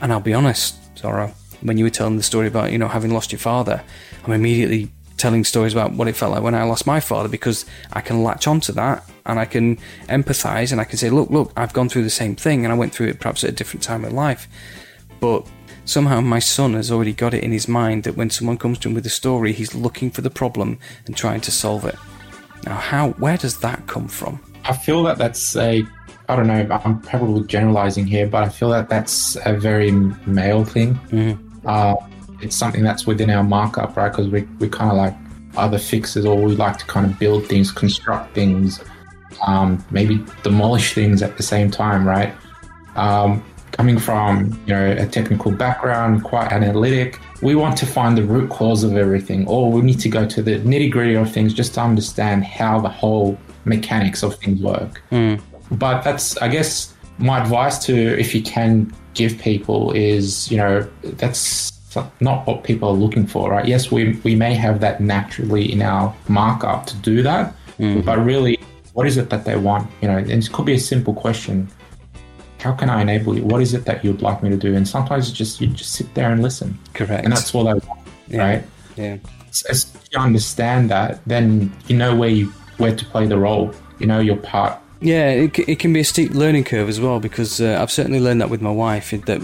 And 0.01 0.13
I'll 0.13 0.21
be 0.21 0.35
honest, 0.35 0.77
Zorro, 0.97 1.33
when 1.63 1.79
you 1.79 1.85
were 1.85 1.91
telling 1.91 2.17
the 2.17 2.23
story 2.23 2.49
about 2.49 2.73
you 2.73 2.79
know 2.79 2.89
having 2.89 3.13
lost 3.13 3.33
your 3.33 3.39
father, 3.39 3.83
I'm 4.25 4.33
immediately 4.33 4.91
telling 5.17 5.45
stories 5.45 5.73
about 5.73 5.93
what 5.93 6.09
it 6.09 6.17
felt 6.17 6.33
like 6.33 6.43
when 6.43 6.55
I 6.55 6.65
lost 6.65 6.87
my 6.87 7.01
father 7.01 7.29
because 7.29 7.65
I 7.93 8.01
can 8.01 8.23
latch 8.23 8.47
onto 8.47 8.73
that 8.73 9.09
and 9.25 9.39
I 9.39 9.45
can 9.45 9.77
empathize 10.09 10.73
and 10.73 10.81
I 10.81 10.85
can 10.85 10.99
say, 10.99 11.11
look, 11.11 11.31
look, 11.31 11.53
I've 11.57 11.73
gone 11.73 11.89
through 11.89 12.03
the 12.03 12.11
same 12.11 12.37
thing 12.37 12.65
and 12.65 12.73
I 12.73 12.77
went 12.77 12.95
through 12.95 13.09
it 13.09 13.21
perhaps 13.21 13.43
at 13.43 13.51
a 13.51 13.53
different 13.55 13.83
time 13.83 14.05
in 14.05 14.15
life. 14.15 14.47
But 15.21 15.47
somehow 15.87 16.21
my 16.21 16.39
son 16.39 16.75
has 16.75 16.91
already 16.91 17.15
got 17.15 17.33
it 17.33 17.43
in 17.43 17.53
his 17.53 17.67
mind 17.67 18.05
that 18.05 18.17
when 18.17 18.29
someone 18.29 18.59
comes 18.59 18.79
to 18.81 18.89
him 18.89 18.95
with 18.95 19.07
a 19.07 19.11
story, 19.11 19.53
he's 19.53 19.75
looking 19.75 20.11
for 20.11 20.21
the 20.21 20.31
problem 20.31 20.79
and 21.07 21.17
trying 21.17 21.41
to 21.43 21.51
solve 21.51 21.85
it. 21.87 21.97
Now, 22.65 22.77
how, 22.77 23.11
where 23.13 23.37
does 23.37 23.59
that 23.61 23.87
come 23.87 24.09
from? 24.09 24.41
I 24.65 24.73
feel 24.73 25.03
that 25.05 25.19
that's 25.19 25.57
a, 25.57 25.85
I 26.29 26.37
don't 26.37 26.47
know, 26.47 26.67
I'm 26.85 27.01
probably 27.01 27.47
generalizing 27.47 28.07
here, 28.07 28.27
but 28.27 28.43
I 28.43 28.49
feel 28.49 28.71
that 28.71 28.89
that's 28.89 29.37
a 29.45 29.53
very 29.53 29.93
male 29.93 30.65
thing. 30.65 30.99
Uh, 31.65 31.95
it's 32.41 32.57
something 32.57 32.83
that's 32.83 33.07
within 33.07 33.31
our 33.31 33.45
markup, 33.45 33.97
right? 33.97 34.11
Because 34.11 34.29
we, 34.29 34.43
we 34.59 34.69
kind 34.69 34.91
of 34.91 34.97
like 34.97 35.15
other 35.57 35.79
fixers 35.79 36.25
or 36.25 36.37
we 36.37 36.55
like 36.55 36.79
to 36.79 36.85
kind 36.87 37.07
of 37.07 37.19
build 37.19 37.47
things, 37.47 37.71
construct 37.71 38.35
things, 38.35 38.83
um, 39.47 39.85
maybe 39.91 40.25
demolish 40.43 40.95
things 40.95 41.23
at 41.23 41.37
the 41.37 41.43
same 41.43 41.71
time, 41.71 42.07
right? 42.07 42.35
Um, 42.95 43.45
coming 43.77 43.99
from 43.99 44.59
you 44.67 44.73
know 44.75 44.93
a 44.93 45.07
technical 45.07 45.53
background, 45.53 46.25
quite 46.25 46.51
analytic. 46.51 47.21
We 47.43 47.55
want 47.55 47.77
to 47.79 47.87
find 47.87 48.17
the 48.17 48.25
root 48.25 48.49
cause 48.51 48.83
of 48.83 48.97
everything, 48.97 49.47
or 49.47 49.71
we 49.71 49.83
need 49.83 50.01
to 50.01 50.09
go 50.09 50.27
to 50.27 50.43
the 50.43 50.59
nitty 50.61 50.91
gritty 50.91 51.15
of 51.15 51.31
things 51.31 51.53
just 51.53 51.75
to 51.75 51.83
understand 51.83 52.45
how 52.45 52.81
the 52.81 52.89
whole 52.89 53.39
mechanics 53.65 54.23
of 54.23 54.37
things 54.37 54.61
work. 54.63 55.03
Hmm. 55.11 55.35
But 55.71 56.03
that's, 56.03 56.37
I 56.39 56.49
guess, 56.49 56.95
my 57.19 57.41
advice 57.43 57.79
to 57.87 57.95
if 58.19 58.35
you 58.35 58.43
can 58.43 58.93
give 59.15 59.39
people 59.39 59.93
is, 59.93 60.51
you 60.51 60.57
know, 60.57 60.89
that's 61.03 61.73
not 62.21 62.47
what 62.47 62.65
people 62.65 62.89
are 62.89 62.95
looking 63.05 63.27
for, 63.27 63.51
right? 63.51 63.67
Yes, 63.67 63.91
we 63.91 64.19
we 64.25 64.35
may 64.35 64.55
have 64.55 64.81
that 64.81 65.01
naturally 65.01 65.71
in 65.71 65.83
our 65.83 66.15
markup 66.29 66.87
to 66.87 66.97
do 66.97 67.23
that, 67.23 67.53
hmm. 67.77 68.01
but 68.01 68.19
really, 68.25 68.59
what 68.95 69.07
is 69.07 69.19
it 69.19 69.29
that 69.29 69.45
they 69.45 69.57
want? 69.57 69.91
You 70.01 70.09
know, 70.09 70.17
and 70.17 70.31
it 70.31 70.51
could 70.53 70.65
be 70.65 70.75
a 70.75 70.85
simple 70.95 71.15
question. 71.15 71.69
How 72.67 72.73
can 72.73 72.91
I 72.91 73.01
enable 73.01 73.37
you? 73.37 73.45
What 73.45 73.63
is 73.63 73.75
it 73.75 73.85
that 73.85 74.05
you'd 74.05 74.23
like 74.23 74.43
me 74.43 74.51
to 74.51 74.57
do? 74.57 74.75
And 74.75 74.89
sometimes 74.89 75.31
just 75.31 75.61
you 75.61 75.69
just 75.69 75.93
sit 75.93 76.13
there 76.15 76.33
and 76.33 76.43
listen, 76.43 76.77
Correct. 76.95 77.23
and 77.23 77.33
that's 77.33 77.55
all 77.55 77.69
I 77.69 77.75
want, 77.75 78.01
Yeah. 78.27 78.39
right? 78.45 78.65
yeah. 78.97 79.19
as 79.49 79.63
as 79.71 79.87
you 80.11 80.19
understand 80.19 80.91
that, 80.91 81.21
then 81.27 81.73
you 81.87 81.97
know 81.97 82.13
where 82.17 82.29
you 82.39 82.47
where 82.79 82.95
to 82.97 83.05
play 83.13 83.25
the 83.27 83.39
role. 83.39 83.73
You 84.01 84.09
know 84.09 84.19
your 84.19 84.37
part. 84.37 84.75
Yeah, 85.01 85.29
it, 85.45 85.57
it 85.73 85.79
can 85.79 85.93
be 85.93 86.01
a 86.01 86.05
steep 86.05 86.33
learning 86.33 86.65
curve 86.65 86.89
as 86.89 86.99
well 87.01 87.21
because 87.21 87.61
uh, 87.61 87.79
I've 87.81 87.93
certainly 87.93 88.19
learned 88.19 88.41
that 88.41 88.51
with 88.51 88.63
my 88.63 88.73
wife. 88.85 89.13
That 89.27 89.41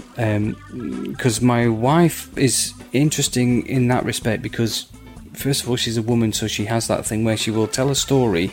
because 1.13 1.39
my 1.41 1.69
wife 1.69 2.37
is 2.37 2.73
interesting 2.91 3.65
in 3.67 3.87
that 3.87 4.03
respect 4.03 4.41
because 4.43 4.87
first 5.33 5.63
of 5.63 5.69
all 5.69 5.77
she's 5.77 5.95
a 5.97 6.01
woman, 6.01 6.33
so 6.33 6.47
she 6.47 6.65
has 6.65 6.87
that 6.87 7.05
thing 7.05 7.23
where 7.23 7.37
she 7.37 7.51
will 7.51 7.67
tell 7.67 7.89
a 7.89 7.95
story 7.95 8.51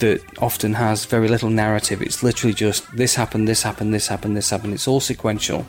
that 0.00 0.22
often 0.40 0.74
has 0.74 1.04
very 1.04 1.28
little 1.28 1.50
narrative. 1.50 2.02
It's 2.02 2.22
literally 2.22 2.54
just 2.54 2.96
this 2.96 3.14
happened, 3.14 3.48
this 3.48 3.62
happened, 3.62 3.94
this 3.94 4.08
happened, 4.08 4.36
this 4.36 4.50
happened. 4.50 4.74
It's 4.74 4.88
all 4.88 5.00
sequential. 5.00 5.66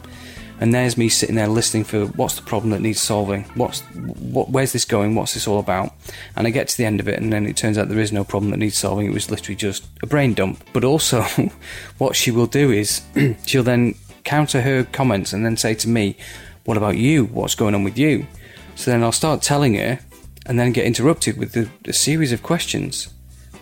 And 0.59 0.73
there's 0.73 0.97
me 0.97 1.09
sitting 1.09 1.35
there 1.35 1.47
listening 1.47 1.83
for 1.83 2.05
what's 2.05 2.35
the 2.35 2.41
problem 2.41 2.71
that 2.71 2.79
needs 2.79 3.01
solving. 3.01 3.43
What's 3.55 3.81
what? 3.81 4.49
Where's 4.49 4.71
this 4.71 4.85
going? 4.85 5.15
What's 5.15 5.33
this 5.33 5.47
all 5.47 5.59
about? 5.59 5.93
And 6.35 6.47
I 6.47 6.49
get 6.49 6.69
to 6.69 6.77
the 6.77 6.85
end 6.85 7.01
of 7.01 7.09
it, 7.09 7.19
and 7.19 7.31
then 7.33 7.45
it 7.45 7.57
turns 7.57 7.77
out 7.77 7.89
there 7.89 7.99
is 7.99 8.13
no 8.13 8.23
problem 8.23 8.51
that 8.51 8.57
needs 8.57 8.77
solving. 8.77 9.05
It 9.05 9.13
was 9.13 9.29
literally 9.29 9.57
just 9.57 9.85
a 10.01 10.07
brain 10.07 10.33
dump. 10.33 10.63
But 10.71 10.85
also, 10.85 11.23
what 11.97 12.15
she 12.15 12.31
will 12.31 12.47
do 12.47 12.71
is 12.71 13.01
she'll 13.45 13.63
then 13.63 13.95
counter 14.23 14.61
her 14.61 14.85
comments 14.85 15.33
and 15.33 15.45
then 15.45 15.57
say 15.57 15.73
to 15.73 15.89
me, 15.89 16.15
"What 16.63 16.77
about 16.77 16.97
you? 16.97 17.25
What's 17.25 17.55
going 17.55 17.75
on 17.75 17.83
with 17.83 17.97
you?" 17.97 18.25
So 18.75 18.91
then 18.91 19.03
I'll 19.03 19.11
start 19.11 19.41
telling 19.41 19.73
her, 19.75 19.99
and 20.45 20.57
then 20.57 20.71
get 20.71 20.85
interrupted 20.85 21.37
with 21.37 21.55
a 21.57 21.93
series 21.93 22.31
of 22.31 22.43
questions. 22.43 23.09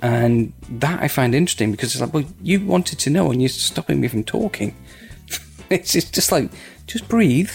And 0.03 0.51
that 0.69 1.01
I 1.01 1.07
find 1.07 1.33
interesting 1.33 1.71
because 1.71 1.93
it's 1.93 2.01
like, 2.01 2.13
well, 2.13 2.25
you 2.41 2.63
wanted 2.63 2.99
to 2.99 3.09
know 3.09 3.31
and 3.31 3.41
you're 3.41 3.47
stopping 3.47 4.01
me 4.01 4.09
from 4.09 4.25
talking. 4.25 4.75
it's 5.69 5.93
just, 5.93 6.13
just 6.13 6.29
like, 6.29 6.51
just 6.87 7.07
breathe. 7.07 7.51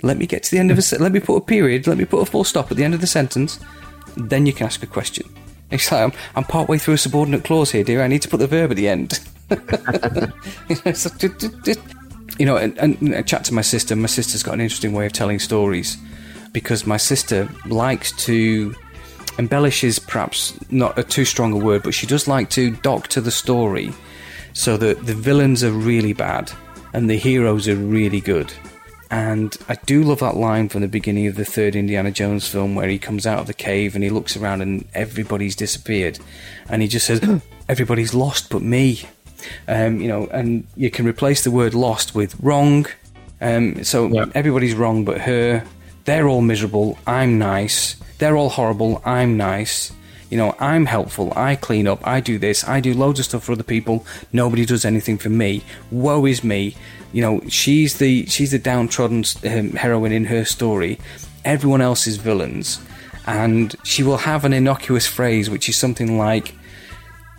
Let 0.00 0.16
me 0.16 0.26
get 0.26 0.44
to 0.44 0.50
the 0.52 0.58
end 0.58 0.70
of 0.70 0.78
a 0.78 0.80
hmm. 0.80 0.84
se- 0.84 0.98
let 0.98 1.10
me 1.10 1.18
put 1.18 1.34
a 1.34 1.40
period, 1.40 1.88
let 1.88 1.98
me 1.98 2.04
put 2.04 2.20
a 2.20 2.24
full 2.24 2.44
stop 2.44 2.70
at 2.70 2.76
the 2.76 2.84
end 2.84 2.94
of 2.94 3.00
the 3.00 3.08
sentence, 3.08 3.58
then 4.16 4.46
you 4.46 4.52
can 4.52 4.66
ask 4.66 4.84
a 4.84 4.86
question. 4.86 5.28
It's 5.72 5.90
like 5.90 6.02
I'm, 6.02 6.12
I'm 6.36 6.44
part 6.44 6.68
way 6.68 6.78
through 6.78 6.94
a 6.94 6.98
subordinate 6.98 7.44
clause 7.44 7.72
here, 7.72 7.82
dear. 7.82 8.02
I 8.02 8.06
need 8.06 8.22
to 8.22 8.28
put 8.28 8.38
the 8.38 8.46
verb 8.46 8.70
at 8.70 8.76
the 8.76 8.88
end. 8.88 9.18
you 9.50 9.56
know, 10.84 10.92
so 10.92 11.10
just- 11.18 11.80
you 12.38 12.46
know, 12.46 12.56
and, 12.56 12.78
and 12.78 13.14
I 13.14 13.22
chat 13.22 13.44
to 13.46 13.54
my 13.54 13.60
sister. 13.60 13.94
My 13.94 14.06
sister's 14.06 14.42
got 14.42 14.54
an 14.54 14.60
interesting 14.60 14.94
way 14.94 15.04
of 15.06 15.12
telling 15.12 15.38
stories 15.38 15.98
because 16.52 16.86
my 16.86 16.96
sister 16.96 17.48
likes 17.66 18.12
to 18.24 18.74
embellish 19.40 19.82
is 19.82 19.98
perhaps 19.98 20.54
not 20.70 20.98
a 20.98 21.02
too 21.02 21.24
strong 21.24 21.52
a 21.52 21.56
word, 21.56 21.82
but 21.82 21.94
she 21.94 22.06
does 22.06 22.28
like 22.28 22.50
to 22.50 22.70
doctor 22.82 23.20
the 23.20 23.30
story 23.30 23.92
so 24.52 24.76
that 24.76 25.06
the 25.06 25.14
villains 25.14 25.64
are 25.64 25.72
really 25.72 26.12
bad 26.12 26.52
and 26.92 27.08
the 27.10 27.16
heroes 27.16 27.66
are 27.66 27.76
really 27.76 28.20
good. 28.20 28.52
And 29.10 29.56
I 29.68 29.74
do 29.86 30.04
love 30.04 30.20
that 30.20 30.36
line 30.36 30.68
from 30.68 30.82
the 30.82 30.88
beginning 30.88 31.26
of 31.26 31.34
the 31.34 31.44
third 31.44 31.74
Indiana 31.74 32.12
Jones 32.12 32.46
film 32.46 32.76
where 32.76 32.86
he 32.88 32.98
comes 32.98 33.26
out 33.26 33.40
of 33.40 33.46
the 33.48 33.54
cave 33.54 33.94
and 33.96 34.04
he 34.04 34.10
looks 34.10 34.36
around 34.36 34.60
and 34.62 34.86
everybody's 34.94 35.56
disappeared. 35.56 36.20
And 36.68 36.80
he 36.82 36.86
just 36.86 37.06
says, 37.06 37.20
Everybody's 37.68 38.14
lost 38.14 38.50
but 38.50 38.62
me. 38.62 39.02
Um, 39.66 40.00
you 40.00 40.06
know, 40.08 40.26
and 40.28 40.64
you 40.76 40.90
can 40.90 41.06
replace 41.06 41.42
the 41.42 41.50
word 41.50 41.74
lost 41.74 42.14
with 42.14 42.36
wrong. 42.40 42.86
Um, 43.40 43.82
so 43.84 44.06
Yeah. 44.08 44.26
everybody's 44.34 44.74
wrong 44.74 45.04
but 45.04 45.22
her. 45.22 45.64
They're 46.10 46.26
all 46.26 46.42
miserable. 46.42 46.98
I'm 47.06 47.38
nice. 47.38 47.94
They're 48.18 48.36
all 48.36 48.48
horrible. 48.48 49.00
I'm 49.04 49.36
nice. 49.36 49.92
You 50.28 50.38
know, 50.38 50.56
I'm 50.58 50.86
helpful. 50.86 51.32
I 51.36 51.54
clean 51.54 51.86
up. 51.86 52.04
I 52.04 52.18
do 52.18 52.36
this. 52.36 52.66
I 52.66 52.80
do 52.80 52.94
loads 52.94 53.20
of 53.20 53.26
stuff 53.26 53.44
for 53.44 53.52
other 53.52 53.62
people. 53.62 54.04
Nobody 54.32 54.66
does 54.66 54.84
anything 54.84 55.18
for 55.18 55.28
me. 55.28 55.62
Woe 55.92 56.26
is 56.26 56.42
me. 56.42 56.74
You 57.12 57.22
know, 57.22 57.40
she's 57.46 57.98
the 57.98 58.26
she's 58.26 58.50
the 58.50 58.58
downtrodden 58.58 59.22
um, 59.44 59.70
heroine 59.74 60.10
in 60.10 60.24
her 60.24 60.44
story. 60.44 60.98
Everyone 61.44 61.80
else 61.80 62.08
is 62.08 62.16
villains, 62.16 62.80
and 63.28 63.76
she 63.84 64.02
will 64.02 64.16
have 64.16 64.44
an 64.44 64.52
innocuous 64.52 65.06
phrase 65.06 65.48
which 65.48 65.68
is 65.68 65.76
something 65.76 66.18
like, 66.18 66.56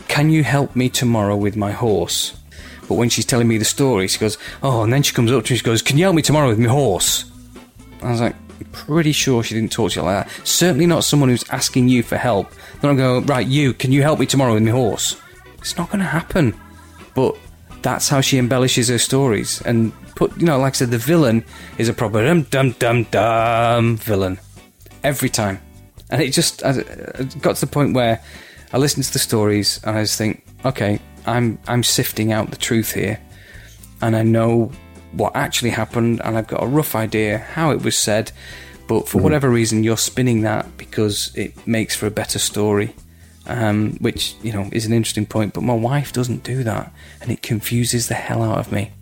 "Can 0.08 0.30
you 0.30 0.46
help 0.46 0.78
me 0.78 0.88
tomorrow 0.88 1.36
with 1.36 1.58
my 1.58 1.74
horse?" 1.74 2.38
But 2.88 2.96
when 2.96 3.10
she's 3.10 3.26
telling 3.26 3.50
me 3.50 3.58
the 3.58 3.66
story, 3.66 4.08
she 4.08 4.18
goes, 4.18 4.38
"Oh," 4.64 4.82
and 4.82 4.94
then 4.94 5.04
she 5.04 5.14
comes 5.14 5.30
up 5.30 5.44
to 5.44 5.52
me. 5.52 5.58
She 5.58 5.66
goes, 5.66 5.82
"Can 5.82 5.98
you 5.98 6.06
help 6.06 6.16
me 6.16 6.22
tomorrow 6.22 6.48
with 6.48 6.60
my 6.60 6.70
horse?" 6.70 7.26
I 8.04 8.10
was 8.10 8.22
like, 8.22 8.36
pretty 8.72 9.12
sure 9.12 9.44
she 9.44 9.56
didn't 9.56 9.72
talk 9.72 9.92
to 9.92 10.00
you 10.00 10.06
like 10.06 10.28
that. 10.28 10.48
Certainly 10.48 10.88
not 10.88 11.04
someone 11.04 11.30
who's 11.30 11.48
asking 11.50 11.90
you 11.90 12.04
for 12.04 12.18
help. 12.18 12.52
They're 12.80 12.92
not 12.92 12.98
going, 12.98 13.26
right, 13.26 13.46
you, 13.46 13.74
can 13.74 13.92
you 13.92 14.02
help 14.02 14.20
me 14.20 14.26
tomorrow 14.26 14.54
with 14.54 14.64
my 14.64 14.72
horse? 14.72 15.20
It's 15.60 15.78
not 15.78 15.90
going 15.90 16.00
to 16.00 16.06
happen. 16.06 16.60
But 17.14 17.36
that's 17.82 18.10
how 18.10 18.22
she 18.22 18.38
embellishes 18.38 18.88
her 18.90 18.98
stories. 18.98 19.62
And 19.62 19.92
put, 20.16 20.36
you 20.38 20.46
know, 20.46 20.60
like 20.60 20.74
I 20.74 20.78
said, 20.78 20.92
the 20.92 20.98
villain 20.98 21.44
is 21.78 21.90
a 21.90 21.94
proper 21.94 22.24
dum 22.24 22.44
dum 22.44 22.72
dum 22.80 23.04
dum 23.06 23.98
villain. 23.98 24.40
Every 25.04 25.30
time. 25.30 25.60
And 26.10 26.22
it 26.22 26.32
just 26.32 26.64
uh, 26.64 26.68
I, 26.68 27.22
I 27.22 27.24
got 27.42 27.56
to 27.56 27.66
the 27.66 27.72
point 27.72 27.94
where 27.94 28.22
I 28.74 28.78
listened 28.78 29.06
to 29.06 29.14
the 29.14 29.20
stories 29.20 29.80
and 29.84 29.98
I 29.98 30.04
just 30.04 30.18
think, 30.18 30.44
okay, 30.66 31.00
I'm 31.26 31.58
I'm 31.68 31.84
sifting 31.84 32.32
out 32.32 32.52
the 32.52 32.58
truth 32.58 32.94
here 32.94 33.20
and 34.02 34.16
I 34.16 34.24
know 34.24 34.72
what 35.14 35.36
actually 35.36 35.72
happened, 35.72 36.22
and 36.24 36.38
I've 36.38 36.48
got 36.48 36.64
a 36.64 36.68
rough 36.68 36.96
idea 36.96 37.38
how 37.38 37.72
it 37.72 37.84
was 37.84 37.98
said. 37.98 38.32
But 38.88 39.08
for 39.08 39.22
whatever 39.22 39.50
reason, 39.50 39.84
you're 39.84 39.98
spinning 39.98 40.42
that 40.42 40.78
because 40.78 41.32
it 41.36 41.66
makes 41.66 41.96
for 41.96 42.08
a 42.08 42.12
better 42.12 42.40
story, 42.40 42.94
um, 43.48 43.94
which 44.00 44.36
you 44.42 44.52
know 44.52 44.70
is 44.72 44.86
an 44.86 44.94
interesting 44.94 45.26
point. 45.26 45.54
But 45.54 45.64
my 45.64 45.74
wife 45.74 46.12
doesn't 46.12 46.44
do 46.44 46.64
that, 46.64 46.94
and 47.22 47.32
it 47.32 47.42
confuses 47.42 48.08
the 48.08 48.16
hell 48.16 48.44
out 48.44 48.58
of 48.58 48.72
me. 48.72 48.92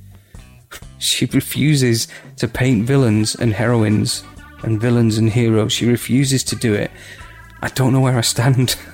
She 1.00 1.26
refuses 1.28 2.08
to 2.38 2.48
paint 2.48 2.86
villains 2.86 3.34
and 3.34 3.54
heroines 3.54 4.24
and 4.64 4.82
villains 4.82 5.18
and 5.18 5.30
heroes. 5.30 5.72
She 5.72 5.86
refuses 5.86 6.44
to 6.44 6.58
do 6.58 6.74
it. 6.74 6.92
I 7.62 7.70
don't 7.70 7.94
know 7.94 8.02
where 8.02 8.18
I 8.18 8.22
stand. 8.22 8.76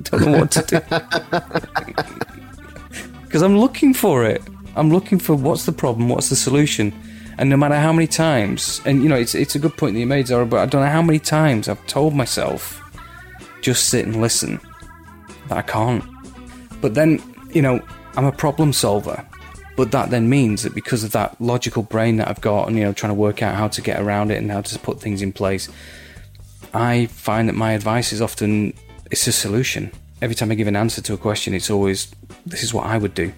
I 0.00 0.02
don't 0.04 0.24
know 0.24 0.38
what 0.38 0.50
to 0.52 0.62
do 0.62 0.80
because 3.24 3.42
I'm 3.42 3.58
looking 3.58 3.92
for 3.94 4.24
it. 4.24 4.42
I'm 4.76 4.90
looking 4.90 5.18
for 5.18 5.34
what's 5.34 5.66
the 5.66 5.72
problem, 5.72 6.08
what's 6.08 6.28
the 6.28 6.36
solution, 6.36 6.92
and 7.38 7.48
no 7.48 7.56
matter 7.56 7.76
how 7.76 7.92
many 7.92 8.06
times, 8.06 8.80
and 8.84 9.02
you 9.02 9.08
know, 9.08 9.16
it's 9.16 9.34
it's 9.34 9.54
a 9.54 9.58
good 9.58 9.76
point 9.76 9.94
that 9.94 10.00
you 10.00 10.06
made, 10.06 10.26
Zorro, 10.26 10.48
but 10.48 10.60
I 10.60 10.66
don't 10.66 10.82
know 10.82 10.90
how 10.90 11.02
many 11.02 11.18
times 11.18 11.68
I've 11.68 11.84
told 11.86 12.14
myself, 12.14 12.80
just 13.62 13.88
sit 13.88 14.06
and 14.06 14.20
listen, 14.20 14.60
that 15.48 15.58
I 15.58 15.62
can't. 15.62 16.04
But 16.80 16.94
then, 16.94 17.22
you 17.52 17.62
know, 17.62 17.82
I'm 18.16 18.24
a 18.24 18.32
problem 18.32 18.72
solver, 18.72 19.26
but 19.76 19.90
that 19.92 20.10
then 20.10 20.28
means 20.28 20.62
that 20.62 20.74
because 20.74 21.04
of 21.04 21.12
that 21.12 21.40
logical 21.40 21.82
brain 21.82 22.16
that 22.18 22.28
I've 22.28 22.40
got, 22.40 22.68
and 22.68 22.76
you 22.76 22.84
know, 22.84 22.92
trying 22.92 23.10
to 23.10 23.14
work 23.18 23.42
out 23.42 23.54
how 23.54 23.68
to 23.68 23.80
get 23.80 24.00
around 24.00 24.30
it 24.30 24.38
and 24.38 24.50
how 24.50 24.60
to 24.60 24.78
put 24.78 25.00
things 25.00 25.22
in 25.22 25.32
place, 25.32 25.68
I 26.72 27.06
find 27.06 27.48
that 27.48 27.54
my 27.54 27.72
advice 27.72 28.12
is 28.12 28.20
often 28.20 28.74
it's 29.10 29.26
a 29.26 29.32
solution. 29.32 29.90
Every 30.22 30.34
time 30.34 30.50
I 30.50 30.54
give 30.54 30.68
an 30.68 30.76
answer 30.76 31.00
to 31.02 31.14
a 31.14 31.18
question, 31.18 31.54
it's 31.54 31.70
always 31.70 32.10
this 32.46 32.62
is 32.62 32.72
what 32.74 32.86
I 32.86 32.98
would 32.98 33.14
do. 33.14 33.32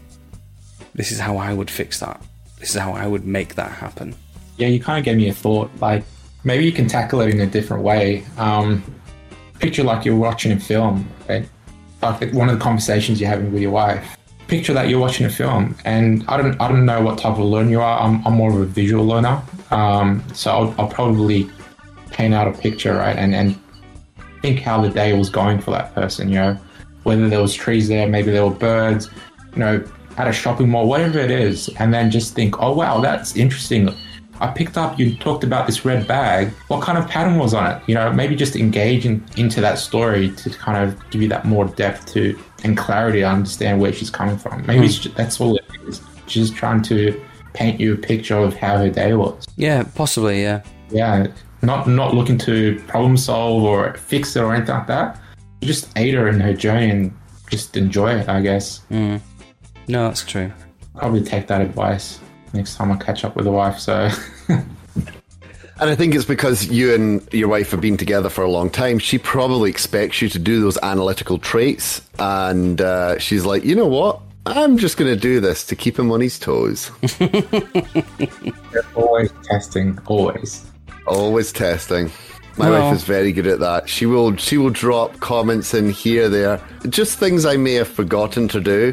This 0.94 1.10
is 1.10 1.18
how 1.18 1.36
I 1.36 1.52
would 1.52 1.70
fix 1.70 2.00
that. 2.00 2.20
This 2.58 2.74
is 2.74 2.80
how 2.80 2.92
I 2.92 3.06
would 3.06 3.26
make 3.26 3.54
that 3.56 3.70
happen. 3.70 4.14
Yeah, 4.56 4.68
you 4.68 4.80
kind 4.80 4.98
of 4.98 5.04
gave 5.04 5.16
me 5.16 5.28
a 5.28 5.34
thought. 5.34 5.70
Like 5.80 6.04
maybe 6.44 6.64
you 6.64 6.72
can 6.72 6.86
tackle 6.86 7.20
it 7.22 7.30
in 7.30 7.40
a 7.40 7.46
different 7.46 7.82
way. 7.82 8.24
Um, 8.36 8.82
picture 9.58 9.82
like 9.82 10.04
you're 10.04 10.16
watching 10.16 10.52
a 10.52 10.60
film, 10.60 11.08
right? 11.28 11.48
Like 12.02 12.32
one 12.32 12.48
of 12.48 12.58
the 12.58 12.62
conversations 12.62 13.20
you're 13.20 13.30
having 13.30 13.52
with 13.52 13.62
your 13.62 13.70
wife. 13.70 14.16
Picture 14.48 14.74
that 14.74 14.88
you're 14.88 15.00
watching 15.00 15.24
a 15.24 15.30
film, 15.30 15.74
and 15.86 16.24
I 16.28 16.36
don't, 16.36 16.60
I 16.60 16.68
don't 16.68 16.84
know 16.84 17.00
what 17.00 17.16
type 17.16 17.38
of 17.38 17.44
learner 17.44 17.70
you 17.70 17.80
are. 17.80 18.00
I'm, 18.00 18.26
I'm 18.26 18.34
more 18.34 18.50
of 18.50 18.60
a 18.60 18.66
visual 18.66 19.06
learner, 19.06 19.40
um, 19.70 20.22
so 20.34 20.50
I'll, 20.50 20.74
I'll 20.78 20.88
probably 20.88 21.48
paint 22.10 22.34
out 22.34 22.46
a 22.48 22.52
picture, 22.52 22.94
right, 22.96 23.16
and 23.16 23.34
and 23.34 23.58
think 24.42 24.60
how 24.60 24.82
the 24.82 24.90
day 24.90 25.16
was 25.16 25.30
going 25.30 25.58
for 25.58 25.70
that 25.70 25.94
person. 25.94 26.28
You 26.28 26.34
know, 26.34 26.58
whether 27.04 27.30
there 27.30 27.40
was 27.40 27.54
trees 27.54 27.88
there, 27.88 28.06
maybe 28.06 28.30
there 28.30 28.44
were 28.44 28.54
birds, 28.54 29.08
you 29.54 29.60
know, 29.60 29.84
at 30.22 30.28
a 30.28 30.32
shopping 30.32 30.68
mall, 30.68 30.86
whatever 30.86 31.18
it 31.18 31.30
is, 31.30 31.68
and 31.78 31.92
then 31.92 32.10
just 32.10 32.34
think, 32.34 32.60
oh 32.62 32.72
wow, 32.72 33.00
that's 33.00 33.36
interesting. 33.36 33.94
I 34.40 34.48
picked 34.48 34.76
up, 34.76 34.98
you 34.98 35.14
talked 35.16 35.44
about 35.44 35.66
this 35.66 35.84
red 35.84 36.08
bag. 36.08 36.48
What 36.66 36.82
kind 36.82 36.98
of 36.98 37.08
pattern 37.08 37.38
was 37.38 37.54
on 37.54 37.70
it? 37.70 37.82
You 37.86 37.94
know, 37.94 38.12
maybe 38.12 38.34
just 38.34 38.56
engage 38.56 39.06
in, 39.06 39.24
into 39.36 39.60
that 39.60 39.78
story 39.78 40.32
to 40.32 40.50
kind 40.50 40.82
of 40.82 40.98
give 41.10 41.22
you 41.22 41.28
that 41.28 41.44
more 41.44 41.66
depth 41.66 42.06
to 42.14 42.36
and 42.64 42.76
clarity 42.76 43.20
to 43.20 43.28
understand 43.28 43.80
where 43.80 43.92
she's 43.92 44.10
coming 44.10 44.38
from. 44.38 44.64
Maybe 44.66 44.86
it's 44.86 44.96
hmm. 44.96 45.02
ju- 45.02 45.14
that's 45.16 45.40
all 45.40 45.56
it 45.56 45.64
is. 45.86 46.00
She's 46.26 46.50
trying 46.50 46.82
to 46.82 47.20
paint 47.52 47.78
you 47.80 47.94
a 47.94 47.96
picture 47.96 48.36
of 48.36 48.56
how 48.56 48.78
her 48.78 48.90
day 48.90 49.14
was. 49.14 49.46
Yeah, 49.56 49.84
possibly. 49.94 50.42
Yeah. 50.42 50.62
Yeah, 50.90 51.26
not 51.62 51.88
not 51.88 52.14
looking 52.14 52.38
to 52.38 52.80
problem 52.86 53.16
solve 53.16 53.62
or 53.62 53.94
fix 53.94 54.36
it 54.36 54.40
or 54.40 54.54
anything 54.54 54.74
like 54.74 54.86
that. 54.88 55.20
Just 55.62 55.90
aid 55.96 56.14
her 56.14 56.28
in 56.28 56.40
her 56.40 56.52
journey 56.52 56.90
and 56.90 57.16
just 57.50 57.76
enjoy 57.76 58.14
it. 58.14 58.28
I 58.28 58.40
guess. 58.40 58.78
Hmm. 58.88 59.16
No, 59.88 60.08
that's 60.08 60.24
true. 60.24 60.52
Probably 60.96 61.22
take 61.22 61.46
that 61.48 61.60
advice 61.60 62.20
next 62.52 62.76
time 62.76 62.92
I 62.92 62.96
catch 62.96 63.24
up 63.24 63.36
with 63.36 63.46
a 63.46 63.52
wife. 63.52 63.78
So. 63.78 64.08
And 65.80 65.90
I 65.90 65.96
think 65.96 66.14
it's 66.14 66.24
because 66.26 66.66
you 66.68 66.94
and 66.94 67.26
your 67.32 67.48
wife 67.48 67.72
have 67.72 67.80
been 67.80 67.96
together 67.96 68.28
for 68.28 68.44
a 68.44 68.48
long 68.50 68.70
time. 68.70 69.00
She 69.00 69.18
probably 69.18 69.68
expects 69.68 70.22
you 70.22 70.28
to 70.28 70.38
do 70.38 70.60
those 70.60 70.78
analytical 70.80 71.38
traits. 71.38 72.02
And 72.20 72.80
uh, 72.80 73.18
she's 73.18 73.44
like, 73.44 73.64
you 73.64 73.74
know 73.74 73.88
what? 73.88 74.20
I'm 74.46 74.78
just 74.78 74.96
going 74.96 75.12
to 75.12 75.18
do 75.18 75.40
this 75.40 75.64
to 75.66 75.74
keep 75.74 75.98
him 75.98 76.12
on 76.12 76.20
his 76.20 76.38
toes. 76.38 76.88
They're 77.18 78.84
always 78.94 79.32
testing, 79.42 79.98
always. 80.06 80.70
Always 81.08 81.52
testing. 81.52 82.12
My 82.58 82.70
Well- 82.70 82.84
wife 82.90 82.94
is 82.96 83.02
very 83.02 83.32
good 83.32 83.48
at 83.48 83.58
that. 83.58 83.88
She 83.88 84.06
will 84.06 84.36
she 84.36 84.58
will 84.58 84.70
drop 84.70 85.18
comments 85.18 85.74
in 85.74 85.90
here 85.90 86.28
there, 86.28 86.60
just 86.90 87.18
things 87.18 87.44
I 87.44 87.56
may 87.56 87.72
have 87.74 87.88
forgotten 87.88 88.46
to 88.48 88.60
do, 88.60 88.92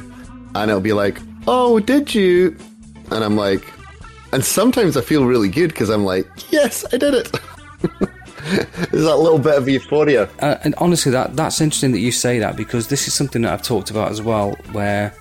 and 0.55 0.69
it'll 0.69 0.81
be 0.81 0.93
like, 0.93 1.19
"Oh, 1.47 1.79
did 1.79 2.13
you?" 2.13 2.57
And 3.11 3.23
I'm 3.23 3.35
like, 3.35 3.63
and 4.31 4.43
sometimes 4.43 4.95
I 4.97 5.01
feel 5.01 5.25
really 5.25 5.49
good 5.49 5.69
because 5.69 5.89
I'm 5.89 6.05
like, 6.05 6.27
"Yes, 6.51 6.85
I 6.93 6.97
did 6.97 7.13
it." 7.13 7.31
There's 8.91 9.05
that 9.05 9.17
little 9.17 9.39
bit 9.39 9.55
of 9.55 9.67
euphoria. 9.67 10.29
Uh, 10.39 10.57
and 10.63 10.73
honestly, 10.77 11.11
that 11.11 11.35
that's 11.35 11.61
interesting 11.61 11.91
that 11.91 11.99
you 11.99 12.11
say 12.11 12.39
that 12.39 12.55
because 12.55 12.87
this 12.87 13.07
is 13.07 13.13
something 13.13 13.41
that 13.43 13.53
I've 13.53 13.61
talked 13.61 13.91
about 13.91 14.11
as 14.11 14.21
well. 14.21 14.51
Where 14.71 15.13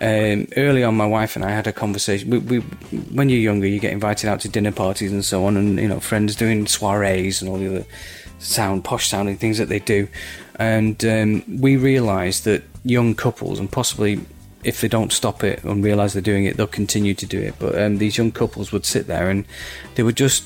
um, 0.00 0.46
early 0.56 0.84
on, 0.84 0.96
my 0.96 1.06
wife 1.06 1.36
and 1.36 1.44
I 1.44 1.50
had 1.50 1.66
a 1.66 1.72
conversation. 1.72 2.30
We, 2.30 2.38
we, 2.38 2.58
when 3.12 3.28
you're 3.28 3.38
younger, 3.38 3.66
you 3.66 3.80
get 3.80 3.92
invited 3.92 4.28
out 4.28 4.40
to 4.40 4.48
dinner 4.48 4.72
parties 4.72 5.12
and 5.12 5.24
so 5.24 5.44
on, 5.44 5.56
and 5.56 5.78
you 5.78 5.88
know, 5.88 6.00
friends 6.00 6.36
doing 6.36 6.66
soirees 6.66 7.40
and 7.40 7.50
all 7.50 7.58
the 7.58 7.68
other 7.68 7.86
sound 8.38 8.84
posh 8.84 9.08
sounding 9.08 9.36
things 9.36 9.58
that 9.58 9.68
they 9.68 9.78
do. 9.78 10.08
And 10.56 11.02
um, 11.04 11.60
we 11.60 11.76
realised 11.76 12.44
that 12.44 12.62
young 12.84 13.14
couples, 13.14 13.58
and 13.58 13.70
possibly 13.70 14.20
if 14.66 14.80
they 14.80 14.88
don't 14.88 15.12
stop 15.12 15.44
it 15.44 15.62
and 15.62 15.82
realise 15.82 16.12
they're 16.12 16.20
doing 16.20 16.44
it, 16.44 16.56
they'll 16.56 16.66
continue 16.66 17.14
to 17.14 17.24
do 17.24 17.40
it. 17.40 17.54
But 17.58 17.80
um, 17.80 17.98
these 17.98 18.18
young 18.18 18.32
couples 18.32 18.72
would 18.72 18.84
sit 18.84 19.06
there 19.06 19.30
and 19.30 19.46
they 19.94 20.02
would 20.02 20.16
just 20.16 20.44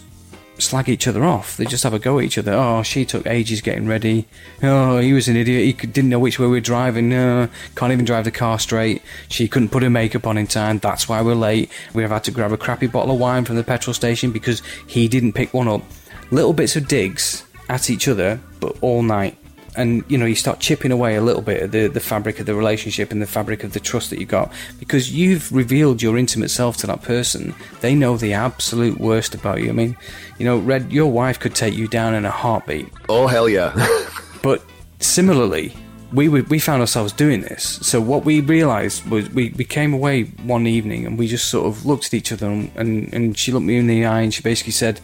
slag 0.58 0.90
each 0.90 1.08
other 1.08 1.24
off. 1.24 1.56
They 1.56 1.64
just 1.64 1.82
have 1.84 1.94
a 1.94 1.98
go 1.98 2.18
at 2.18 2.26
each 2.26 2.36
other. 2.36 2.52
Oh, 2.52 2.82
she 2.82 3.06
took 3.06 3.26
ages 3.26 3.62
getting 3.62 3.88
ready. 3.88 4.26
Oh, 4.62 4.98
he 4.98 5.14
was 5.14 5.26
an 5.26 5.36
idiot. 5.36 5.64
He 5.64 5.86
didn't 5.86 6.10
know 6.10 6.18
which 6.18 6.38
way 6.38 6.44
we 6.44 6.52
were 6.52 6.60
driving. 6.60 7.08
No, 7.08 7.48
can't 7.76 7.92
even 7.92 8.04
drive 8.04 8.24
the 8.24 8.30
car 8.30 8.58
straight. 8.58 9.00
She 9.28 9.48
couldn't 9.48 9.70
put 9.70 9.82
her 9.82 9.88
makeup 9.90 10.26
on 10.26 10.36
in 10.36 10.46
time. 10.46 10.78
That's 10.78 11.08
why 11.08 11.22
we're 11.22 11.34
late. 11.34 11.70
We've 11.94 12.10
had 12.10 12.24
to 12.24 12.30
grab 12.30 12.52
a 12.52 12.58
crappy 12.58 12.88
bottle 12.88 13.14
of 13.14 13.20
wine 13.20 13.46
from 13.46 13.56
the 13.56 13.64
petrol 13.64 13.94
station 13.94 14.32
because 14.32 14.62
he 14.86 15.08
didn't 15.08 15.32
pick 15.32 15.54
one 15.54 15.66
up. 15.66 15.82
Little 16.30 16.52
bits 16.52 16.76
of 16.76 16.86
digs 16.86 17.44
at 17.70 17.88
each 17.88 18.06
other, 18.06 18.38
but 18.60 18.76
all 18.82 19.02
night. 19.02 19.39
And 19.76 20.04
you 20.08 20.18
know, 20.18 20.26
you 20.26 20.34
start 20.34 20.60
chipping 20.60 20.90
away 20.90 21.16
a 21.16 21.22
little 21.22 21.42
bit 21.42 21.62
at 21.62 21.72
the, 21.72 21.86
the 21.86 22.00
fabric 22.00 22.40
of 22.40 22.46
the 22.46 22.54
relationship 22.54 23.12
and 23.12 23.22
the 23.22 23.26
fabric 23.26 23.62
of 23.62 23.72
the 23.72 23.80
trust 23.80 24.10
that 24.10 24.18
you've 24.18 24.28
got 24.28 24.52
because 24.78 25.12
you've 25.12 25.52
revealed 25.52 26.02
your 26.02 26.18
intimate 26.18 26.50
self 26.50 26.76
to 26.78 26.86
that 26.88 27.02
person. 27.02 27.54
They 27.80 27.94
know 27.94 28.16
the 28.16 28.32
absolute 28.32 28.98
worst 28.98 29.34
about 29.34 29.60
you. 29.62 29.68
I 29.68 29.72
mean, 29.72 29.96
you 30.38 30.44
know, 30.44 30.58
Red, 30.58 30.92
your 30.92 31.10
wife 31.10 31.38
could 31.38 31.54
take 31.54 31.74
you 31.74 31.86
down 31.86 32.14
in 32.14 32.24
a 32.24 32.30
heartbeat. 32.30 32.88
Oh 33.08 33.26
hell 33.26 33.48
yeah! 33.48 33.74
But 34.42 34.64
similarly, 35.00 35.74
we 36.12 36.28
were, 36.28 36.42
we 36.42 36.58
found 36.58 36.80
ourselves 36.80 37.12
doing 37.12 37.42
this. 37.42 37.78
So 37.82 38.00
what 38.00 38.24
we 38.24 38.40
realised 38.40 39.08
was 39.08 39.28
we, 39.30 39.50
we 39.50 39.64
came 39.64 39.92
away 39.92 40.24
one 40.24 40.66
evening 40.66 41.06
and 41.06 41.18
we 41.18 41.26
just 41.26 41.48
sort 41.48 41.66
of 41.66 41.86
looked 41.86 42.06
at 42.06 42.14
each 42.14 42.32
other 42.32 42.46
and, 42.46 42.70
and, 42.74 43.12
and 43.12 43.38
she 43.38 43.52
looked 43.52 43.66
me 43.66 43.76
in 43.76 43.86
the 43.86 44.04
eye 44.06 44.22
and 44.22 44.32
she 44.32 44.42
basically 44.42 44.72
said, 44.72 45.00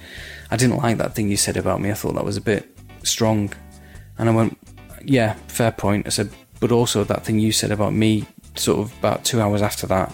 "I 0.50 0.56
didn't 0.56 0.78
like 0.78 0.98
that 0.98 1.14
thing 1.14 1.28
you 1.28 1.36
said 1.36 1.56
about 1.56 1.80
me. 1.80 1.90
I 1.90 1.94
thought 1.94 2.14
that 2.14 2.24
was 2.24 2.36
a 2.36 2.42
bit 2.42 2.66
strong." 3.02 3.52
And 4.18 4.28
I 4.28 4.32
went, 4.32 4.58
"Yeah, 5.04 5.34
fair 5.48 5.72
point." 5.72 6.06
I 6.06 6.10
said, 6.10 6.30
"But 6.60 6.72
also 6.72 7.04
that 7.04 7.24
thing 7.24 7.38
you 7.38 7.52
said 7.52 7.70
about 7.70 7.94
me, 7.94 8.26
sort 8.54 8.78
of 8.78 8.98
about 8.98 9.24
two 9.24 9.40
hours 9.40 9.62
after 9.62 9.86
that, 9.88 10.12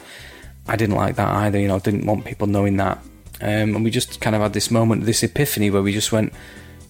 I 0.69 0.77
didn't 0.77 0.97
like 0.97 1.17
that 1.17 1.29
either. 1.29 1.59
You 1.59 1.69
know, 1.69 1.77
I 1.77 1.81
didn't 1.81 2.07
want 2.07 2.25
people 2.25 2.47
knowing 2.47 2.77
that." 2.79 2.99
Um, 3.43 3.75
and 3.75 3.85
we 3.85 3.91
just 3.91 4.21
kind 4.21 4.37
of 4.37 4.43
had 4.43 4.53
this 4.53 4.71
moment, 4.71 5.05
this 5.05 5.25
epiphany 5.25 5.69
where 5.69 5.83
we 5.83 5.93
just 5.93 6.13
went, 6.13 6.33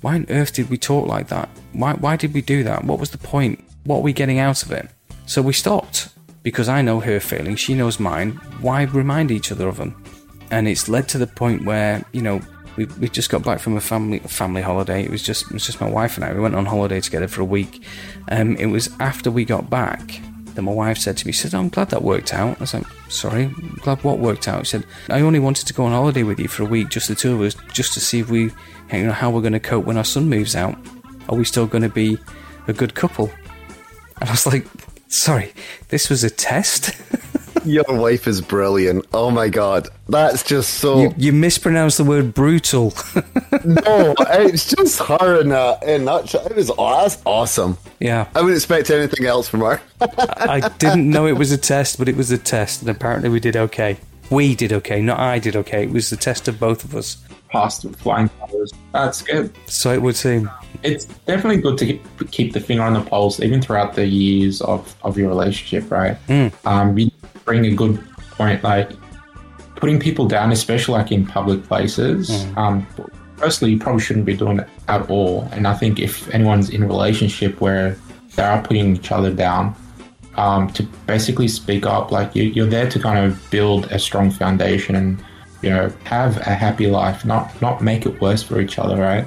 why 0.02 0.16
on 0.16 0.26
earth 0.28 0.52
did 0.52 0.68
we 0.68 0.76
talk 0.76 1.06
like 1.06 1.28
that? 1.28 1.48
Why, 1.72 1.94
why 1.94 2.16
did 2.16 2.34
we 2.34 2.42
do 2.42 2.62
that? 2.64 2.84
What 2.84 2.98
was 2.98 3.10
the 3.10 3.18
point? 3.18 3.64
What 3.84 3.98
are 3.98 4.02
we 4.02 4.12
getting 4.12 4.38
out 4.38 4.62
of 4.62 4.70
it? 4.70 4.88
So 5.26 5.40
we 5.40 5.54
stopped 5.54 6.08
because 6.42 6.68
I 6.68 6.82
know 6.82 7.00
her 7.00 7.20
feelings, 7.20 7.60
she 7.60 7.74
knows 7.74 7.98
mine. 7.98 8.32
Why 8.60 8.82
remind 8.82 9.30
each 9.30 9.50
other 9.50 9.68
of 9.68 9.78
them? 9.78 10.04
And 10.50 10.68
it's 10.68 10.88
led 10.88 11.08
to 11.10 11.18
the 11.18 11.26
point 11.26 11.64
where 11.64 12.04
you 12.12 12.20
know 12.20 12.40
we 12.76 12.86
we 13.00 13.08
just 13.08 13.30
got 13.30 13.42
back 13.42 13.60
from 13.60 13.76
a 13.76 13.80
family 13.80 14.18
family 14.20 14.62
holiday. 14.62 15.04
It 15.04 15.10
was 15.10 15.22
just 15.22 15.46
it 15.46 15.52
was 15.52 15.66
just 15.66 15.80
my 15.80 15.90
wife 15.90 16.16
and 16.16 16.24
I. 16.24 16.32
We 16.32 16.40
went 16.40 16.54
on 16.54 16.66
holiday 16.66 17.00
together 17.00 17.28
for 17.28 17.42
a 17.42 17.46
week. 17.46 17.82
Um, 18.30 18.56
it 18.56 18.66
was 18.66 18.90
after 19.00 19.30
we 19.30 19.44
got 19.44 19.68
back 19.68 20.20
that 20.54 20.62
my 20.62 20.72
wife 20.72 20.98
said 20.98 21.16
to 21.16 21.26
me, 21.26 21.32
she 21.32 21.48
said, 21.48 21.54
I'm 21.54 21.68
glad 21.68 21.90
that 21.90 22.02
worked 22.02 22.34
out. 22.34 22.58
I 22.58 22.60
was 22.60 22.74
like, 22.74 22.86
sorry, 23.08 23.44
I'm 23.44 23.78
glad 23.80 24.02
what 24.04 24.18
worked 24.18 24.48
out? 24.48 24.66
She 24.66 24.72
said, 24.72 24.86
I 25.08 25.20
only 25.20 25.38
wanted 25.38 25.66
to 25.66 25.72
go 25.72 25.84
on 25.84 25.92
holiday 25.92 26.22
with 26.22 26.38
you 26.38 26.48
for 26.48 26.62
a 26.62 26.66
week, 26.66 26.90
just 26.90 27.08
the 27.08 27.14
two 27.14 27.34
of 27.34 27.40
us, 27.40 27.56
just 27.72 27.94
to 27.94 28.00
see 28.00 28.20
if 28.20 28.30
we, 28.30 28.50
you 28.92 29.04
know, 29.04 29.12
how 29.12 29.30
we're 29.30 29.40
going 29.40 29.54
to 29.54 29.60
cope 29.60 29.84
when 29.84 29.96
our 29.96 30.04
son 30.04 30.28
moves 30.28 30.54
out. 30.54 30.76
Are 31.28 31.36
we 31.36 31.44
still 31.44 31.66
going 31.66 31.82
to 31.82 31.88
be 31.88 32.18
a 32.68 32.72
good 32.72 32.94
couple? 32.94 33.30
And 34.20 34.28
I 34.28 34.32
was 34.32 34.46
like, 34.46 34.66
sorry, 35.08 35.52
this 35.88 36.10
was 36.10 36.24
a 36.24 36.30
test? 36.30 36.90
Your 37.64 37.84
wife 37.88 38.26
is 38.26 38.40
brilliant. 38.40 39.06
Oh 39.12 39.30
my 39.30 39.48
god, 39.48 39.88
that's 40.08 40.42
just 40.42 40.74
so. 40.74 41.00
you, 41.00 41.14
you 41.16 41.32
mispronounced 41.32 41.98
the 41.98 42.04
word 42.04 42.34
brutal. 42.34 42.92
no, 43.64 44.14
it's 44.18 44.74
just 44.74 45.00
her 45.00 45.40
in 45.40 45.52
a 45.52 45.78
in 45.86 46.04
that. 46.06 46.34
It 46.34 46.56
was 46.56 46.70
aw- 46.70 47.02
that's 47.02 47.22
awesome. 47.24 47.78
yeah. 48.00 48.28
I 48.34 48.40
wouldn't 48.40 48.56
expect 48.56 48.90
anything 48.90 49.26
else 49.26 49.48
from 49.48 49.60
her. 49.60 49.80
I 50.00 50.68
didn't 50.78 51.08
know 51.08 51.26
it 51.26 51.32
was 51.36 51.52
a 51.52 51.58
test, 51.58 51.98
but 51.98 52.08
it 52.08 52.16
was 52.16 52.30
a 52.30 52.38
test, 52.38 52.82
and 52.82 52.90
apparently 52.90 53.28
we 53.28 53.40
did 53.40 53.56
okay. 53.56 53.96
We 54.30 54.54
did 54.54 54.72
okay, 54.72 55.00
not 55.02 55.18
I 55.20 55.38
did 55.38 55.56
okay. 55.56 55.82
It 55.84 55.90
was 55.90 56.10
the 56.10 56.16
test 56.16 56.48
of 56.48 56.58
both 56.58 56.84
of 56.84 56.94
us. 56.94 57.18
Passed 57.50 57.84
with 57.84 57.96
flying 57.96 58.30
colours. 58.40 58.72
That's 58.92 59.20
good. 59.20 59.52
So 59.66 59.92
it 59.92 60.00
would 60.00 60.16
seem. 60.16 60.50
It's 60.82 61.04
definitely 61.04 61.60
good 61.60 61.76
to 61.78 61.86
keep, 61.86 62.30
keep 62.30 62.52
the 62.54 62.60
finger 62.60 62.82
on 62.82 62.94
the 62.94 63.02
pulse, 63.02 63.40
even 63.40 63.60
throughout 63.60 63.92
the 63.92 64.06
years 64.06 64.62
of, 64.62 64.96
of 65.02 65.18
your 65.18 65.28
relationship, 65.28 65.90
right? 65.90 66.16
Um, 66.64 66.96
you 66.96 67.10
bring 67.44 67.66
a 67.66 67.74
good 67.74 68.02
point, 68.32 68.62
like 68.62 68.90
putting 69.76 69.98
people 69.98 70.26
down, 70.26 70.52
especially 70.52 70.94
like 70.94 71.12
in 71.12 71.26
public 71.26 71.62
places. 71.64 72.30
Um, 72.56 72.86
firstly, 73.36 73.72
you 73.72 73.78
probably 73.78 74.00
shouldn't 74.00 74.26
be 74.26 74.36
doing 74.36 74.60
it 74.60 74.68
at 74.88 75.08
all. 75.10 75.48
And 75.52 75.66
I 75.66 75.74
think 75.74 75.98
if 75.98 76.32
anyone's 76.32 76.70
in 76.70 76.82
a 76.82 76.86
relationship 76.86 77.60
where 77.60 77.96
they 78.36 78.42
are 78.42 78.62
putting 78.62 78.96
each 78.96 79.10
other 79.10 79.32
down, 79.32 79.74
um, 80.36 80.70
to 80.72 80.82
basically 81.06 81.48
speak 81.48 81.84
up, 81.84 82.10
like 82.10 82.34
you, 82.34 82.44
you're 82.44 82.66
there 82.66 82.88
to 82.88 82.98
kind 82.98 83.18
of 83.18 83.50
build 83.50 83.86
a 83.92 83.98
strong 83.98 84.30
foundation 84.30 84.94
and 84.94 85.22
you 85.60 85.68
know 85.68 85.92
have 86.04 86.38
a 86.38 86.54
happy 86.54 86.86
life, 86.86 87.24
not 87.24 87.60
not 87.60 87.82
make 87.82 88.06
it 88.06 88.20
worse 88.20 88.42
for 88.42 88.60
each 88.60 88.78
other, 88.78 88.96
right? 88.96 89.26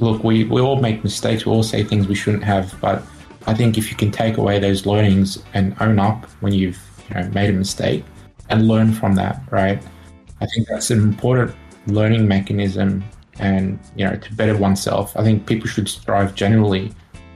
look, 0.00 0.24
we, 0.24 0.44
we 0.44 0.60
all 0.60 0.80
make 0.80 1.04
mistakes. 1.04 1.46
We 1.46 1.52
all 1.52 1.62
say 1.62 1.84
things 1.84 2.08
we 2.08 2.14
shouldn't 2.14 2.44
have. 2.44 2.74
But 2.80 3.02
I 3.46 3.54
think 3.54 3.78
if 3.78 3.90
you 3.90 3.96
can 3.96 4.10
take 4.10 4.36
away 4.36 4.58
those 4.58 4.86
learnings 4.86 5.42
and 5.54 5.74
own 5.80 5.98
up 5.98 6.24
when 6.40 6.52
you've 6.52 6.80
you 7.10 7.22
know, 7.22 7.28
made 7.30 7.50
a 7.50 7.52
mistake 7.52 8.04
and 8.48 8.68
learn 8.68 8.92
from 8.92 9.14
that, 9.14 9.42
right? 9.50 9.82
I 10.40 10.46
think 10.46 10.68
that's 10.68 10.90
an 10.90 11.00
important 11.00 11.54
learning 11.86 12.26
mechanism 12.26 13.04
and, 13.38 13.78
you 13.96 14.04
know, 14.04 14.16
to 14.16 14.34
better 14.34 14.56
oneself. 14.56 15.16
I 15.16 15.22
think 15.22 15.46
people 15.46 15.66
should 15.66 15.88
strive 15.88 16.34
generally 16.34 16.92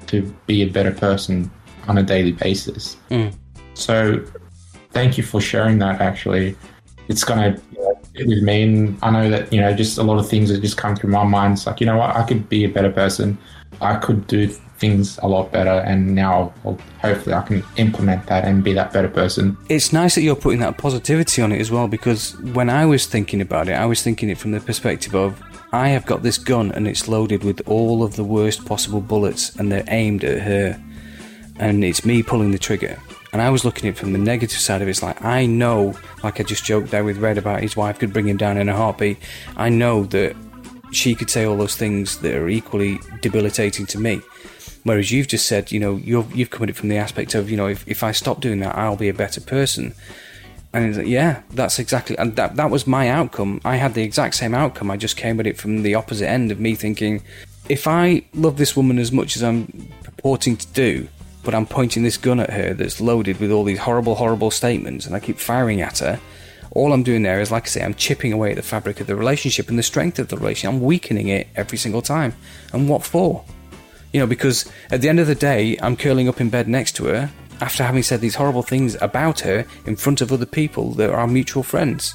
to 0.06 0.22
be 0.46 0.62
a 0.62 0.66
better 0.66 0.92
person 0.92 1.50
on 1.88 1.98
a 1.98 2.02
daily 2.02 2.32
basis. 2.32 2.96
Mm. 3.10 3.34
So 3.74 4.24
thank 4.90 5.16
you 5.16 5.24
for 5.24 5.40
sharing 5.40 5.78
that 5.78 6.00
actually. 6.00 6.56
It's 7.08 7.24
gonna 7.24 7.56
fit 8.14 8.26
with 8.26 8.42
me 8.42 8.62
and 8.62 8.98
I 9.02 9.10
know 9.10 9.30
that, 9.30 9.52
you 9.52 9.60
know, 9.60 9.74
just 9.74 9.98
a 9.98 10.02
lot 10.02 10.18
of 10.18 10.28
things 10.28 10.48
that 10.50 10.60
just 10.60 10.76
come 10.76 10.96
through 10.96 11.10
my 11.10 11.24
mind. 11.24 11.54
It's 11.54 11.66
like, 11.66 11.80
you 11.80 11.86
know 11.86 11.96
what, 11.96 12.16
I 12.16 12.22
could 12.22 12.48
be 12.48 12.64
a 12.64 12.68
better 12.68 12.90
person. 12.90 13.38
I 13.80 13.96
could 13.96 14.26
do 14.26 14.54
things 14.78 15.18
a 15.22 15.26
lot 15.26 15.52
better 15.52 15.70
and 15.86 16.14
now 16.14 16.52
well, 16.62 16.78
hopefully 17.00 17.34
I 17.34 17.42
can 17.42 17.64
implement 17.76 18.26
that 18.26 18.44
and 18.44 18.62
be 18.62 18.72
that 18.74 18.92
better 18.92 19.08
person. 19.08 19.56
It's 19.68 19.92
nice 19.92 20.14
that 20.16 20.22
you're 20.22 20.36
putting 20.36 20.60
that 20.60 20.78
positivity 20.78 21.42
on 21.42 21.52
it 21.52 21.60
as 21.60 21.70
well 21.70 21.88
because 21.88 22.36
when 22.40 22.68
I 22.68 22.86
was 22.86 23.06
thinking 23.06 23.40
about 23.40 23.68
it, 23.68 23.72
I 23.72 23.86
was 23.86 24.02
thinking 24.02 24.28
it 24.28 24.38
from 24.38 24.52
the 24.52 24.60
perspective 24.60 25.14
of 25.14 25.40
I 25.72 25.88
have 25.88 26.06
got 26.06 26.22
this 26.22 26.38
gun 26.38 26.72
and 26.72 26.86
it's 26.86 27.08
loaded 27.08 27.44
with 27.44 27.60
all 27.66 28.02
of 28.02 28.16
the 28.16 28.24
worst 28.24 28.64
possible 28.64 29.00
bullets 29.00 29.54
and 29.56 29.70
they're 29.70 29.84
aimed 29.88 30.24
at 30.24 30.42
her 30.42 30.80
and 31.58 31.84
it's 31.84 32.04
me 32.04 32.22
pulling 32.22 32.50
the 32.50 32.58
trigger. 32.58 32.98
And 33.32 33.42
I 33.42 33.50
was 33.50 33.64
looking 33.64 33.88
at 33.88 33.96
it 33.96 33.98
from 33.98 34.12
the 34.12 34.18
negative 34.18 34.58
side 34.58 34.80
of 34.80 34.86
it. 34.86 34.92
It's 34.92 35.02
like, 35.02 35.24
I 35.24 35.46
know, 35.46 35.98
like 36.22 36.38
I 36.38 36.44
just 36.44 36.64
joked 36.64 36.90
there 36.90 37.02
with 37.02 37.18
Red 37.18 37.38
about 37.38 37.62
his 37.62 37.76
wife 37.76 37.98
could 37.98 38.12
bring 38.12 38.28
him 38.28 38.36
down 38.36 38.56
in 38.56 38.68
a 38.68 38.76
heartbeat. 38.76 39.18
I 39.56 39.70
know 39.70 40.04
that 40.04 40.36
she 40.92 41.14
could 41.14 41.28
say 41.28 41.44
all 41.44 41.56
those 41.56 41.74
things 41.76 42.18
that 42.20 42.34
are 42.34 42.48
equally 42.48 43.00
debilitating 43.20 43.86
to 43.86 43.98
me. 43.98 44.22
Whereas 44.84 45.10
you've 45.10 45.28
just 45.28 45.46
said, 45.46 45.72
you 45.72 45.80
know, 45.80 45.96
you've, 45.96 46.34
you've 46.36 46.50
come 46.50 46.62
at 46.62 46.70
it 46.70 46.76
from 46.76 46.90
the 46.90 46.98
aspect 46.98 47.34
of, 47.34 47.50
you 47.50 47.56
know, 47.56 47.66
if, 47.66 47.86
if 47.88 48.02
I 48.02 48.12
stop 48.12 48.40
doing 48.40 48.60
that, 48.60 48.76
I'll 48.76 48.96
be 48.96 49.08
a 49.08 49.14
better 49.14 49.40
person. 49.40 49.94
And 50.74 50.96
like, 50.96 51.06
yeah, 51.06 51.42
that's 51.50 51.78
exactly, 51.78 52.18
and 52.18 52.36
that, 52.36 52.56
that 52.56 52.70
was 52.70 52.86
my 52.86 53.08
outcome. 53.08 53.60
I 53.64 53.76
had 53.76 53.94
the 53.94 54.02
exact 54.02 54.34
same 54.34 54.54
outcome. 54.54 54.90
I 54.90 54.96
just 54.96 55.16
came 55.16 55.40
at 55.40 55.46
it 55.46 55.56
from 55.56 55.82
the 55.82 55.94
opposite 55.94 56.28
end 56.28 56.52
of 56.52 56.60
me 56.60 56.74
thinking, 56.74 57.22
if 57.68 57.88
I 57.88 58.24
love 58.34 58.58
this 58.58 58.76
woman 58.76 58.98
as 58.98 59.10
much 59.10 59.36
as 59.36 59.42
I'm 59.42 59.88
purporting 60.02 60.56
to 60.58 60.66
do, 60.68 61.08
but 61.44 61.54
I'm 61.54 61.66
pointing 61.66 62.02
this 62.02 62.16
gun 62.16 62.40
at 62.40 62.50
her 62.50 62.74
that's 62.74 63.00
loaded 63.00 63.40
with 63.40 63.50
all 63.50 63.64
these 63.64 63.78
horrible, 63.78 64.16
horrible 64.16 64.50
statements, 64.50 65.06
and 65.06 65.14
I 65.14 65.20
keep 65.20 65.38
firing 65.38 65.80
at 65.80 66.00
her, 66.00 66.20
all 66.72 66.92
I'm 66.92 67.04
doing 67.04 67.22
there 67.22 67.40
is, 67.40 67.52
like 67.52 67.64
I 67.64 67.66
say, 67.66 67.84
I'm 67.84 67.94
chipping 67.94 68.32
away 68.32 68.50
at 68.50 68.56
the 68.56 68.62
fabric 68.62 69.00
of 69.00 69.06
the 69.06 69.14
relationship 69.14 69.68
and 69.68 69.78
the 69.78 69.82
strength 69.82 70.18
of 70.18 70.28
the 70.28 70.36
relationship. 70.36 70.74
I'm 70.74 70.80
weakening 70.80 71.28
it 71.28 71.46
every 71.54 71.78
single 71.78 72.02
time. 72.02 72.34
And 72.72 72.88
what 72.88 73.04
for? 73.04 73.44
You 74.14 74.20
know, 74.20 74.26
because 74.28 74.64
at 74.92 75.00
the 75.00 75.08
end 75.08 75.18
of 75.18 75.26
the 75.26 75.34
day, 75.34 75.76
I'm 75.82 75.96
curling 75.96 76.28
up 76.28 76.40
in 76.40 76.48
bed 76.48 76.68
next 76.68 76.92
to 76.96 77.06
her 77.06 77.32
after 77.60 77.82
having 77.82 78.04
said 78.04 78.20
these 78.20 78.36
horrible 78.36 78.62
things 78.62 78.96
about 79.02 79.40
her 79.40 79.66
in 79.86 79.96
front 79.96 80.20
of 80.20 80.30
other 80.30 80.46
people 80.46 80.92
that 80.92 81.10
are 81.10 81.26
mutual 81.26 81.64
friends 81.64 82.14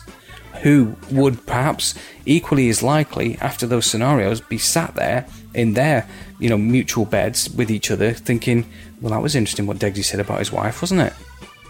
who 0.61 0.95
would 1.11 1.45
perhaps 1.45 1.95
equally 2.25 2.69
as 2.69 2.81
likely 2.81 3.37
after 3.39 3.67
those 3.67 3.85
scenarios 3.85 4.39
be 4.39 4.57
sat 4.57 4.95
there 4.95 5.27
in 5.53 5.73
their 5.73 6.07
you 6.39 6.49
know 6.49 6.57
mutual 6.57 7.05
beds 7.05 7.49
with 7.49 7.69
each 7.69 7.91
other 7.91 8.13
thinking 8.13 8.65
well 9.01 9.11
that 9.11 9.21
was 9.21 9.35
interesting 9.35 9.67
what 9.67 9.77
Degsy 9.77 10.03
said 10.03 10.19
about 10.21 10.39
his 10.39 10.51
wife 10.51 10.81
wasn't 10.81 11.01
it? 11.01 11.13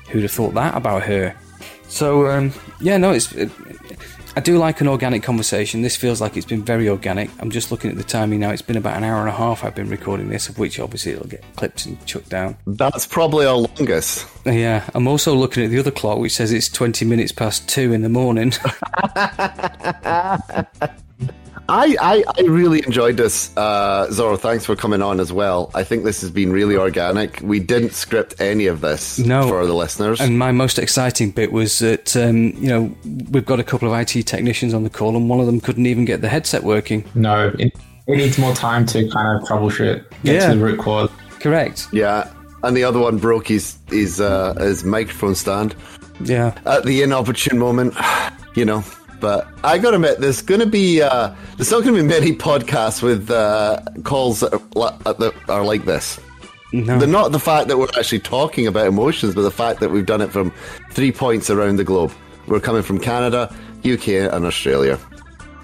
Who'd 0.09 0.23
have 0.23 0.31
thought 0.31 0.53
that 0.53 0.75
about 0.75 1.03
her? 1.03 1.35
So 1.87 2.27
um, 2.27 2.53
yeah 2.79 2.97
no 2.97 3.13
it's 3.13 3.31
it, 3.33 3.51
I 4.35 4.41
do 4.41 4.57
like 4.57 4.79
an 4.79 4.87
organic 4.87 5.23
conversation. 5.23 5.81
This 5.81 5.95
feels 5.95 6.21
like 6.21 6.37
it's 6.37 6.45
been 6.45 6.63
very 6.63 6.87
organic. 6.87 7.29
I'm 7.39 7.49
just 7.49 7.71
looking 7.71 7.89
at 7.89 7.97
the 7.97 8.03
timing 8.03 8.39
now. 8.39 8.51
It's 8.51 8.61
been 8.61 8.77
about 8.77 8.95
an 8.95 9.03
hour 9.03 9.19
and 9.19 9.29
a 9.29 9.33
half 9.33 9.63
I've 9.63 9.75
been 9.75 9.89
recording 9.89 10.29
this, 10.29 10.49
of 10.49 10.59
which 10.59 10.79
obviously 10.79 11.13
it'll 11.13 11.27
get 11.27 11.43
clipped 11.55 11.85
and 11.85 12.03
chucked 12.05 12.29
down. 12.29 12.55
That's 12.67 13.07
probably 13.07 13.45
our 13.45 13.57
longest. 13.57 14.27
Yeah, 14.45 14.87
I'm 14.93 15.07
also 15.07 15.35
looking 15.35 15.63
at 15.63 15.71
the 15.71 15.79
other 15.79 15.91
clock, 15.91 16.19
which 16.19 16.33
says 16.33 16.51
it's 16.51 16.69
20 16.69 17.05
minutes 17.05 17.31
past 17.31 17.67
two 17.67 17.91
in 17.91 18.01
the 18.01 18.09
morning. 18.09 18.53
I, 21.69 21.95
I, 22.01 22.23
I 22.37 22.41
really 22.41 22.83
enjoyed 22.85 23.17
this, 23.17 23.55
uh, 23.55 24.07
Zorro. 24.09 24.39
Thanks 24.39 24.65
for 24.65 24.75
coming 24.75 25.01
on 25.01 25.19
as 25.19 25.31
well. 25.31 25.69
I 25.73 25.83
think 25.83 26.03
this 26.03 26.21
has 26.21 26.31
been 26.31 26.51
really 26.51 26.75
organic. 26.75 27.39
We 27.41 27.59
didn't 27.59 27.93
script 27.93 28.41
any 28.41 28.67
of 28.67 28.81
this 28.81 29.19
No. 29.19 29.47
for 29.47 29.65
the 29.65 29.73
listeners. 29.73 30.19
and 30.19 30.37
my 30.39 30.51
most 30.51 30.79
exciting 30.79 31.31
bit 31.31 31.51
was 31.51 31.79
that, 31.79 32.15
um, 32.17 32.47
you 32.61 32.67
know, 32.69 32.95
we've 33.31 33.45
got 33.45 33.59
a 33.59 33.63
couple 33.63 33.91
of 33.93 33.99
IT 33.99 34.23
technicians 34.25 34.73
on 34.73 34.83
the 34.83 34.89
call, 34.89 35.15
and 35.15 35.29
one 35.29 35.39
of 35.39 35.45
them 35.45 35.59
couldn't 35.61 35.85
even 35.85 36.05
get 36.05 36.21
the 36.21 36.29
headset 36.29 36.63
working. 36.63 37.05
No, 37.15 37.53
it, 37.59 37.73
it 38.07 38.17
needs 38.17 38.37
more 38.37 38.53
time 38.55 38.85
to 38.87 39.07
kind 39.09 39.39
of 39.41 39.47
troubleshoot, 39.47 40.03
get 40.23 40.35
Yeah. 40.35 40.49
to 40.49 40.55
the 40.57 40.63
root 40.63 40.79
cause. 40.79 41.09
Correct. 41.39 41.87
yeah, 41.93 42.27
and 42.63 42.75
the 42.75 42.83
other 42.83 42.99
one 42.99 43.17
broke 43.17 43.47
his 43.47 43.77
his 43.89 44.19
uh, 44.19 44.53
his 44.55 44.83
microphone 44.83 45.35
stand 45.35 45.75
Yeah. 46.21 46.53
at 46.65 46.83
the 46.83 47.01
inopportune 47.03 47.57
moment. 47.59 47.93
You 48.55 48.65
know, 48.65 48.83
but 49.19 49.47
I 49.63 49.77
gotta 49.77 49.95
admit, 49.95 50.19
there's 50.19 50.41
gonna 50.41 50.65
be 50.65 51.01
uh, 51.01 51.33
there's 51.57 51.71
not 51.71 51.83
gonna 51.83 51.97
be 51.97 52.03
many 52.03 52.33
podcasts 52.33 53.01
with 53.01 53.29
uh, 53.29 53.81
calls 54.03 54.39
that 54.41 54.53
are, 54.53 55.13
that 55.13 55.33
are 55.49 55.63
like 55.63 55.85
this. 55.85 56.19
No. 56.71 56.99
They're 56.99 57.07
not 57.07 57.31
the 57.31 57.39
fact 57.39 57.67
that 57.69 57.77
we're 57.77 57.87
actually 57.97 58.19
talking 58.19 58.67
about 58.67 58.85
emotions, 58.87 59.33
but 59.33 59.41
the 59.41 59.51
fact 59.51 59.79
that 59.79 59.89
we've 59.89 60.05
done 60.05 60.21
it 60.21 60.31
from 60.31 60.51
three 60.91 61.11
points 61.11 61.49
around 61.49 61.77
the 61.77 61.83
globe. 61.83 62.11
We're 62.47 62.59
coming 62.59 62.83
from 62.83 62.99
Canada, 62.99 63.53
UK, 63.85 64.07
and 64.31 64.45
Australia. 64.45 64.99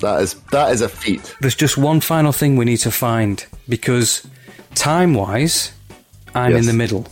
That 0.01 0.21
is 0.21 0.33
that 0.51 0.71
is 0.71 0.81
a 0.81 0.89
feat. 0.89 1.35
There's 1.41 1.55
just 1.55 1.77
one 1.77 1.99
final 2.01 2.31
thing 2.31 2.55
we 2.57 2.65
need 2.65 2.77
to 2.77 2.91
find 2.91 3.45
because 3.69 4.27
time 4.73 5.13
wise, 5.13 5.71
I'm 6.33 6.51
Yes. 6.51 6.61
in 6.61 6.65
the 6.67 6.73
middle. 6.73 7.07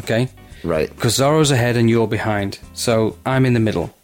Okay? 0.00 0.28
Right. 0.62 0.90
Because 0.94 1.16
Zorro's 1.18 1.50
ahead 1.50 1.76
and 1.76 1.88
you're 1.88 2.06
behind. 2.06 2.58
So 2.74 3.16
I'm 3.24 3.46
in 3.46 3.54
the 3.54 3.60
middle. 3.60 3.94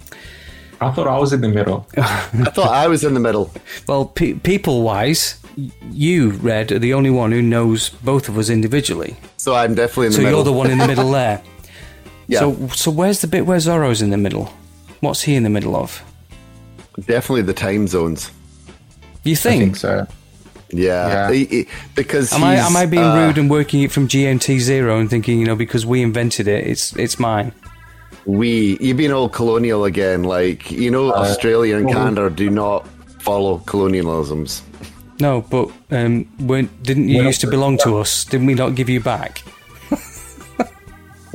I 0.81 0.91
thought 0.91 1.07
I 1.09 1.19
was 1.19 1.33
in 1.33 1.41
the 1.41 1.49
middle. 1.49 1.87
I 1.97 2.51
thought 2.55 2.71
I 2.71 2.87
was 2.89 3.03
in 3.05 3.15
the 3.15 3.21
middle. 3.21 3.51
Well, 3.89 4.05
pe- 4.07 4.35
people 4.35 4.83
wise, 4.83 5.39
you, 5.91 6.31
Red, 6.33 6.71
are 6.73 6.79
the 6.79 6.93
only 6.95 7.11
one 7.11 7.33
who 7.33 7.41
knows 7.41 7.89
both 7.89 8.29
of 8.29 8.37
us 8.37 8.51
individually. 8.51 9.17
So 9.39 9.55
I'm 9.55 9.75
definitely 9.75 10.07
in 10.09 10.13
the 10.13 10.17
So 10.17 10.23
middle. 10.23 10.33
So 10.33 10.37
you're 10.37 10.45
the 10.45 10.59
one 10.59 10.71
in 10.71 10.79
the 10.79 10.87
middle 10.87 11.11
there. 11.13 11.43
Yeah. 12.29 12.41
So, 12.41 12.67
so 12.75 12.91
where's 12.91 13.21
the 13.21 13.29
bit 13.29 13.47
where 13.47 13.57
Zorro's 13.59 14.03
in 14.03 14.11
the 14.11 14.17
middle? 14.17 14.53
What's 14.99 15.23
he 15.23 15.37
in 15.37 15.45
the 15.45 15.49
middle 15.49 15.77
of? 15.77 16.03
Definitely 17.07 17.43
the 17.43 17.53
time 17.55 17.87
zones. 17.87 18.33
You 19.23 19.35
I 19.35 19.37
think? 19.37 19.63
think 19.63 19.77
so. 19.77 20.07
Yeah. 20.73 21.07
Yeah. 21.07 21.31
He- 21.33 21.45
he- 21.45 21.69
because 21.95 22.33
Am 22.33 22.43
I 22.43 22.57
am 22.57 22.77
I 22.77 22.85
being 22.87 23.05
uh, 23.05 23.15
rude 23.27 23.39
and 23.39 23.49
working 23.49 23.83
it 23.83 23.93
from 23.93 24.09
GMT 24.09 24.59
zero 24.59 24.99
and 24.99 25.09
thinking 25.09 25.39
you 25.39 25.47
know 25.47 25.55
because 25.55 25.87
we 25.87 26.03
invented 26.03 26.49
it, 26.49 26.67
it's 26.67 26.97
it's 26.97 27.21
mine? 27.21 27.53
We, 28.27 28.77
you've 28.81 28.97
been 28.97 29.13
all 29.13 29.29
colonial 29.29 29.85
again. 29.85 30.25
Like 30.25 30.71
you 30.71 30.91
know, 30.91 31.11
Uh, 31.11 31.21
Australia 31.23 31.77
and 31.77 31.89
Canada 31.89 32.29
do 32.29 32.51
not 32.51 32.87
follow 33.21 33.59
colonialisms. 33.67 34.63
No, 35.21 35.41
but 35.43 35.71
um, 35.91 36.27
weren't, 36.41 36.71
didn't 36.83 37.09
you 37.09 37.19
Well, 37.19 37.27
used 37.27 37.41
to 37.41 37.47
belong 37.51 37.79
to 37.79 37.97
us? 37.99 38.25
Didn't 38.27 38.47
we 38.47 38.55
not 38.55 38.75
give 38.75 38.89
you 38.89 39.01
back? 39.01 39.43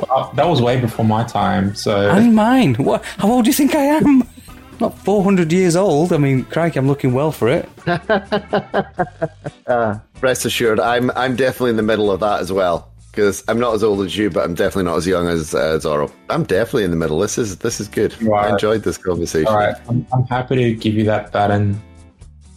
Well, 0.10 0.32
that 0.36 0.48
was 0.48 0.62
way 0.62 0.80
before 0.82 1.06
my 1.06 1.24
time. 1.24 1.76
So 1.76 2.10
And 2.10 2.36
mine. 2.36 2.74
What? 2.76 3.04
How 3.18 3.30
old 3.32 3.46
do 3.46 3.50
you 3.50 3.54
think 3.54 3.76
I 3.76 3.84
am? 4.02 4.24
Not 4.80 4.98
400 4.98 5.52
years 5.54 5.76
old. 5.76 6.12
I 6.12 6.18
mean, 6.18 6.44
crikey, 6.46 6.80
I'm 6.80 6.88
looking 6.88 7.14
well 7.14 7.32
for 7.32 7.48
it. 7.48 7.70
Rest 10.22 10.46
assured, 10.46 10.80
I'm 10.80 11.12
I'm 11.12 11.36
definitely 11.36 11.72
in 11.72 11.78
the 11.78 11.84
middle 11.84 12.12
of 12.12 12.20
that 12.22 12.40
as 12.42 12.52
well. 12.52 12.91
Because 13.12 13.44
I'm 13.50 13.60
not 13.60 13.74
as 13.74 13.84
old 13.84 14.06
as 14.06 14.16
you, 14.16 14.30
but 14.30 14.46
I'm 14.46 14.56
definitely 14.56 14.86
not 14.86 14.98
as 14.98 15.06
young 15.06 15.28
as 15.28 15.54
uh, 15.54 15.78
Zorro. 15.80 16.10
I'm 16.30 16.46
definitely 16.46 16.86
in 16.86 16.92
the 16.92 16.98
middle. 16.98 17.20
This 17.20 17.38
is 17.38 17.58
this 17.58 17.82
is 17.82 17.90
good. 17.90 18.16
I 18.32 18.52
enjoyed 18.52 18.84
this 18.84 18.98
conversation. 18.98 19.48
all 19.48 19.58
right, 19.58 19.76
I'm, 19.90 20.08
I'm 20.14 20.26
happy 20.28 20.56
to 20.56 20.74
give 20.74 20.94
you 20.94 21.04
that 21.06 21.34
baton, 21.34 21.82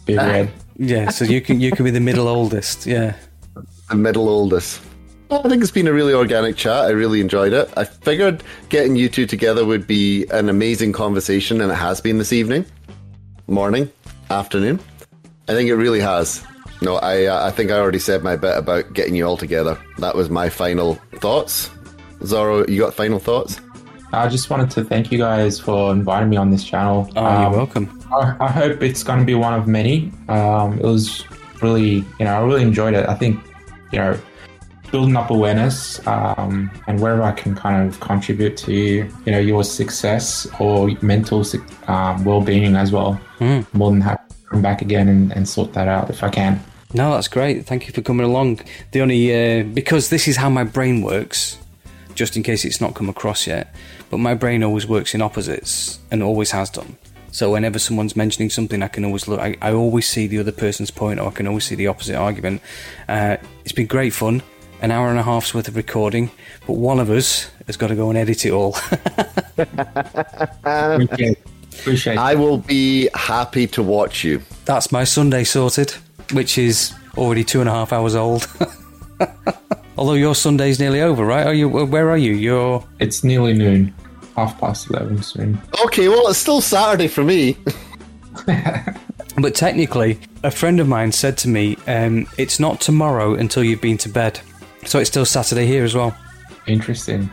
Big 0.05 0.17
Red. 0.17 0.51
Yeah, 0.77 1.09
so 1.09 1.25
you 1.25 1.41
can 1.41 1.59
you 1.59 1.71
can 1.71 1.83
be 1.83 1.91
the 1.91 1.99
middle 1.99 2.27
oldest. 2.27 2.85
Yeah. 2.85 3.15
The 3.89 3.95
middle 3.95 4.29
oldest. 4.29 4.81
I 5.31 5.41
think 5.49 5.61
it's 5.61 5.71
been 5.71 5.87
a 5.87 5.93
really 5.93 6.13
organic 6.13 6.55
chat. 6.55 6.85
I 6.85 6.89
really 6.89 7.19
enjoyed 7.19 7.51
it. 7.51 7.69
I 7.75 7.83
figured 7.83 8.43
getting 8.69 8.95
you 8.95 9.09
two 9.09 9.25
together 9.25 9.65
would 9.65 9.87
be 9.87 10.25
an 10.27 10.49
amazing 10.49 10.93
conversation, 10.93 11.61
and 11.61 11.71
it 11.71 11.75
has 11.75 11.99
been 11.99 12.17
this 12.17 12.31
evening, 12.31 12.65
morning, 13.47 13.91
afternoon. 14.29 14.79
I 15.47 15.53
think 15.53 15.69
it 15.69 15.75
really 15.75 15.99
has. 15.99 16.45
No, 16.85 16.97
I 16.97 17.25
uh, 17.25 17.47
I 17.47 17.49
think 17.49 17.71
I 17.71 17.79
already 17.79 17.97
said 17.97 18.21
my 18.21 18.35
bit 18.35 18.55
about 18.55 18.93
getting 18.93 19.15
you 19.15 19.25
all 19.25 19.37
together. 19.37 19.75
That 19.97 20.13
was 20.13 20.29
my 20.29 20.49
final 20.49 20.95
thoughts. 21.15 21.71
Zorro, 22.19 22.69
you 22.69 22.79
got 22.79 22.93
final 22.93 23.17
thoughts? 23.17 23.59
I 24.13 24.27
just 24.27 24.51
wanted 24.51 24.69
to 24.69 24.83
thank 24.83 25.11
you 25.11 25.17
guys 25.17 25.59
for 25.59 25.91
inviting 25.91 26.29
me 26.29 26.37
on 26.37 26.51
this 26.51 26.63
channel. 26.63 27.09
Oh, 27.15 27.25
Um, 27.25 27.41
you're 27.41 27.51
welcome. 27.57 28.03
I, 28.13 28.35
I 28.39 28.51
hope 28.51 28.83
it's 28.83 29.01
going 29.01 29.17
to 29.17 29.25
be 29.25 29.33
one 29.33 29.55
of 29.55 29.67
many. 29.67 30.11
Um, 30.29 30.77
it 30.77 30.85
was 30.85 31.25
really, 31.59 32.05
you 32.19 32.25
know, 32.25 32.37
I 32.37 32.45
really 32.45 32.61
enjoyed 32.61 32.93
it. 32.93 33.09
I 33.09 33.15
think, 33.15 33.39
you 33.91 33.97
know, 33.97 34.15
building 34.91 35.17
up 35.17 35.31
awareness 35.31 36.05
um, 36.05 36.69
and 36.85 37.01
wherever 37.01 37.23
I 37.23 37.31
can 37.31 37.55
kind 37.55 37.89
of 37.89 37.99
contribute 37.99 38.57
to, 38.57 38.71
you 38.71 39.31
know, 39.31 39.39
your 39.39 39.63
success 39.63 40.47
or 40.59 40.91
mental 41.01 41.43
um, 41.87 42.23
well-being 42.23 42.75
as 42.75 42.91
well. 42.91 43.19
Mm. 43.39 43.65
More 43.73 43.89
than 43.89 44.01
happy 44.01 44.23
to 44.29 44.49
come 44.51 44.61
back 44.61 44.83
again 44.83 45.09
and, 45.09 45.33
and 45.33 45.49
sort 45.49 45.73
that 45.73 45.87
out 45.87 46.11
if 46.11 46.23
I 46.23 46.29
can. 46.29 46.61
No, 46.95 47.11
that's 47.11 47.27
great. 47.27 47.65
Thank 47.65 47.87
you 47.87 47.93
for 47.93 48.01
coming 48.01 48.25
along. 48.25 48.61
The 48.91 49.01
only 49.01 49.59
uh, 49.59 49.63
because 49.63 50.09
this 50.09 50.29
is 50.29 50.37
how 50.37 50.49
my 50.49 50.63
brain 50.63 51.01
works. 51.01 51.57
Just 52.15 52.37
in 52.37 52.43
case 52.43 52.63
it's 52.63 52.79
not 52.79 52.95
come 52.95 53.09
across 53.09 53.45
yet, 53.45 53.75
but 54.09 54.19
my 54.19 54.33
brain 54.33 54.63
always 54.63 54.87
works 54.87 55.13
in 55.13 55.21
opposites 55.21 55.99
and 56.09 56.23
always 56.23 56.51
has 56.51 56.69
done. 56.69 56.95
So 57.31 57.51
whenever 57.51 57.79
someone's 57.79 58.15
mentioning 58.15 58.49
something, 58.49 58.81
I 58.81 58.87
can 58.87 59.03
always 59.03 59.27
look. 59.27 59.41
I, 59.41 59.57
I 59.61 59.73
always 59.73 60.07
see 60.07 60.25
the 60.27 60.39
other 60.39 60.53
person's 60.53 60.89
point, 60.89 61.19
or 61.19 61.27
I 61.27 61.31
can 61.31 61.47
always 61.47 61.65
see 61.65 61.75
the 61.75 61.87
opposite 61.87 62.15
argument. 62.15 62.61
Uh, 63.09 63.35
it's 63.65 63.73
been 63.73 63.87
great 63.87 64.13
fun. 64.13 64.41
An 64.81 64.91
hour 64.91 65.09
and 65.09 65.19
a 65.19 65.23
half's 65.23 65.53
worth 65.53 65.67
of 65.67 65.75
recording, 65.75 66.31
but 66.65 66.77
one 66.77 67.01
of 67.01 67.09
us 67.09 67.51
has 67.67 67.75
got 67.75 67.87
to 67.87 67.95
go 67.95 68.07
and 68.07 68.17
edit 68.17 68.45
it 68.45 68.51
all. 68.51 68.77
Appreciate, 70.63 71.37
appreciate 71.73 72.17
I 72.17 72.35
will 72.35 72.57
be 72.57 73.09
happy 73.13 73.67
to 73.67 73.83
watch 73.83 74.23
you. 74.23 74.41
That's 74.63 74.93
my 74.93 75.03
Sunday 75.03 75.43
sorted, 75.43 75.93
which 76.31 76.57
is 76.57 76.93
already 77.17 77.43
two 77.43 77.59
and 77.59 77.69
a 77.69 77.71
half 77.71 77.93
hours 77.93 78.15
old. 78.15 78.47
Although 79.97 80.13
your 80.13 80.35
Sunday's 80.35 80.79
nearly 80.79 81.01
over, 81.01 81.25
right? 81.25 81.45
Are 81.45 81.53
you? 81.53 81.69
Where 81.69 82.09
are 82.09 82.17
you? 82.17 82.33
You're. 82.33 82.85
It's 82.99 83.23
nearly 83.23 83.53
noon, 83.53 83.93
half 84.35 84.59
past 84.59 84.89
11 84.89 85.23
soon. 85.23 85.61
Okay, 85.85 86.09
well, 86.09 86.27
it's 86.27 86.39
still 86.39 86.61
Saturday 86.61 87.07
for 87.07 87.23
me. 87.23 87.57
But 89.37 89.53
technically, 89.53 90.17
a 90.43 90.51
friend 90.51 90.79
of 90.79 90.87
mine 90.87 91.11
said 91.11 91.37
to 91.39 91.49
me, 91.49 91.77
um, 91.87 92.25
"It's 92.37 92.57
not 92.59 92.79
tomorrow 92.79 93.33
until 93.33 93.63
you've 93.65 93.81
been 93.81 93.97
to 93.99 94.09
bed." 94.09 94.39
So 94.85 94.99
it's 94.99 95.09
still 95.09 95.25
Saturday 95.25 95.65
here 95.65 95.83
as 95.83 95.93
well. 95.93 96.15
Interesting. 96.67 97.29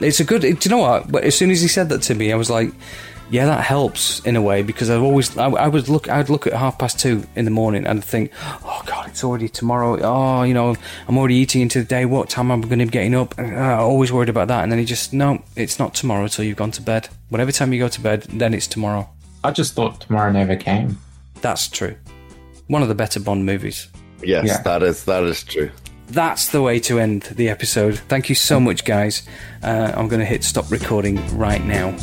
It's 0.00 0.18
a 0.20 0.24
good. 0.24 0.40
Do 0.42 0.48
you 0.48 0.70
know 0.70 0.78
what? 0.78 1.12
But 1.12 1.24
As 1.24 1.36
soon 1.36 1.50
as 1.50 1.60
he 1.60 1.68
said 1.68 1.90
that 1.90 2.00
to 2.02 2.14
me, 2.14 2.32
I 2.32 2.36
was 2.36 2.48
like, 2.48 2.72
yeah, 3.32 3.46
that 3.46 3.64
helps 3.64 4.20
in 4.26 4.36
a 4.36 4.42
way 4.42 4.62
because 4.62 4.90
I've 4.90 5.02
always 5.02 5.36
I, 5.38 5.46
I 5.48 5.66
would 5.66 5.88
look 5.88 6.08
I'd 6.08 6.28
look 6.28 6.46
at 6.46 6.52
half 6.52 6.78
past 6.78 7.00
two 7.00 7.24
in 7.34 7.46
the 7.46 7.50
morning 7.50 7.86
and 7.86 8.04
think, 8.04 8.30
oh 8.62 8.82
god, 8.86 9.08
it's 9.08 9.24
already 9.24 9.48
tomorrow. 9.48 9.98
Oh, 10.02 10.42
you 10.42 10.52
know, 10.52 10.76
I'm 11.08 11.16
already 11.16 11.36
eating 11.36 11.62
into 11.62 11.78
the 11.80 11.84
day. 11.86 12.04
What 12.04 12.28
time 12.28 12.50
am 12.50 12.60
I 12.62 12.68
going 12.68 12.78
to 12.80 12.84
be 12.84 12.90
getting 12.90 13.14
up? 13.14 13.34
Uh, 13.38 13.42
I 13.42 13.74
always 13.76 14.12
worried 14.12 14.28
about 14.28 14.48
that, 14.48 14.62
and 14.62 14.70
then 14.70 14.78
you 14.78 14.84
just 14.84 15.12
no, 15.14 15.42
it's 15.56 15.78
not 15.78 15.94
tomorrow 15.94 16.24
until 16.24 16.44
you've 16.44 16.58
gone 16.58 16.70
to 16.72 16.82
bed. 16.82 17.08
Whatever 17.30 17.50
time 17.52 17.72
you 17.72 17.78
go 17.80 17.88
to 17.88 18.00
bed, 18.02 18.22
then 18.24 18.52
it's 18.54 18.66
tomorrow. 18.66 19.08
I 19.42 19.50
just 19.50 19.74
thought 19.74 20.00
tomorrow 20.02 20.30
never 20.30 20.54
came. 20.54 20.98
That's 21.40 21.68
true. 21.68 21.96
One 22.68 22.82
of 22.82 22.88
the 22.88 22.94
better 22.94 23.18
Bond 23.18 23.44
movies. 23.46 23.88
Yes, 24.22 24.46
Yeah. 24.46 24.62
that 24.62 24.82
is 24.82 25.04
that 25.06 25.24
is 25.24 25.42
true. 25.42 25.70
That's 26.08 26.48
the 26.50 26.60
way 26.60 26.78
to 26.80 26.98
end 27.00 27.22
the 27.22 27.48
episode. 27.48 27.98
Thank 28.08 28.28
you 28.28 28.34
so 28.34 28.60
much, 28.60 28.84
guys. 28.84 29.22
Uh, 29.62 29.92
I'm 29.96 30.08
going 30.08 30.20
to 30.20 30.26
hit 30.26 30.44
stop 30.44 30.70
recording 30.70 31.16
right 31.38 31.64
now. 31.64 31.96